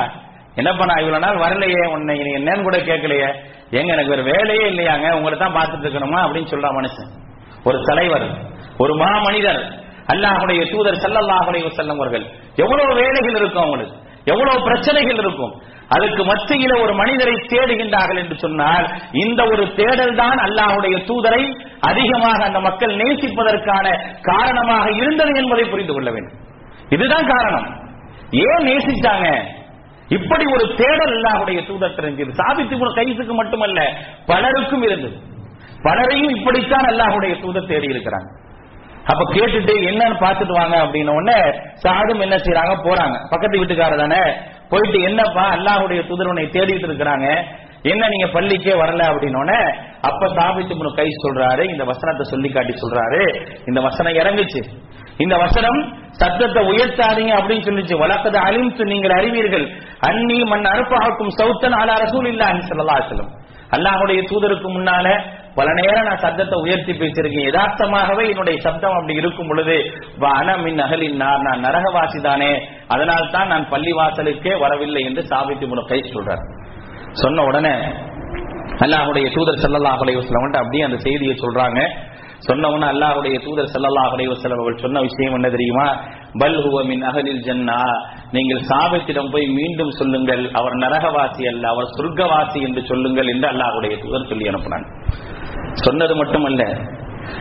என்னப்பா 0.55 0.85
நான் 0.85 1.03
இவ்வளவு 1.03 1.25
நாள் 1.25 1.37
வரலையே 1.37 1.93
உன்னை 1.93 2.19
நீ 2.19 2.31
என்னன்னு 2.35 2.63
கூட 2.63 2.77
கேட்கலையே. 2.77 3.29
ஏங்க 3.71 3.93
எனக்கு 3.93 4.11
ஒரு 4.11 4.23
வேலையே 4.23 4.69
இல்லையாங்க 4.71 5.13
உங்களை 5.13 5.39
தான் 5.39 5.57
பார்த்துட்டு 5.57 5.87
இருக்கணுமா 5.87 6.21
அப்படின்னு 6.27 6.53
சொல்றான் 6.53 6.79
மனுஷன். 6.79 7.11
ஒரு 7.65 7.83
தலைவர். 7.83 8.56
ஒரு 8.79 8.95
மா 8.95 9.11
மனிதர் 9.21 9.63
அல்லாஹுடைய 10.09 10.61
தூதர் 10.73 10.99
சல்லல்லாஹுடைய 11.05 11.69
செல்லம் 11.77 11.97
அவர்கள் 11.97 12.25
எவ்வளவு 12.57 12.95
வேலைகள் 12.95 13.35
இருக்கும் 13.35 13.63
அவங்களுக்கு 13.63 14.05
எவ்வளவு 14.25 14.63
பிரச்சனைகள் 14.63 15.15
இருக்கும் 15.15 15.55
அதுக்கு 15.89 16.23
மத்தியில 16.25 16.83
ஒரு 16.83 16.95
மனிதரை 16.95 17.35
தேடுகின்றார்கள் 17.35 18.21
என்று 18.23 18.37
சொன்னால் 18.37 18.87
இந்த 19.13 19.41
ஒரு 19.45 19.75
தேடல் 19.75 20.15
தான் 20.15 20.39
அல்லாஹுடைய 20.39 20.97
தூதரை 21.05 21.43
அதிகமாக 21.81 22.45
அந்த 22.45 22.61
மக்கள் 22.61 22.97
நேசிப்பதற்கான 22.97 23.87
காரணமாக 24.23 24.91
இருந்தது 24.91 25.33
என்பதை 25.43 25.65
புரிந்து 25.65 25.93
கொள்ள 25.93 26.11
வேண்டும். 26.11 26.39
இதுதான் 26.89 27.27
காரணம். 27.27 27.69
ஏன் 28.47 28.67
நேசிச்சாங்க? 28.67 29.29
இப்படி 30.09 30.45
ஒரு 30.53 30.75
தேடல் 30.75 31.15
அல்லாஹுடைய 31.17 31.61
தூதர் 31.67 31.99
தெரிஞ்சது. 32.01 32.31
சாபித்து 32.31 32.77
கைசுக்கு 32.95 33.35
மட்டுமல்ல 33.35 33.81
பலருக்கும் 34.27 34.83
இருந்தது. 34.83 35.17
பலரையும் 35.83 36.35
இப்படித்தான் 36.37 36.85
அல்லாஹுடைய 36.85 37.41
தூதர் 37.41 37.67
தேடி 37.67 37.87
இருக்கிறாங்க 37.87 38.29
அப்ப 39.11 39.23
கேட்டுட்டு 39.35 39.75
என்னன்னு 39.91 40.17
பாத்துட்டு 40.21 40.53
வாங்க 40.53 40.77
அப்படின்னு 40.85 41.13
உடனே 41.19 41.39
சாதும் 41.75 42.21
என்ன 42.21 42.37
செய்யறாங்க 42.37 42.75
போறாங்க. 42.87 43.17
பக்கத்து 43.31 43.59
வீட்டுக்காரர் 43.59 43.99
தானே? 43.99 44.23
போயிட்டு 44.69 45.01
என்னப்பா 45.01 45.45
அல்லாஹுடைய 45.57 46.07
தூதர் 46.07 46.57
தேடிட்டு 46.57 46.87
இருக்கிறாங்க? 46.89 47.27
என்ன 47.83 48.09
நீங்க 48.09 48.27
பள்ளிக்கே 48.27 48.75
வரல 48.83 49.03
அப்படின்னோடனே 49.11 49.59
அப்ப 50.01 50.29
சாபித்து 50.29 50.93
கை 50.97 51.09
சொல்றாரு 51.25 51.71
இந்த 51.71 51.85
வசனத்தை 51.85 52.25
சொல்லி 52.31 52.49
காட்டி 52.49 52.73
சொல்றாரு. 52.73 53.23
இந்த 53.67 53.81
வசனம் 53.81 54.15
இறங்குச்சு. 54.15 54.61
இந்த 55.19 55.37
வசனம் 55.37 55.79
சத்தத்தை 56.11 56.63
உயர்த்தாதீங்க 56.67 57.33
அப்படின்னு 57.39 57.67
சொல்லிச்சு. 57.69 57.97
வழக்கத்தை 57.97 58.41
அழிந்து 58.41 58.85
நீங்கள் 58.85 59.11
அறிவீர்கள். 59.11 59.67
அன்னி 60.01 60.45
மண் 60.45 60.65
அறுப்பாக்கும் 60.65 61.31
சௌத்தன் 61.31 61.73
ஆலா 61.73 61.95
ரசூல் 62.05 62.27
இல்ல 62.27 62.45
ஸல்லல்லாஹு 62.45 63.09
சொல்லலாம் 63.09 63.35
அல்லாஹுடைய 63.77 64.21
தூதருக்கு 64.23 64.69
முன்னால 64.71 65.07
பல 65.59 65.69
நேரம் 65.79 66.07
நான் 66.09 66.23
சப்தத்தை 66.25 66.57
உயர்த்தி 66.65 66.93
பேசியிருக்கேன். 67.01 67.47
யதார்த்தமாகவே 67.49 68.25
என்னுடைய 68.33 68.57
சப்தம் 68.65 68.97
அப்படி 68.99 69.15
இருக்கும் 69.21 69.51
பொழுது 69.51 69.77
அனமின் 70.39 70.83
அகலின் 70.87 71.17
நான் 71.23 71.45
நான் 71.47 71.65
நரகவாசி 71.67 72.19
தானே. 72.27 72.51
அதனால் 72.95 73.33
தான் 73.37 73.51
நான் 73.53 73.71
பள்ளி 73.73 73.93
வாசலுக்கே 74.01 74.55
வரவில்லை 74.65 75.03
என்று 75.09 75.23
சாபித்து 75.31 75.67
முன 75.71 75.85
கை 75.93 76.01
சொல்றார். 76.17 76.43
சொன்ன 77.23 77.45
உடனே 77.51 77.75
அல்லாஹுடைய 78.85 79.27
தூதர் 79.37 79.63
ஸல்லல்லாஹு 79.65 80.03
அலைஹி 80.05 80.19
வஸல்லம் 80.21 80.47
அப்படியே 80.63 80.85
அந்த 80.89 80.99
செய்தியை 81.07 81.35
சொல்றாங்க. 81.45 81.81
சொன்ன 82.47 82.69
உடனே 82.73 82.87
அல்லாஹ்வுடைய 82.95 83.37
தூதர் 83.45 83.71
ஸல்லல்லாஹு 83.75 84.13
அலைஹி 84.17 84.31
வஸல்லம் 84.33 84.61
அவர்கள் 84.63 84.85
சொன்ன 84.87 85.03
விஷயம் 85.07 85.37
என்ன 85.39 85.49
தெரியுமா? 85.55 85.87
பல் 86.43 86.59
ஹுவ 86.65 86.83
மின் 86.91 87.05
ஜன்னா. 87.47 87.79
நீங்கள் 88.37 88.63
சாபத்திடம் 88.71 89.31
போய் 89.35 89.47
மீண்டும் 89.59 89.93
சொல்லுங்கள். 90.01 90.45
அவர் 90.61 90.77
நரகவாசி 90.85 91.45
அல்ல 91.53 91.65
அவர் 91.75 91.89
சொர்க்கவாசி 91.97 92.61
என்று 92.69 92.83
சொல்லுங்கள் 92.91 93.31
என்று 93.35 93.49
அல்லாஹுடைய 93.53 93.95
தூதர் 94.05 94.31
சொல்லி 94.33 94.51
அனுப்புனாங்க 94.53 94.89
சொன்னது 95.85 96.17
மட்டுமல்ல. 96.17 96.63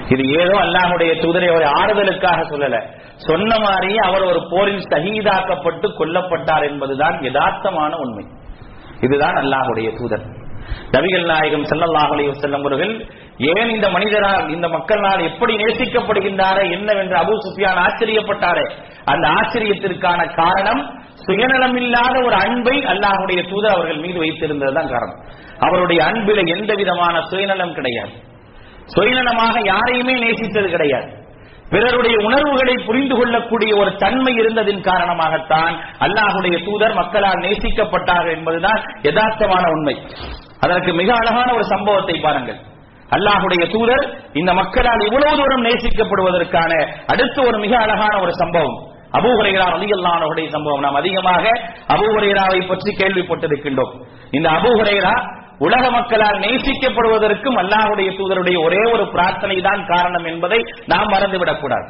இது 0.09 0.23
ஏதோ 0.27 0.55
அல்லாஹுடைய 0.57 1.11
தூதரை 1.13 1.49
அவர் 1.49 1.63
ஆறுதலுக்காக 1.63 2.39
சொல்லல. 2.51 2.77
சொன்ன 3.15 3.59
மாதிரியே 3.59 3.97
அவர் 3.97 4.23
ஒரு 4.23 4.47
போரில் 4.49 4.87
சகிதாக்கப்பட்டு 4.87 5.87
கொல்லப்பட்டார் 5.99 6.69
என்பதுதான் 6.69 7.19
யதார்த்தமான 7.21 7.93
உண்மை. 7.95 8.25
இதுதான் 9.01 9.35
அல்லாஹுடைய 9.35 9.91
தூதர். 9.97 10.25
நபிகள் 10.91 11.25
நாயகம் 11.25 11.63
ஸல்லல்லாஹு 11.63 12.31
செல்லும் 12.31 12.59
அவர்கள் 12.59 13.07
ஏன் 13.37 13.69
இந்த 13.69 13.89
மனிதரால் 13.89 14.49
இந்த 14.49 14.67
மக்களால் 14.67 15.19
எப்படி 15.19 15.55
நேசிக்கப்படுகின்றாரே? 15.55 16.71
என்னவென்று 16.71 17.15
அபு 17.17 17.33
சுஃபியான் 17.45 17.79
ஆச்சரியப்பட்டாரே. 17.85 18.71
அந்த 19.05 19.27
ஆச்சரியத்திற்கான 19.27 20.35
காரணம் 20.35 20.99
சுயநலமில்லாத 21.25 22.25
ஒரு 22.25 22.35
அன்பை 22.35 22.85
அல்லாஹுடைய 22.85 23.49
தூதர் 23.49 23.71
அவர்கள் 23.71 23.97
மீது 23.97 24.21
வைத்திருந்ததுதான் 24.23 24.89
காரணம். 24.89 25.19
அவருடைய 25.59 26.03
அன்பில 26.03 26.41
எந்த 26.55 26.73
விதமான 26.73 27.21
சுயநலம் 27.21 27.73
கிடையாது. 27.73 28.11
சுயநலமாக 28.95 29.65
யாரையுமே 29.65 30.15
நேசித்தது 30.23 30.67
கிடையாது. 30.67 31.23
பிறருடைய 31.69 32.17
உணர்வுகளை 32.17 32.73
புரிந்து 32.85 33.15
கொள்ளக்கூடிய 33.15 33.75
ஒரு 33.77 33.95
தன்மை 33.95 34.33
இருந்ததின் 34.39 34.81
காரணமாகத்தான் 34.81 35.75
அல்லாஹுடைய 35.99 36.63
தூதர் 36.63 36.93
மக்களால் 36.93 37.39
நேசிக்கப்பட்டார்கள் 37.39 38.35
என்பதுதான் 38.37 38.81
யதார்த்தமான 39.01 39.69
உண்மை. 39.69 40.01
அதற்கு 40.59 40.93
மிக 40.93 41.13
அழகான 41.13 41.53
ஒரு 41.53 41.63
சம்பவத்தை 41.63 42.19
பாருங்கள். 42.19 42.59
அல்லாஹுடைய 43.09 43.71
தூதர் 43.71 44.17
இந்த 44.33 44.53
மக்களால் 44.53 45.05
இவ்வளவு 45.05 45.37
தூரம் 45.37 45.65
நேசிக்கப்படுவதற்கான 45.65 46.71
அடுத்து 47.07 47.43
ஒரு 47.43 47.57
மிக 47.57 47.77
அழகான 47.77 48.19
ஒரு 48.19 48.33
சம்பவம். 48.33 48.77
அபூஹுரைரா 49.13 49.65
ரலியல்லாஹுடைய 49.75 50.49
சம்பவம். 50.49 50.79
நாம் 50.79 50.95
அதிகமாக 50.95 51.49
அபூஹுரைராவை 51.87 52.67
பற்றி 52.67 52.95
கேள்விப்பட்டிருக்கின்றோம். 52.95 53.93
இந்த 54.31 54.49
அபூஹுரைரா 54.49 55.43
உலக 55.57 55.91
மக்களால் 55.91 56.39
நேசிக்கப்படுவதற்கும் 56.39 57.57
அல்லாஹுடைய 57.57 58.09
தூதருடைய 58.11 58.63
ஒரே 58.63 58.91
ஒரு 58.91 59.11
பிரார்த்தனை 59.11 59.61
தான் 59.61 59.85
காரணம் 59.85 60.23
என்பதை 60.23 60.65
நாம் 60.85 61.07
மறந்துவிடக் 61.07 61.59
கூடாது 61.59 61.87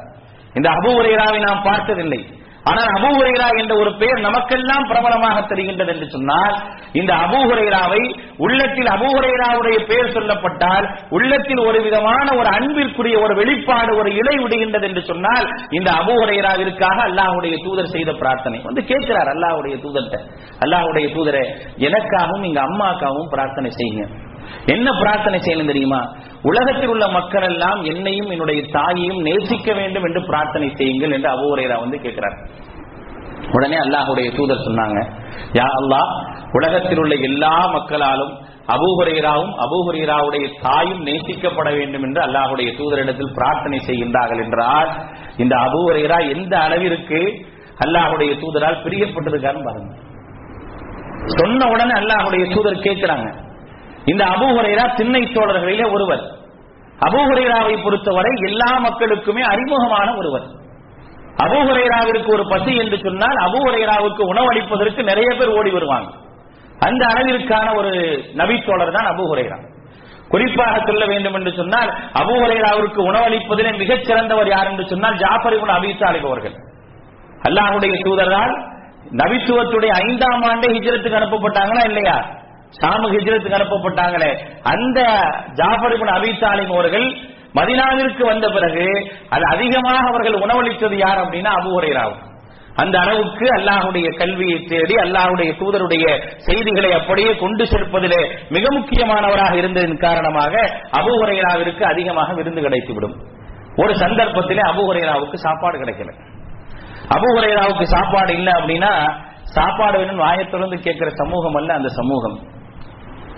இந்த 0.54 0.69
உரையராவை 0.91 1.39
நாம் 1.39 1.62
பார்த்ததில்லை. 1.63 2.30
ஆனால் 2.69 2.89
அபூஹுரைரா 2.97 3.47
என்ற 3.62 3.73
ஒரு 3.82 3.91
பெயர் 4.01 4.19
நமக்கெல்லாம் 4.19 4.86
பிரபலமாக 4.91 5.41
தெரிகின்றது 5.41 5.91
என்று 5.93 6.08
சொன்னால் 6.13 6.56
இந்த 6.99 7.12
அபூஹுரைராவை 7.25 8.01
உள்ளத்தில் 8.38 8.89
அபூஹுரைராவுடைய 8.95 9.78
பெயர் 9.91 10.13
சொல்லப்பட்டால் 10.15 10.86
உள்ளத்தில் 11.10 11.62
ஒரு 11.67 11.80
விதமான 11.88 12.28
ஒரு 12.39 12.49
அன்பிற்குரிய 12.58 13.15
ஒரு 13.25 13.36
வெளிப்பாடு 13.36 13.91
ஒரு 14.01 14.12
இலை 14.21 14.36
விடுகின்றது 14.43 14.88
என்று 14.89 15.04
சொன்னால் 15.12 15.47
இந்த 15.69 15.91
அபூஹுரைராவிற்காக 16.01 16.97
அல்லாஹ்வுடைய 17.10 17.56
தூதர் 17.65 17.93
செய்த 17.95 18.12
பிரார்த்தனை. 18.12 18.60
வந்து 18.63 18.84
கேட்கிறார் 18.91 19.32
அல்லாஹுடைய 19.36 19.75
தூதர்கிட்ட. 19.86 20.19
அல்லாஹுடைய 20.65 21.08
தூதரை 21.15 21.45
எனக்காகவும் 21.88 22.43
எங்க 22.43 22.62
அம்மாக்காகவும் 22.69 23.32
பிரார்த்தனை 23.36 23.71
செய்யுங்க. 23.80 24.06
என்ன 24.65 24.88
பிரார்த்தனை 25.01 25.38
செய்யணும் 25.39 25.71
தெரியுமா? 25.71 26.01
உலகத்தில் 26.43 26.88
உள்ள 26.88 27.05
மக்கள் 27.08 27.43
எல்லாம் 27.43 27.81
என்னையும் 27.84 28.31
என்னுடைய 28.31 28.62
தாயையும் 28.77 29.21
நேசிக்க 29.21 29.67
வேண்டும் 29.73 30.03
என்று 30.03 30.21
பிரார்த்தனை 30.29 30.69
செய்யுங்கள் 30.79 31.15
என்று 31.17 31.29
அபூரைரா 31.29 31.77
வந்து 31.81 31.99
கேட்கிறார். 31.99 32.38
உடனே 33.53 33.77
அல்லாஹுடைய 33.77 34.27
தூதர் 34.38 34.65
சொன்னாங்க 34.67 34.99
யா 35.60 35.67
அல்லாஹ் 35.79 36.12
உலகத்தில் 36.53 36.99
உள்ள 36.99 37.15
எல்லா 37.29 37.55
மக்களாலும் 37.75 38.34
அபூஹுரேராவும் 38.75 39.51
அபூஹுரேராவுடைய 39.63 40.45
தாயும் 40.63 41.01
நேசிக்கப்பட 41.03 41.69
வேண்டும் 41.69 42.03
என்று 42.03 42.21
அல்லாஹுடைய 42.21 42.69
தூதரிடத்தில் 42.77 43.36
பிரார்த்தனை 43.36 43.79
செய்கின்றார்கள் 43.79 44.41
என்றால் 44.45 44.89
இந்த 45.38 45.55
அபூஹுரேரா 45.67 46.17
எந்த 46.36 46.53
அளவிற்கு 46.58 47.19
அல்லாஹுடைய 47.86 48.31
தூதரால் 48.41 48.84
பிரியப்பட்டிருக்காருன்னு 48.84 49.67
பாருங்க. 49.69 49.91
சொன்ன 51.36 51.67
உடனே 51.73 51.93
அல்லாஹுடைய 52.01 52.43
தூதர் 52.53 52.86
கேட்கிறாங்க 52.88 53.27
இந்த 54.06 54.24
அபூஹுரைரா 54.26 54.96
திண்ணை 54.96 55.22
தோழர்களிலே 55.24 55.91
ஒருவர். 55.91 56.24
அபூஹுரைராவை 57.06 57.84
பொறுத்தவரை 57.84 58.32
எல்லா 58.50 58.80
மக்களுக்குமே 58.80 59.41
அறிமுகமான 59.41 60.15
ஒருவர். 60.18 60.46
அபூஹுரைராவிற்கு 61.44 62.28
ஒரு 62.28 62.48
பசி 62.48 62.76
என்று 62.76 62.98
சொன்னால் 62.98 63.36
அபூஹுரைராவுக்கு 63.36 64.22
உணவளிப்பதற்கு 64.34 65.04
நிறைய 65.04 65.36
பேர் 65.36 65.50
ஓடி 65.50 65.70
வருவாங்க. 65.70 66.10
அந்த 66.80 67.06
அளவிற்கான 67.06 67.76
ஒரு 67.76 67.91
நபித்தோழர் 68.34 68.91
தான் 68.91 69.06
அபூஹுரைரா 69.06 69.58
குறிப்பாக 70.30 70.86
சொல்ல 70.86 71.06
வேண்டும் 71.06 71.34
என்று 71.34 71.52
சொன்னால் 71.54 71.89
அபூஹுரைராவிற்கு 72.13 72.98
உணவளிப்பதிலே 72.98 73.78
மிகச் 73.78 74.06
சிறந்தவர் 74.06 74.50
யார் 74.50 74.68
என்று 74.68 74.86
சொன்னால் 74.88 75.18
ஜாஃபர் 75.18 75.54
இவன் 75.54 75.76
அபிசாலிப் 75.76 76.26
அவர்கள். 76.26 76.56
அல்லாஹுடைய 77.44 78.04
தூதரால் 78.04 78.56
நபித்துவத்துடைய 79.12 79.91
ஐந்தாம் 80.06 80.44
ஆண்டே 80.44 80.68
ஹிஜரத்துக்கு 80.78 81.20
அனுப்பப்பட்டாங்களா 81.20 81.84
இல்லையா? 81.86 82.44
ஷாமு 82.82 83.08
ஹிஜ்ரத்துக்கு 83.15 83.60
அனுப்பப்பட்டாங்களே. 83.60 84.32
அந்த 84.63 84.99
ஜாஃபர் 85.54 85.95
இப்னு 85.95 86.15
அபீ 86.17 86.32
தாலிப் 86.43 86.73
அவர்கள் 86.75 87.08
மதினாவிற்கு 87.58 88.23
வந்த 88.25 88.49
பிறகு 88.49 88.86
அது 89.30 89.43
அதிகமாக 89.45 90.08
அவர்கள் 90.08 90.34
உணவளித்தது 90.34 90.97
யார் 90.97 91.21
அப்படின்னா 91.23 91.51
அபு 91.60 91.69
ஹுரைராவும். 91.75 92.23
அந்த 92.75 92.99
அளவுக்கு 92.99 93.45
அல்லாஹுடைய 93.58 94.08
கல்வியை 94.17 94.58
தேடி 94.63 94.95
அல்லாஹுடைய 94.95 95.51
தூதருடைய 95.60 96.06
செய்திகளை 96.38 96.91
அப்படியே 96.93 97.36
கொண்டு 97.36 97.63
சேர்ப்பதிலே 97.63 98.21
மிக 98.49 98.65
முக்கியமானவராக 98.71 99.54
இருந்ததன் 99.56 99.97
காரணமாக 99.97 100.54
அபு 100.91 101.12
ஹுரைராவிற்கு 101.21 101.84
அதிகமாக 101.84 102.34
விருந்து 102.34 102.62
கிடைத்துவிடும். 102.62 103.15
ஒரு 103.75 103.93
சந்தர்ப்பத்திலே 103.93 104.63
அபு 104.71 104.84
ஹுரைராவுக்கு 104.89 105.36
சாப்பாடு 105.36 105.78
கிடைக்கல. 105.78 106.12
அபு 107.15 107.28
ஹுரைராவுக்கு 107.38 107.84
சாப்பாடு 107.84 108.34
இல்லை 108.34 108.54
அப்படின்னா 108.54 108.91
சாப்பாடு 109.53 109.97
வேணும் 109.97 110.17
வாயத்திலிருந்து 110.17 110.79
கேட்கிற 110.79 111.10
சமூகம் 111.10 111.53
அல்ல 111.53 111.73
அந்த 111.73 111.88
சமூகம். 111.88 112.38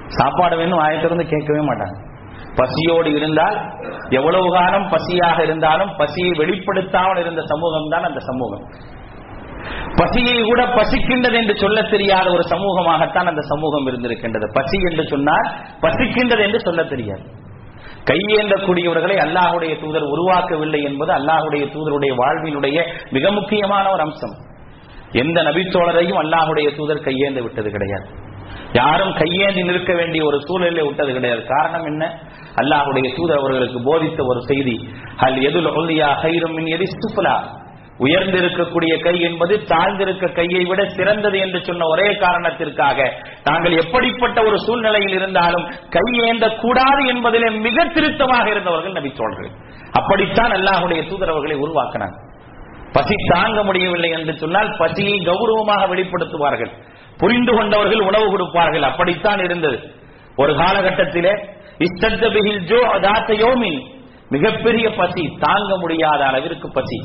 சாப்பாடு 0.08 0.58
வேணும் 0.58 0.78
வாயத்திலிருந்து 0.78 1.26
கேட்கவே 1.26 1.60
மாட்டாங்க. 1.60 2.06
பசியோடு 2.56 3.12
இருந்தால் 3.12 3.58
எவ்வளவு 4.10 4.52
காலம் 4.52 4.90
பசியாக 4.90 5.44
இருந்தாலும் 5.44 5.96
பசியை 5.96 6.32
வெளிப்படுத்தாமல் 6.32 7.18
இருந்த 7.18 7.42
சமூகம் 7.42 7.90
தான் 7.90 8.04
அந்த 8.04 8.20
சமூகம். 8.20 8.64
பசியை 9.96 10.44
கூட 10.44 10.66
பசிக்கின்றது 10.66 11.34
என்று 11.34 11.58
சொல்ல 11.58 11.82
தெரியாத 11.82 12.32
ஒரு 12.32 12.44
சமூகமாகத்தான் 12.44 13.26
அந்த 13.26 13.42
சமூகம் 13.42 13.88
இருந்திருக்கின்றது. 13.88 14.48
பசி 14.54 14.78
என்று 14.78 15.08
சொன்னால் 15.08 15.48
பசிக்கின்றது 15.82 16.42
என்று 16.42 16.60
சொல்ல 16.60 16.84
தெரியாது. 16.84 17.24
கையேந்தக்கூடியவர்களை 18.06 19.16
அல்லாஹுடைய 19.16 19.80
தூதர் 19.80 20.04
உருவாக்கவில்லை 20.04 20.84
என்பது 20.84 21.14
அல்லாஹுடைய 21.14 21.66
தூதருடைய 21.66 22.16
வாழ்வினுடைய 22.16 22.84
மிக 23.10 23.32
முக்கியமான 23.32 23.90
ஒரு 23.90 24.02
அம்சம். 24.02 24.36
எந்த 25.12 25.44
நபித்தோழரையும் 25.44 26.20
அல்லாஹுடைய 26.24 26.76
தூதர் 26.76 27.06
கையேந்து 27.06 27.42
விட்டது 27.42 27.72
கிடையாது. 27.72 28.06
யாரும் 28.74 29.14
கையேந்தி 29.14 29.64
நிற்க 29.64 29.94
வேண்டிய 29.94 30.26
ஒரு 30.26 30.42
சூழலை 30.42 30.84
விட்டது 30.84 31.14
கிடையாது. 31.14 31.46
காரணம் 31.46 31.86
என்ன? 31.86 32.20
அல்லாஹுடைய 32.56 33.16
தூதர் 33.16 33.38
அவர்களுக்கு 33.38 33.82
போதித்த 33.84 34.24
ஒரு 34.24 34.42
செய்தி 34.42 34.90
அல் 35.18 35.42
எதுல் 35.42 35.66
ஒல்லியா 35.66 36.10
ஹைரும் 36.22 36.58
எதி 36.68 36.88
உயர்ந்திருக்கக்கூடிய 38.00 39.00
கை 39.00 39.22
என்பது 39.22 39.64
தாழ்ந்திருக்க 39.68 40.34
கையை 40.34 40.66
விட 40.66 40.90
சிறந்தது 40.90 41.40
என்று 41.40 41.64
சொன்ன 41.64 41.86
ஒரே 41.86 42.16
காரணத்திற்காக 42.16 43.14
தாங்கள் 43.44 43.72
எப்படிப்பட்ட 43.72 44.44
ஒரு 44.44 44.60
சூழ்நிலையில் 44.60 45.14
இருந்தாலும் 45.14 45.68
கையேந்த 45.90 46.56
கூடாது 46.56 47.06
என்பதிலே 47.14 47.60
மிக 47.60 47.86
திருத்தமாக 47.86 48.50
இருந்தவர்கள் 48.50 48.92
நபி 48.92 49.10
தோழர்கள் 49.10 49.50
அப்படித்தான் 49.92 50.52
அல்லாஹுடைய 50.52 51.02
தூதரவர்களை 51.02 51.56
உருவாக்கினார். 51.56 52.26
பசி 52.92 53.16
தாங்க 53.28 53.64
முடியவில்லை 53.64 54.10
என்று 54.10 54.34
சொன்னால் 54.34 54.76
பசியை 54.78 55.18
கௌரவமாக 55.20 55.96
வெளிப்படுத்துவார்கள். 55.96 56.72
புரிந்து 57.18 57.54
கொண்டவர்கள் 57.54 58.00
உணவு 58.00 58.30
கொடுப்பார்கள். 58.30 58.82
அப்படித்தான் 58.82 59.40
இருந்தது. 59.40 59.80
ஒரு 60.36 60.54
காலகட்டத்திலே 60.54 61.34
இஸ்தபிகில் 61.80 62.64
ஜோ 63.26 63.56
மிகப்பெரிய 64.30 64.90
பசி 64.90 65.36
தாங்க 65.40 65.78
முடியாத 65.78 66.26
அளவிற்கு 66.26 66.72
பசி. 66.72 66.98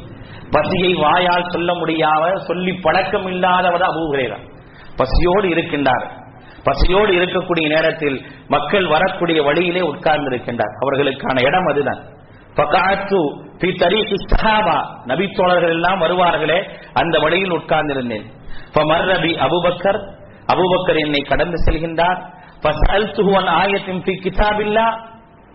பசியை 0.51 0.95
வாயால் 0.95 1.51
சொல்ல 1.51 1.75
முடியாத 1.75 2.37
சொல்லி 2.37 2.73
பழக்கம் 2.73 3.27
இல்லாதவர் 3.27 3.81
அபூஹுரேரா 3.81 4.39
பசியோடு 4.97 5.49
இருக்கின்றார். 5.49 6.05
பசியோடு 6.65 7.13
இருக்கக்கூடிய 7.13 7.69
நேரத்தில் 7.69 8.27
மக்கள் 8.49 8.87
வரக்கூடிய 8.87 9.43
வழியிலே 9.43 9.81
உட்கார்ந்து 9.81 10.31
இருக்கின்றார் 10.31 10.75
அவர்களுக்கான 10.81 11.47
இடம் 11.47 11.65
அதுதான். 11.65 12.03
நபி 15.05 15.31
தோழர்கள் 15.33 15.71
எல்லாம் 15.71 16.01
வருவார்களே 16.01 16.69
அந்த 16.93 17.19
வழியில் 17.19 17.53
உட்கார்ந்திருந்தேன். 17.53 18.25
அபுபக்கர் 19.47 20.01
அபுபக்கர் 20.53 21.01
என்னை 21.05 21.21
கடந்து 21.21 21.57
செல்கின்றார். 21.67 22.19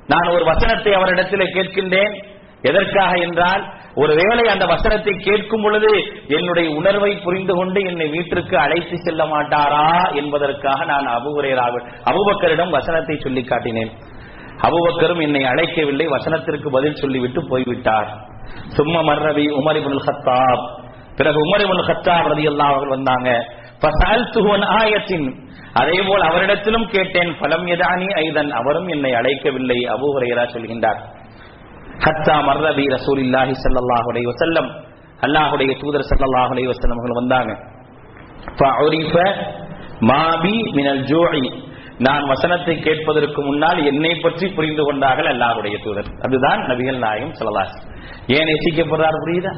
நான் 0.08 0.28
ஒரு 0.28 0.46
வசனத்தை 0.46 0.94
அவரிடத்தில் 0.94 1.54
கேட்கின்றேன். 1.54 2.14
எதற்காக 2.62 3.18
என்றால் 3.18 3.76
ஒருவேளை 3.96 4.48
அந்த 4.48 4.66
வசனத்தை 4.66 5.14
கேட்கும் 5.14 5.62
பொழுது 5.62 6.04
என்னுடைய 6.28 6.70
உணர்வை 6.76 7.16
புரிந்து 7.16 7.56
கொண்டு 7.56 7.84
என்னை 7.84 8.08
வீட்டிற்கு 8.08 8.58
அழைத்து 8.58 8.98
செல்ல 8.98 9.24
மாட்டாரா 9.24 10.14
என்பதற்காக 10.14 10.86
நான் 10.86 11.08
அபுகுரேராக 11.08 11.84
அபுபக்கரிடம் 12.06 12.70
வசனத்தை 12.70 13.18
சொல்லி 13.18 13.42
காட்டினேன். 13.42 13.92
அபுபக்கரும் 14.62 15.22
என்னை 15.22 15.44
அழைக்கவில்லை 15.44 16.08
வசனத்திற்கு 16.08 16.70
பதில் 16.70 16.96
சொல்லிவிட்டு 16.96 17.48
போய்விட்டார். 17.48 18.18
சும்மா 18.68 19.00
மர்ரவி 19.00 19.46
உமர் 19.48 19.78
இப்னுல் 19.78 20.06
ஹத்தாப் 20.06 20.80
பிறகு 21.16 21.40
உமர் 21.46 21.60
இப்னுல் 21.60 21.88
ஹத்தாப் 21.88 22.28
ரலியல்லாஹு 22.34 22.72
அவர்கள் 22.72 22.90
வந்தாங்க. 22.90 23.56
ஆயத்தின். 24.66 25.46
அதே 25.74 26.02
போல் 26.08 26.22
அவரிடத்திலும் 26.22 26.88
கேட்டேன் 26.88 27.38
பலம் 27.40 27.68
எதானி 27.68 28.08
ஐதன். 28.14 28.50
அவரும் 28.50 28.88
என்னை 28.88 29.12
அழைக்கவில்லை 29.12 29.80
அபுஹுரையரா 29.86 30.44
சொல்கின்றார். 30.54 31.00
ஹத்தா 31.98 32.36
மர்ரபி 32.50 32.86
ரசூல் 32.96 33.20
இல்லாஹி 33.26 33.54
சல்லாஹுடைய 33.64 34.28
வசல்லம் 34.28 34.70
அல்லாஹுடைய 35.22 35.78
தூதர் 35.80 36.08
சல்லாஹுடைய 36.10 36.68
வசல்லம் 36.68 36.98
அவர்கள் 36.98 37.20
வந்தாங்க. 37.22 37.58
மாபி 40.00 40.72
மினல் 40.72 41.04
ஜூஇ. 41.04 41.67
நான் 42.00 42.24
வசனத்தை 42.26 42.80
கேட்பதற்கு 42.80 43.42
முன்னால் 43.42 43.80
என்னை 43.86 44.12
பற்றி 44.16 44.48
புரிந்து 44.48 44.84
கொண்டார்கள் 44.84 45.26
அல்லாஹுடைய 45.26 45.76
தூதர். 45.84 46.10
அதுதான் 46.22 46.60
நபிகள் 46.60 46.98
நாயகம் 46.98 47.34
சொல்லலாஸ் 47.34 47.78
ஏன் 48.28 48.48
நேசிக்கப்படுறார் 48.50 49.18
புரியுதா? 49.24 49.54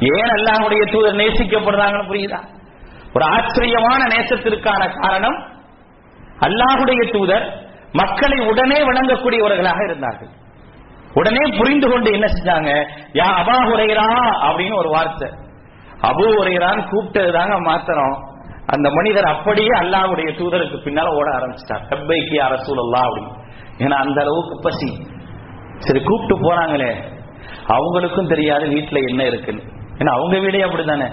ஏன் 0.00 0.32
அல்லாஹுடைய 0.36 0.82
தூதர் 0.92 1.20
நேசிக்கப்படுறாங்கன்னு 1.22 2.10
புரியுதா? 2.10 2.40
ஒரு 3.14 3.24
ஆச்சரியமான 3.24 4.00
நேசத்திற்கான 4.14 4.82
காரணம் 5.00 5.38
அல்லாஹுடைய 6.40 7.10
தூதர் 7.12 7.46
மக்களை 7.92 8.38
உடனே 8.38 8.78
வணங்கக்கூடியவர்களாக 8.88 9.80
இருந்தார்கள். 9.84 10.30
உடனே 11.14 11.44
புரிந்து 11.58 11.86
கொண்டு 11.90 12.08
என்ன 12.12 12.26
செஞ்சாங்க? 12.26 12.70
யா 13.12 13.28
அபா 13.40 13.56
உரைகிறா 13.72 14.08
அப்படின்னு 14.46 14.76
ஒரு 14.76 14.88
வார்த்தை. 14.88 15.28
அபு 16.10 16.24
உரைகிறான்னு 16.40 16.82
கூப்பிட்டது 16.90 17.30
தாங்க 17.32 17.56
மாத்திரம். 17.60 18.14
அந்த 18.74 18.88
மனிதர் 18.90 19.24
அப்படியே 19.24 19.72
அல்லாஹ்வுடைய 19.82 20.28
தூதருக்கு 20.38 20.78
பின்னால 20.84 21.08
ஓட 21.14 21.28
ஆரம்பிச்சிட்டார். 21.38 21.86
கப்பைக்கு 21.88 22.36
அரசூல் 22.46 22.82
அல்லா 22.84 23.00
அப்படின்னு. 23.06 23.32
ஏன்னா 23.78 23.96
அந்த 24.04 24.20
அளவுக்கு 24.20 24.56
பசி. 24.62 24.90
சரி 25.78 26.00
கூப்பிட்டு 26.04 26.36
போறாங்களே 26.44 26.90
அவங்களுக்கும் 27.66 28.26
தெரியாது 28.26 28.66
வீட்டுல 28.66 29.00
என்ன 29.08 29.22
இருக்குன்னு. 29.26 29.62
ஏன்னா 29.98 30.12
அவங்க 30.12 30.38
வீடே 30.38 30.62
அப்படித்தானே. 30.62 31.08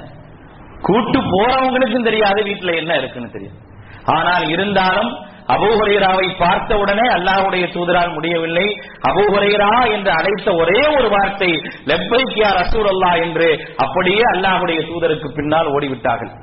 கூட்டு 0.81 1.19
போறவங்களுக்கும் 1.33 2.07
தெரியாது 2.09 2.41
வீட்டுல 2.43 2.75
என்ன 2.75 2.93
இருக்குன்னு 2.95 3.29
தெரியும். 3.29 3.57
ஆனால் 4.05 4.49
இருந்தாலும் 4.49 5.11
அபூஹுரைராவை 5.55 6.37
பார்த்த 6.37 6.77
உடனே 6.77 7.05
அல்லாஹுடைய 7.07 7.65
தூதரால் 7.73 8.13
முடியவில்லை. 8.13 8.65
அபூஹுரைரா 9.09 9.91
என்று 9.91 10.11
அழைத்த 10.11 10.51
ஒரே 10.53 10.81
ஒரு 10.97 11.09
வார்த்தை 11.09 11.51
லெப்பைக்கியா 11.85 12.49
ரசூல் 12.61 12.89
அல்லா 12.93 13.11
என்று 13.25 13.47
அப்படியே 13.77 14.23
அல்லாஹ்வுடைய 14.35 14.79
தூதருக்கு 14.89 15.29
பின்னால் 15.31 15.67
ஓடிவிட்டார்கள். 15.67 16.33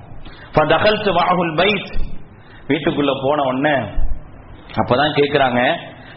பைத் 1.61 1.93
வீட்டுக்குள்ள 2.69 3.13
போன 3.23 3.43
உடனே 3.43 3.77
அப்பதான் 4.81 5.17
கேக்குறாங்க. 5.17 5.61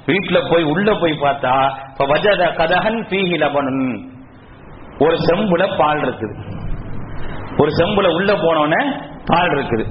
வீட்டுல 0.06 0.50
போய் 0.50 0.64
உள்ள 0.64 0.94
போய் 0.94 1.22
பார்த்தா 1.22 1.54
வஜத 1.98 2.44
கதகன் 2.60 3.00
ஃபீஹி 3.10 3.38
லபனுன் 3.38 4.10
ஒரு 5.00 5.16
செம்புல 5.16 5.76
பால் 5.78 6.00
இருக்குது. 6.00 6.36
ஒரு 7.58 7.72
செம்புல 7.72 8.08
உள்ள 8.14 8.34
போனோடனே 8.34 8.82
பால் 9.26 9.50
இருக்குது. 9.50 9.86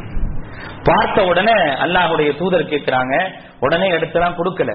பார்த்த 0.84 1.24
உடனே 1.24 1.56
அல்லாஹுடைய 1.84 2.36
தூதர் 2.36 2.70
கேட்கிறாங்க 2.70 3.14
உடனே 3.60 3.90
எடுத்துலாம் 3.90 4.38
கொடுக்கல. 4.38 4.72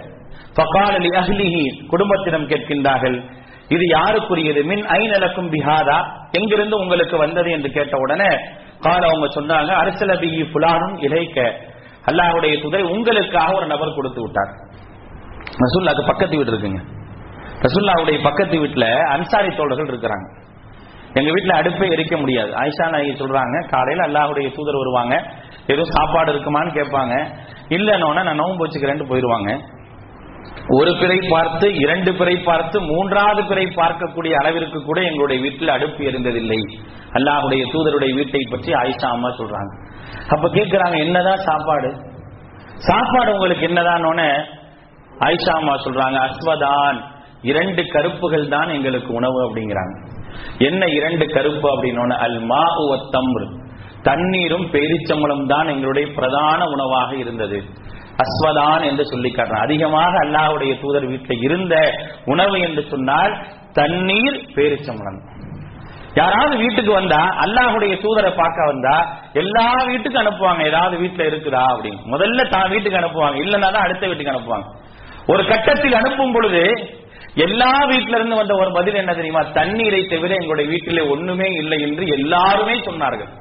பகாலி 0.56 1.00
லி 1.00 1.10
அஹ்லிஹி 1.10 1.88
குடும்பத்திடம் 1.88 2.48
கேட்கின்றார்கள் 2.48 3.22
இது 3.70 3.86
யாருக்குரியது? 3.86 4.64
மின் 4.64 4.86
ஐநலக்கும் 4.86 5.52
பிஹாதா? 5.52 5.98
எங்கிருந்து 6.32 6.76
உங்களுக்கு 6.80 7.18
வந்தது? 7.18 7.52
என்று 7.52 7.70
கேட்ட 7.72 7.98
உடனே 7.98 8.30
கால 8.82 9.02
அவங்க 9.08 9.28
சொன்னாங்க 9.36 9.72
அரசலபி 9.82 10.32
புலானும் 10.54 10.96
இழைக்க 11.08 11.40
அல்லாஹ்வுடைய 12.10 12.54
துதை 12.64 12.82
உங்களுக்காக 12.82 13.56
ஒரு 13.56 13.66
நபர் 13.66 13.96
கொடுத்து 13.96 14.22
விட்டார். 14.22 14.52
ரசூல்லாக்கு 15.64 16.04
பக்கத்து 16.08 16.38
வீடு 16.38 16.52
இருக்குங்க. 16.52 16.82
ரசூல்லாவுடைய 17.66 18.18
பக்கத்து 18.24 18.56
வீட்டுல 18.60 18.86
அன்சாரி 19.16 19.50
தோழர்கள் 19.56 19.90
இருக்கிறாங்க. 19.92 20.28
எங்க 21.14 21.30
வீட்டுல 21.32 21.54
அடுப்பே 21.62 21.88
எரிக்க 21.96 22.18
முடியாது. 22.18 22.52
ஆயிஷா 22.52 22.86
நாயகி 22.90 23.14
சொல்றாங்க 23.24 23.58
காலையில 23.70 24.06
அல்லாஹுடைய 24.08 24.50
தூதர் 24.56 24.80
வருவாங்க. 24.82 25.16
ஏதோ 25.68 25.84
சாப்பாடு 25.84 26.32
இருக்குமான்னு 26.34 26.78
கேட்பாங்க. 26.80 27.16
இல்லைன்னு 27.70 28.24
நான் 28.24 28.42
நோம்பு 28.42 28.66
வச்சுக்கிறேன்னு 28.66 29.10
போயிருவாங்க. 29.10 29.52
ஒரு 30.68 30.92
பிறை 31.00 31.18
பார்த்து 31.30 31.76
இரண்டு 31.76 32.14
பிறை 32.14 32.36
பார்த்து 32.38 32.82
மூன்றாவது 32.82 33.44
பிறை 33.44 33.66
பார்க்கக்கூடிய 33.66 34.32
அளவிற்கு 34.32 34.84
கூட 34.84 35.02
எங்களுடைய 35.02 35.42
வீட்டில் 35.42 35.70
அடுப்பு 35.70 36.04
இருந்ததில்லை. 36.04 36.60
அல்லாஹுடைய 37.14 37.64
தூதருடைய 37.74 38.14
வீட்டை 38.16 38.42
பற்றி 38.50 38.72
ஆயிஷா 38.74 39.10
அம்மா 39.16 39.30
சொல்றாங்க. 39.30 39.72
அப்ப 40.28 40.48
கேட்கிறாங்க 40.48 40.98
என்னதான் 41.06 41.46
சாப்பாடு? 41.50 41.92
சாப்பாடு 42.78 43.34
உங்களுக்கு 43.34 43.68
என்னதான் 43.68 44.22
ஆயிஷா 45.28 45.54
அம்மா 45.56 45.76
சொல்றாங்க 45.76 46.20
அஸ்வதான் 46.28 47.00
இரண்டு 47.42 47.84
கருப்புகள் 47.88 48.48
தான் 48.48 48.70
எங்களுக்கு 48.70 49.14
உணவு 49.14 49.40
அப்படிங்கிறாங்க. 49.46 49.94
என்ன 50.58 50.86
இரண்டு 50.88 51.26
கருப்பு 51.28 51.68
அப்படின்னு 51.70 52.16
அல் 52.26 52.40
மா 52.40 52.64
தம்ரு 53.16 53.48
தண்ணீரும் 54.04 54.66
பேரிச்சம்பளம் 54.74 55.46
தான் 55.46 55.68
எங்களுடைய 55.68 56.08
பிரதான 56.16 56.68
உணவாக 56.68 57.16
இருந்தது. 57.16 57.64
அஸ்வதான் 58.24 58.84
என்று 58.90 59.04
சொல்லி 59.06 59.30
காட்டுறான். 59.30 59.66
அதிகமாக 59.68 60.14
அல்லாஹுடைய 60.26 60.80
தூதர் 60.80 61.06
வீட்டில் 61.06 61.42
இருந்த 61.42 61.76
உணவு 62.26 62.60
என்று 62.60 62.84
சொன்னால் 62.90 63.34
தண்ணீர் 63.74 64.40
பேரிச்சம்பளம் 64.56 65.22
யாராவது 66.16 66.58
வீட்டுக்கு 66.58 66.92
வந்தா 66.92 67.20
அல்லாஹ்வுடைய 67.44 67.94
தூதரை 68.04 68.32
பார்க்க 68.36 68.72
வந்தா 68.72 68.96
எல்லா 69.34 69.86
வீட்டுக்கும் 69.90 70.24
அனுப்புவாங்க. 70.24 70.62
ஏதாவது 70.64 70.96
வீட்டுல 70.98 71.28
இருக்குதா 71.30 71.62
அப்படின்னு. 71.74 72.02
முதல்ல 72.14 72.50
தான் 72.50 72.70
வீட்டுக்கு 72.70 73.00
அனுப்புவாங்க. 73.02 73.38
இல்லைன்னா 73.38 73.70
தான் 73.72 73.86
அடுத்த 73.88 74.08
வீட்டுக்கு 74.08 74.34
அனுப்புவாங்க. 74.34 74.68
ஒரு 75.28 75.46
கட்டத்தில் 75.46 75.94
அனுப்பும் 75.94 76.32
பொழுது 76.32 76.64
எல்லா 77.36 77.72
வீட்டில 77.88 78.16
இருந்து 78.16 78.36
வந்த 78.36 78.54
ஒரு 78.56 78.72
பதில் 78.72 78.96
என்ன 78.96 79.14
தெரியுமா? 79.14 79.44
தண்ணீரை 79.44 80.06
தவிர 80.06 80.34
எங்களுடைய 80.34 80.70
வீட்டிலே 80.70 81.10
ஒண்ணுமே 81.10 81.50
இல்லை 81.54 81.82
என்று 81.82 82.08
எல்லாருமே 82.08 82.76
சொன்னார்கள். 82.88 83.32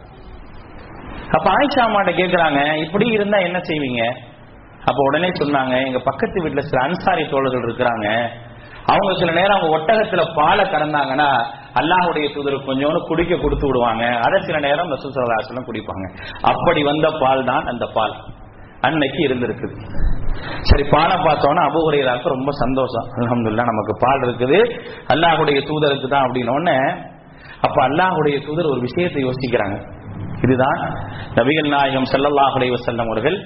அப்ப 1.37 1.47
ஆயிஷா 1.51 1.83
அம்மாட்ட 1.87 2.13
கேக்குறாங்க 2.23 2.79
இப்படி 2.79 3.07
இருந்தா 3.07 3.39
என்ன 3.39 3.59
செய்வீங்க? 3.59 4.03
அப்ப 4.89 4.99
உடனே 5.09 5.29
சொன்னாங்க 5.41 5.75
எங்க 5.89 6.01
பக்கத்து 6.09 6.43
வீட்டுல 6.45 6.63
சில 6.69 6.79
அன்சாரி 6.87 7.25
தோழர்கள் 7.33 7.67
இருக்கிறாங்க. 7.67 8.07
அவங்க 8.93 9.11
சில 9.21 9.31
நேரம் 9.39 9.57
அவங்க 9.57 9.77
ஒட்டகத்துல 9.77 10.23
பாலை 10.39 10.65
கறந்தாங்கன்னா 10.73 11.29
அல்லாஹுடைய 11.81 12.27
தூதர் 12.35 12.57
கொஞ்சோண்டு 12.69 13.01
குடிக்க 13.09 13.35
கொடுத்து 13.43 13.67
விடுவாங்க. 13.69 14.05
அதை 14.27 14.39
சில 14.47 14.59
நேரம் 14.67 14.93
ரசூசலாசலம் 14.95 15.69
குடிப்பாங்க. 15.69 16.07
அப்படி 16.53 16.81
வந்த 16.91 17.09
பால் 17.23 17.43
தான் 17.51 17.69
அந்த 17.73 17.87
பால். 17.97 18.15
அன்னைக்கு 18.89 19.21
இருந்திருக்குது 19.27 19.75
சரி 20.69 20.85
பாலை 20.95 21.17
பார்த்தோன்னா 21.27 21.63
அபுகுரையராக்கு 21.69 22.35
ரொம்ப 22.35 22.51
சந்தோஷம். 22.63 23.07
அலமதுல்லா 23.19 23.65
நமக்கு 23.73 23.95
பால் 24.05 24.23
இருக்குது. 24.27 24.59
அல்லாஹுடைய 25.15 25.61
தூதருக்கு 25.71 26.09
தான் 26.15 26.27
அப்படின்னோடனே 26.27 26.79
அப்ப 27.67 27.79
அல்லாஹுடைய 27.89 28.37
தூதர் 28.47 28.73
ஒரு 28.73 28.81
விஷயத்தை 28.89 29.23
யோசிக்கிறாங்க. 29.29 29.79
இதுதான் 30.45 30.81
நபிகள் 31.39 31.73
நாயகம் 31.77 32.11
செல்லல்லாஹுடைய 32.13 32.79
செல்லம் 32.87 33.09
அவர்கள் 33.11 33.37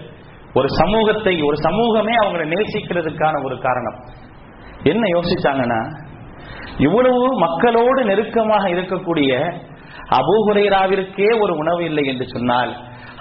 ஒரு 0.55 0.69
சமூகத்தை 0.69 1.43
ஒரு 1.43 1.57
சமூகமே 1.57 2.15
அவங்களை 2.15 2.45
நேசிக்கிறதுக்கான 2.55 3.45
ஒரு 3.45 3.59
காரணம். 3.59 3.99
என்ன 4.83 5.05
யோசிச்சாங்கன்னா 5.07 5.81
இவ்வளவு 6.79 7.39
மக்களோடு 7.39 8.05
நெருக்கமாக 8.05 8.69
இருக்கக்கூடிய 8.69 9.31
அபூஹுரைராவிற்கே 10.19 11.41
ஒரு 11.41 11.57
உணவு 11.57 11.85
இல்லை 11.85 12.05
என்று 12.05 12.27
சொன்னால் 12.29 12.73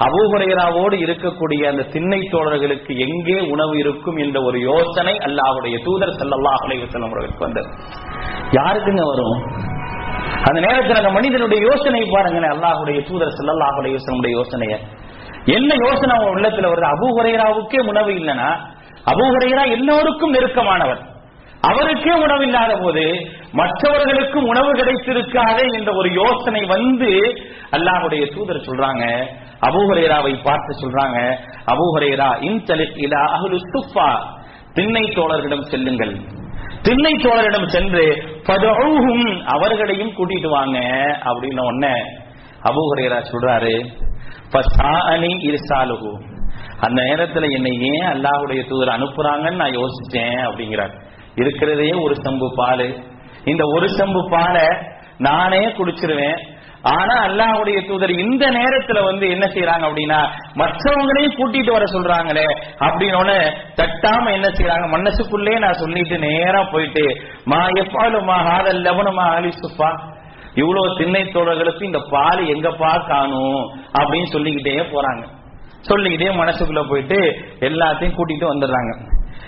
அபூஹுரைராவோடு 0.05 0.95
இருக்கக்கூடிய 1.05 1.61
அந்த 1.69 1.83
திண்ணை 1.83 2.19
தோழர்களுக்கு 2.19 2.93
எங்கே 2.97 3.39
உணவு 3.53 3.77
இருக்கும் 3.77 4.17
என்ற 4.17 4.41
ஒரு 4.41 4.59
யோசனை 4.61 5.13
அல்லாவுடைய 5.17 5.75
தூதர் 5.83 6.17
செல்லல்லா 6.19 6.53
அலைஹி 6.63 6.87
அவர்களுக்கு 7.01 7.37
வந்தது. 7.37 7.69
யாருக்குங்க 8.51 9.03
வரும்? 9.05 9.37
அந்த 10.47 10.59
நேரத்தில் 10.59 10.95
அந்த 10.95 11.09
மனிதனுடைய 11.09 11.69
யோசனை 11.69 12.09
பாருங்க 12.15 12.47
அல்லாஹுடைய 12.47 12.99
தூதர் 13.09 13.37
செல்லல்லா 13.39 13.67
அலைவசனுடைய 13.79 14.33
யோசனையை. 14.39 14.79
என்ன 15.45 15.71
யோசனை 15.75 16.15
அவன் 16.17 16.33
உள்ளத்துல 16.35 16.69
வருது? 16.69 16.87
அபுஹுரைராவுக்கே 16.93 17.79
உணவு 17.87 18.11
இல்லைன்னா 18.11 18.49
அபுஹுரைரா 19.05 19.63
எல்லோருக்கும் 19.71 20.33
நெருக்கமானவர். 20.33 21.01
அவருக்கே 21.61 22.13
உணவு 22.25 22.43
இல்லாத 22.45 22.77
போது 22.77 23.03
மற்றவர்களுக்கும் 23.53 24.47
உணவு 24.47 24.71
கிடைத்திருக்காதே 24.73 25.65
என்ற 25.77 25.89
ஒரு 25.93 26.09
யோசனை 26.11 26.65
வந்து 26.65 27.11
அல்லாஹுடைய 27.71 28.23
தூதர் 28.25 28.65
சொல்றாங்க 28.65 29.03
அபூஹரேராவை 29.61 30.41
பார்த்து 30.43 30.71
சொல்றாங்க 30.81 31.17
அபூஹரேரா 31.65 32.29
இன்தலிக் 32.39 32.97
இலா 32.97 33.21
அஹ்லு 33.35 33.59
சுஃபா. 33.73 34.07
திண்ணை 34.73 35.03
தோழர்களிடம் 35.15 35.65
செல்லுங்கள். 35.65 36.13
திண்ணை 36.83 37.13
தோழரிடம் 37.15 37.67
சென்று 37.67 38.05
அவர்களையும் 39.45 40.15
கூட்டிட்டு 40.17 40.49
வாங்க 40.49 40.77
அப்படின்னு 41.25 41.63
ஒன்ன 41.63 41.85
அபூஹரேரா 42.63 43.19
சொல்றாரு 43.31 43.73
இருசாலுகு 45.41 46.13
அந்த 46.79 47.01
நேரத்துல 47.01 47.51
என்னை 47.51 47.81
ஏன் 47.81 48.07
அல்லாஹுடைய 48.13 48.67
தூதர் 48.67 48.89
அனுப்புறாங்கன்னு 48.89 49.55
நான் 49.55 49.77
யோசிச்சேன் 49.77 50.41
அப்படிங்கிறார். 50.45 50.91
இருக்கிறதே 51.35 51.93
ஒரு 51.93 52.15
சம்பு 52.15 52.53
பால். 52.55 52.95
இந்த 53.45 53.63
ஒரு 53.65 53.89
செம்பு 53.89 54.29
பாலை 54.29 54.67
நானே 55.17 55.67
குடிச்சிருவேன். 55.67 56.39
ஆனா 56.81 57.13
அல்லாஹுடைய 57.23 57.87
தூதர் 57.87 58.11
இந்த 58.11 58.51
நேரத்துல 58.51 59.03
வந்து 59.03 59.29
என்ன 59.29 59.45
செய்யறாங்க 59.45 59.83
அப்படின்னா 59.89 60.27
மற்றவங்களையும் 60.55 61.35
கூட்டிட்டு 61.35 61.71
வர 61.71 61.85
சொல்றாங்களே 61.85 62.45
அப்படின்னு 62.79 63.37
தட்டாம 63.75 64.31
என்ன 64.31 64.47
செய்யறாங்க 64.47 64.87
மனசுக்குள்ளே 64.87 65.59
நான் 65.59 65.73
சொல்லிட்டு 65.73 66.17
நேரா 66.17 66.63
போயிட்டு 66.63 67.17
மா 67.45 67.67
எப்பாலுமா 67.67 68.37
ஹாதல் 68.49 68.81
லெவனுமா 68.81 69.35
அலி 69.35 69.51
சுப்பா 69.51 70.12
இவ்வளவு 70.55 70.97
சின்ன 70.97 71.19
தோழர்களுக்கு 71.35 71.83
இந்த 71.83 71.99
பால் 72.13 72.41
எங்கப்பா 72.53 72.91
காணும் 73.07 73.63
அப்படின்னு 73.99 74.29
சொல்லிக்கிட்டே 74.35 74.75
போறாங்க. 74.93 75.23
சொல்லிக்கிட்டே 75.81 76.29
மனசுக்குள்ள 76.41 76.89
போயிட்டு 76.89 77.17
எல்லாத்தையும் 77.59 78.15
கூட்டிட்டு 78.17 78.45
வந்துடுறாங்க. 78.51 78.91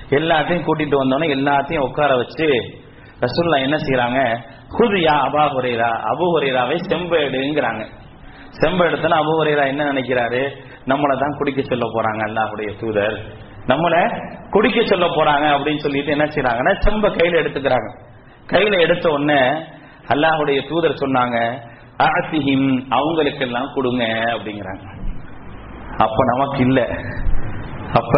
எல்லாத்தையும் 0.10 0.66
கூட்டிட்டு 0.66 0.96
வந்தோடனே 0.96 1.28
எல்லாத்தையும் 1.38 1.86
உட்கார 1.90 2.16
வச்சு 2.16 2.48
ரசூல்லா 3.22 3.60
என்ன 3.62 3.76
செய்யறாங்க 3.76 4.20
ஹுதியா 4.78 5.14
அபா 5.28 5.44
ஹுரேரா 5.54 5.90
அபு 6.12 6.26
ஹுரேராவை 6.34 6.78
செம்பேடுங்கிறாங்க 6.90 7.84
செம்பெடுத்தன 8.62 9.18
அபு 9.18 9.34
ஹுரேரா 9.40 9.64
என்ன 9.68 9.92
நினைக்கிறாரு? 9.92 10.42
நம்மளை 10.88 11.18
தான் 11.20 11.38
குடிக்க 11.38 11.62
சொல்ல 11.62 11.86
போறாங்க 11.86 12.22
அல்லாஹுடைய 12.24 12.70
தூதர். 12.80 13.16
நம்மள 13.68 13.96
குடிக்க 14.50 14.82
சொல்ல 14.86 15.06
போறாங்க. 15.06 15.46
அப்படின்னு 15.56 15.78
சொல்லிட்டு 15.78 16.12
என்ன 16.12 16.26
செய்யறாங்கன்னா 16.26 16.74
செம்ப 16.86 17.10
கையில 17.10 17.40
எடுத்துக்கிறாங்க. 17.42 17.90
கையில 18.52 18.80
எடுத்த 18.80 19.10
உடனே 19.10 19.40
அல்லாஹுடைய 20.14 20.60
தூதர் 20.70 21.02
சொன்னாங்க 21.04 21.38
ஆசிஹிம் 22.06 22.70
அவங்களுக்கெல்லாம் 22.98 23.70
கொடுங்க 23.76 24.04
அப்படிங்கிறாங்க. 24.34 24.86
அப்ப 26.06 26.18
நமக்கு 26.32 26.60
இல்ல 26.68 26.80
அப்ப 28.00 28.16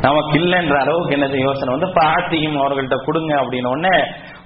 நமக்கு 0.00 0.34
இல்லைன்ற 0.40 0.74
அளவுக்கு 0.84 1.16
என்ன 1.16 1.26
செய்ய 1.28 1.46
யோசனை 1.48 1.70
வந்து 1.74 1.88
பாட்டியும் 1.98 2.58
அவர்கள்ட்ட 2.62 2.96
கொடுங்க 3.06 3.32
அப்படின்னு 3.42 3.72
ஒன்னு 3.76 3.94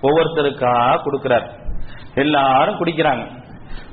ஒவ்வொருத்தருக்கா 0.06 0.72
கொடுக்கிறார். 1.06 1.46
எல்லாரும் 2.22 2.78
குடிக்கிறாங்க. 2.80 3.24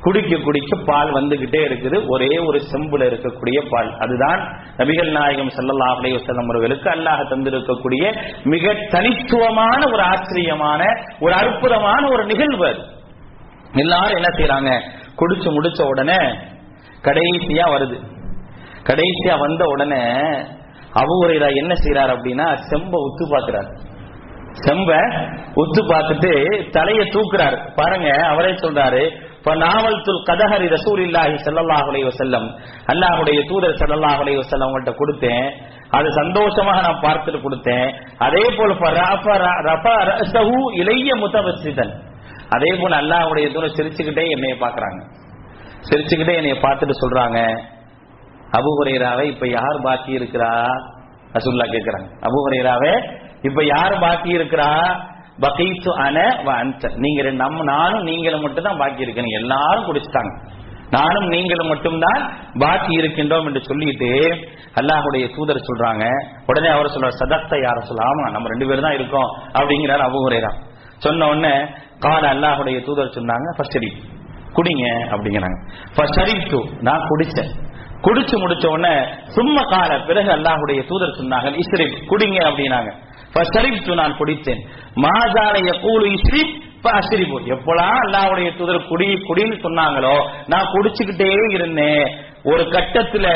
குடிக்க 0.06 0.38
குடிக்க 0.46 0.76
பால் 0.88 1.12
வந்துகிட்டே 1.18 1.60
இருக்குது. 1.68 1.98
ஒரே 2.14 2.30
ஒரு 2.48 2.60
செம்புல 2.70 3.08
இருக்கக்கூடிய 3.10 3.58
பால். 3.72 3.90
அதுதான் 4.04 4.40
நபிகள் 4.80 5.12
நாயகம் 5.18 5.52
ஸல்லல்லாஹு 5.58 5.98
அலைஹி 6.00 6.16
வஸல்லம் 6.20 6.48
அவர்களுக்கு 6.50 6.90
அல்லாஹ் 6.96 7.22
தந்திருக்கக்கூடிய 7.34 8.04
மிக 8.54 8.74
தனித்துவமான 8.96 9.82
ஒரு 9.94 10.04
ஆச்சரியமான 10.14 10.82
ஒரு 11.26 11.34
அற்புதமான 11.42 12.02
ஒரு 12.14 12.26
நிகழ்வு 12.32 12.66
அது. 12.72 12.82
எல்லாரும் 13.84 14.18
என்ன 14.20 14.32
செய்யறாங்க 14.38 14.72
குடிச்சு 15.20 15.50
முடிச்ச 15.58 15.82
உடனே 15.92 16.20
கடைசியா 17.08 17.68
வருது. 17.76 17.98
கடைசியா 18.90 19.34
வந்த 19.46 19.64
உடனே 19.74 20.04
அபுரைரா 21.02 21.50
என்ன 21.62 21.74
செய்யறாரு 21.84 22.12
அப்படின்னா 22.16 22.48
செம்ப 22.70 22.94
உத்து 23.08 23.26
பாக்குறாரு 23.34 23.70
செம்ப 24.66 24.90
உத்து 25.62 25.82
பார்த்துட்டு 25.92 26.32
தலையை 26.78 27.06
தூக்குறாரு. 27.16 27.58
பாருங்க 27.78 28.10
அவரே 28.32 28.52
சொல்றாரு 28.64 29.04
இப்ப 29.42 29.54
நாவல் 29.62 29.96
துல் 30.06 30.20
கதஹரி 30.30 30.66
ரசூலில்லாஹி 30.74 31.36
ஸல்லல்லாஹு 31.46 31.86
அலைஹி 31.92 32.06
வஸல்லம் 32.10 32.46
அல்லாஹ்வுடைய 32.92 33.40
தூதர் 33.50 33.80
ஸல்லல்லாஹு 33.80 34.20
அலைஹி 34.24 34.38
அவங்கள்ட்ட 34.66 34.92
கொடுத்தேன். 35.00 35.48
அது 35.98 36.08
சந்தோஷமாக 36.20 36.82
நான் 36.86 37.00
பார்த்துட்டு 37.06 37.40
கொடுத்தேன். 37.46 37.88
அதே 38.26 38.44
போல 38.58 38.72
இளைய 40.82 41.16
ரஸஹு 41.30 41.88
அதே 42.56 42.72
போல 42.82 42.94
அல்லாஹுடைய 43.02 43.48
தூதர் 43.56 43.76
சிரிச்சுக்கிட்டே 43.78 44.26
என்னைய 44.36 44.56
பாக்குறாங்க 44.64 45.02
சிரிச்சுக்கிட்டே 45.90 46.34
என்னைய 46.40 46.56
பார்த்துட்டு 46.66 46.96
சொல்றாங்க. 47.04 47.40
அபு 48.58 48.70
ஹுரைராவை 48.78 49.26
இப்ப 49.34 49.46
யார் 49.58 49.78
பாக்கி 49.88 50.12
இருக்கிறா? 50.20 50.54
ரசூல்லா 51.36 51.68
கேட்கிறாங்க 51.74 52.08
அபு 52.28 52.38
ஹுரைராவே 52.46 52.94
இப்ப 53.50 53.60
யார் 53.74 53.96
பாக்கி 54.06 54.30
இருக்கிறா? 54.40 54.72
பகைத்து 55.40 55.92
அன 56.06 56.18
வ 56.46 56.50
நீங்க 57.04 57.22
ரெண்டு 57.22 57.42
நம்ம 57.44 57.64
நானும் 57.64 58.04
நீங்களும் 58.04 58.42
மட்டும் 58.42 58.68
தான் 58.68 58.78
பாக்கி 58.78 59.06
இருக்கணும். 59.06 59.38
எல்லாரும் 59.42 59.88
குடிச்சிட்டாங்க. 59.90 60.34
நானும் 60.92 61.28
நீங்களும் 61.28 61.68
மட்டும்தான் 61.68 62.22
பாக்கி 62.60 62.94
இருக்கின்றோம் 62.94 63.46
என்று 63.46 63.62
சொல்லிட்டு 63.70 64.10
அல்லாஹுடைய 64.80 65.26
தூதர் 65.36 65.68
சொல்றாங்க. 65.70 66.06
உடனே 66.46 66.68
அவர் 66.68 66.94
சொல்ற 66.96 67.10
சதத்தை 67.22 67.60
யார 67.66 67.80
சொல்ல 67.80 68.02
ஆமா 68.10 68.26
நம்ம 68.32 68.48
ரெண்டு 68.48 68.68
பேரும் 68.68 68.88
தான் 68.88 68.98
இருக்கோம். 69.00 69.30
அப்படிங்கிறார் 69.54 70.06
அபு 70.08 70.42
சொன்ன 71.06 71.28
உடனே 71.28 71.54
கால 72.00 72.24
அல்லாஹுடைய 72.34 72.80
தூதர் 72.88 73.16
சொன்னாங்க 73.18 73.50
ஃபர்ஸ்ட் 73.58 73.80
குடிங்க 74.58 74.86
அப்படிங்கிறாங்க. 75.14 75.58
ஃபர்ஸ்ட் 75.96 76.56
நான் 76.82 77.08
குடிச்சேன். 77.10 77.52
குடிச்சு 78.04 78.36
முடிச்ச 78.42 78.66
உடனே 78.68 78.94
சும்மா 79.36 79.64
கால. 79.74 79.92
பிறகு 80.10 80.30
அல்லாஹுடைய 80.38 80.82
தூதர் 80.90 81.18
சொன்னாங்க 81.20 81.52
இஸ்ரீப் 81.64 81.98
குடிங்க 82.12 82.38
அப்படின்னாங்க. 82.50 82.92
நான் 84.00 84.18
குடித்தேன். 84.20 84.62
மாதாலய 85.04 85.70
கூலு 85.84 86.08
இஸ்ரீப் 86.18 86.56
அஸ்ரிபு 87.00 87.38
எப்பெல்லாம் 87.54 88.00
அல்லாஹுடைய 88.06 88.50
தூதர் 88.58 88.88
குடி 88.88 89.08
குடின்னு 89.30 89.58
சொன்னாங்களோ 89.66 90.16
நான் 90.48 90.72
குடிச்சுக்கிட்டே 90.74 91.30
இருந்தேன். 91.54 92.06
ஒரு 92.44 92.64
கட்டத்துல 92.64 93.28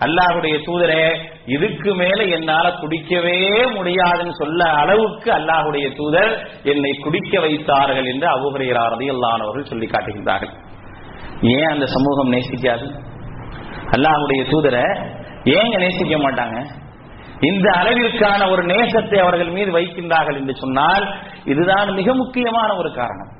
அல்லாஹுடைய 0.00 0.54
தூதரே 0.66 1.04
இதுக்கு 1.46 1.94
மேல 1.94 2.22
என்னால 2.36 2.66
குடிக்கவே 2.82 3.36
முடியாதுன்னு 3.76 4.34
சொல்ல 4.38 4.64
அளவுக்கு 4.80 5.30
அல்லாஹுடைய 5.32 5.86
தூதர் 5.92 6.32
என்னை 6.64 6.92
குடிக்க 7.04 7.40
வைத்தார்கள் 7.40 8.04
என்று 8.04 8.26
அபுஹரையராரதி 8.26 9.08
அல்லானவர்கள் 9.14 9.70
சொல்லி 9.72 9.86
காட்டுகின்றார்கள் 9.86 10.54
ஏன் 11.54 11.70
அந்த 11.72 11.86
சமூகம் 11.86 12.32
நேசிக்காது? 12.34 12.86
அல்லாஹுடைய 13.94 14.42
தூதரை 14.52 14.84
ஏங்க 15.56 15.76
நேசிக்க 15.84 16.16
மாட்டாங்க? 16.24 16.56
இந்த 17.40 17.66
அளவிற்கான 17.80 18.50
ஒரு 18.50 18.62
நேசத்தை 18.62 19.18
அவர்கள் 19.22 19.50
மீது 19.56 19.70
வைக்கின்றார்கள் 19.78 20.36
என்று 20.40 20.54
சொன்னால் 20.62 21.04
இதுதான் 21.44 21.88
மிக 21.94 22.14
முக்கியமான 22.14 22.68
ஒரு 22.76 22.90
காரணம். 22.94 23.30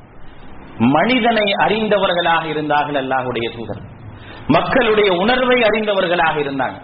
மனிதனை 0.97 1.47
அறிந்தவர்களாக 1.65 2.45
இருந்தார்கள் 2.45 2.99
அல்லாஹுடைய 3.03 3.47
தூதர். 3.57 3.83
மக்களுடைய 4.47 5.11
உணர்வை 5.13 5.59
அறிந்தவர்களாக 5.63 6.37
இருந்தாங்க. 6.45 6.79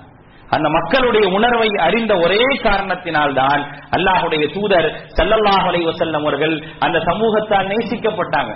அந்த 0.55 0.69
மக்களுடைய 0.69 1.27
உணர்வை 1.29 1.69
அறிந்த 1.87 2.13
ஒரே 2.19 2.43
காரணத்தினால் 2.63 3.35
தான் 3.35 3.63
அல்லாஹுடைய 3.97 4.45
தூதர் 4.55 4.89
சல்லல்லாஹ் 5.19 5.67
அலைஹி 5.71 6.15
அவர்கள் 6.21 6.55
அந்த 6.79 6.99
சமூகத்தால் 7.09 7.71
நேசிக்கப்பட்டாங்க. 7.73 8.55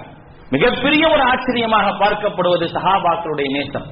மிகப்பெரிய 0.51 1.05
ஒரு 1.09 1.23
ஆச்சரியமாக 1.33 1.91
பார்க்கப்படுவது 2.03 2.67
சஹாபாக்களுடைய 2.77 3.49
நேசம். 3.57 3.87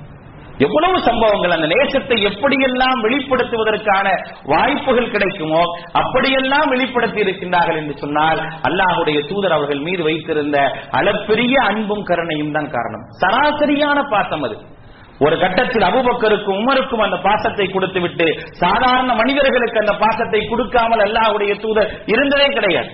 எவ்வளவு 0.65 0.97
சம்பவங்கள் 1.09 1.55
அந்த 1.57 1.69
நேசத்தை 1.75 2.17
எப்படியெல்லாம் 2.31 2.99
வெளிப்படுத்துவதற்கான 3.05 4.07
வாய்ப்புகள் 4.53 5.13
கிடைக்குமோ 5.15 5.63
அப்படியெல்லாம் 6.01 6.69
வெளிப்படுத்தி 6.73 7.21
இருக்கின்றார்கள் 7.21 7.79
என்று 7.83 7.95
சொன்னால் 8.03 8.41
அல்லாஹுடைய 8.69 9.21
தூதர் 9.31 9.57
அவர்கள் 9.57 9.83
மீது 9.89 10.03
வைத்திருந்த 10.09 10.59
அளப்பெரிய 11.01 11.55
அன்பும் 11.71 12.05
கருணையும் 12.11 12.55
தான் 12.57 12.73
காரணம். 12.77 13.05
சராசரியான 13.23 13.99
பாசம் 14.15 14.45
அது. 14.49 14.57
ஒரு 15.21 15.37
கட்டத்தில் 15.39 15.87
அபுபக்கருக்கும் 15.89 16.59
உமருக்கும் 16.61 17.05
அந்த 17.07 17.17
பாசத்தை 17.27 17.67
கொடுத்து 17.69 18.01
விட்டு 18.01 18.27
சாதாரண 18.63 19.15
மனிதர்களுக்கு 19.15 19.83
அந்த 19.83 19.95
பாசத்தை 20.05 20.41
கொடுக்காமல் 20.47 21.05
அல்லாஹுடைய 21.07 21.55
தூதர் 21.65 21.91
இருந்ததே 22.07 22.49
கிடையாது. 22.59 22.91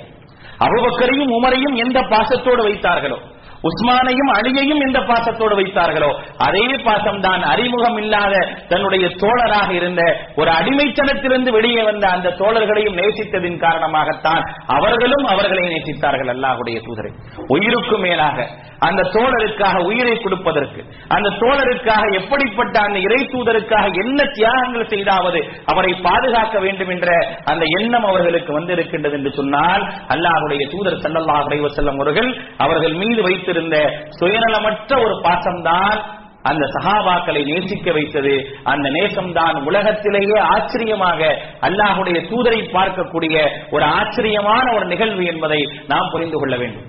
அபுபக்கரையும் 0.66 1.32
உமரையும் 1.38 1.76
எந்த 1.84 1.98
பாசத்தோடு 2.12 2.62
வைத்தார்களோ? 2.68 3.18
உஸ்மானையும் 3.64 4.30
அலியையும் 4.34 4.82
எந்த 4.86 4.98
பாசத்தோடு 5.02 5.54
வைத்தார்களோ? 5.61 6.11
அதே 6.38 6.66
பாசம் 6.86 7.20
தான் 7.20 7.42
அறிமுகம் 7.44 7.98
இல்லாத 7.98 8.34
தன்னுடைய 8.68 9.04
தோழராக 9.22 9.70
இருந்த 9.72 10.02
ஒரு 10.36 10.50
அடிமைத்தனத்திலிருந்து 10.50 11.50
வெளியே 11.50 11.82
வந்த 11.82 12.06
அந்த 12.09 12.34
தோழர்களையும் 12.38 12.98
நேசித்ததின் 13.00 13.59
காரணமாகத்தான் 13.59 14.42
அவர்களும் 14.76 15.26
அவர்களை 15.26 15.64
நேசித்தார்கள் 15.68 16.32
அல்லாஹுடைய 16.34 16.78
தூதரை. 16.80 17.11
உயிருக்கும் 17.48 18.00
மேலாக 18.00 18.38
அந்த 18.80 19.09
தோழருக்காக 19.14 19.76
உயிரை 19.86 20.14
கொடுப்பதற்கு 20.16 20.80
அந்த 21.11 21.28
தோழருக்காக 21.40 22.02
எப்படிப்பட்ட 22.20 22.76
அந்த 22.80 22.98
இறை 22.98 23.20
தூதருக்காக 23.32 23.86
என்ன 24.02 24.20
தியாகங்கள் 24.36 24.90
செய்தாவது 24.92 25.40
அவரை 25.72 25.92
பாதுகாக்க 26.06 26.56
வேண்டும் 26.59 26.90
என்ற 26.90 27.09
அந்த 27.44 27.64
எண்ணம் 27.78 28.06
அவர்களுக்கு 28.11 28.52
வந்திருக்கின்றது 28.52 29.16
என்று 29.18 29.32
சொன்னால் 29.32 29.82
அல்லாஹுடைய 30.14 30.62
தூதர் 30.74 31.02
சல்லல்லாஹ் 31.04 31.46
செல்லும் 31.70 31.98
அவர்கள் 31.98 32.30
அவர்கள் 32.59 32.94
மீது 33.02 33.20
வைத்திருந்த 33.49 33.76
சுயநலமற்ற 34.20 34.92
ஒரு 35.05 35.14
பாசம்தான் 35.26 35.99
அந்த 36.42 36.64
சகாபாக்களை 36.74 37.40
நேசிக்க 37.44 37.92
வைத்தது. 37.92 38.34
அந்த 38.64 38.86
நேசம்தான் 38.88 39.57
உலகத்திலேயே 39.68 40.38
ஆச்சரியமாக 40.55 41.20
அல்லாஹுடைய 41.66 42.18
தூதரை 42.30 42.61
பார்க்கக்கூடிய 42.76 43.36
ஒரு 43.70 43.84
ஆச்சரியமான 43.99 44.64
ஒரு 44.76 44.86
நிகழ்வு 44.92 45.24
என்பதை 45.24 45.61
நாம் 45.86 46.12
புரிந்து 46.12 46.38
கொள்ள 46.38 46.57
வேண்டும். 46.57 46.86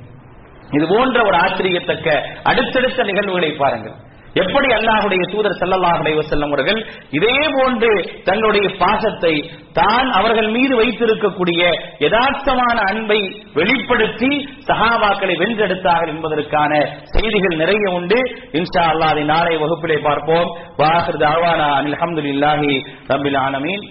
இது 0.78 0.86
போன்ற 0.88 1.20
ஒரு 1.30 1.38
ஆச்சரியத்தக்க 1.38 2.08
அடுத்தடுத்த 2.44 3.04
நிகழ்வுகளை 3.04 3.52
பாருங்கள். 3.64 3.98
எப்படி 4.36 4.68
அல்லாஹுடைய 4.74 5.22
தூதர் 5.32 5.58
சல்லல்லாஹ் 5.62 6.00
அலைவசல்லம் 6.02 6.50
அவர்கள் 6.50 6.80
இதே 7.12 7.38
போன்று 7.56 7.92
தங்களுடைய 8.24 8.68
பாசத்தை 8.78 9.34
தான் 9.74 10.08
அவர்கள் 10.12 10.50
மீது 10.52 10.76
வைத்திருக்கக்கூடிய 10.76 11.62
யதார்த்தமான 12.00 12.78
அன்பை 12.92 13.20
வெளிப்படுத்தி 13.54 14.32
சஹாபாக்களை 14.70 15.36
வென்றெடுத்தார்கள் 15.42 16.14
என்பதற்கான 16.16 16.72
செய்திகள் 17.14 17.56
நிறைய 17.56 17.86
உண்டு. 17.90 18.20
இன்ஷா 18.52 18.84
அல்லாஹை 18.92 19.12
அதை 19.12 19.24
நாளை 19.24 19.56
வகுப்பிலே 19.58 19.98
பார்ப்போம். 20.08 20.50
வாஹர் 20.78 21.20
தாவானா 21.26 21.68
அனில் 21.80 21.98
அஹமதுல்லாஹி 22.00 22.74
ரபில் 23.08 23.40
ஆனமீன் 23.46 23.84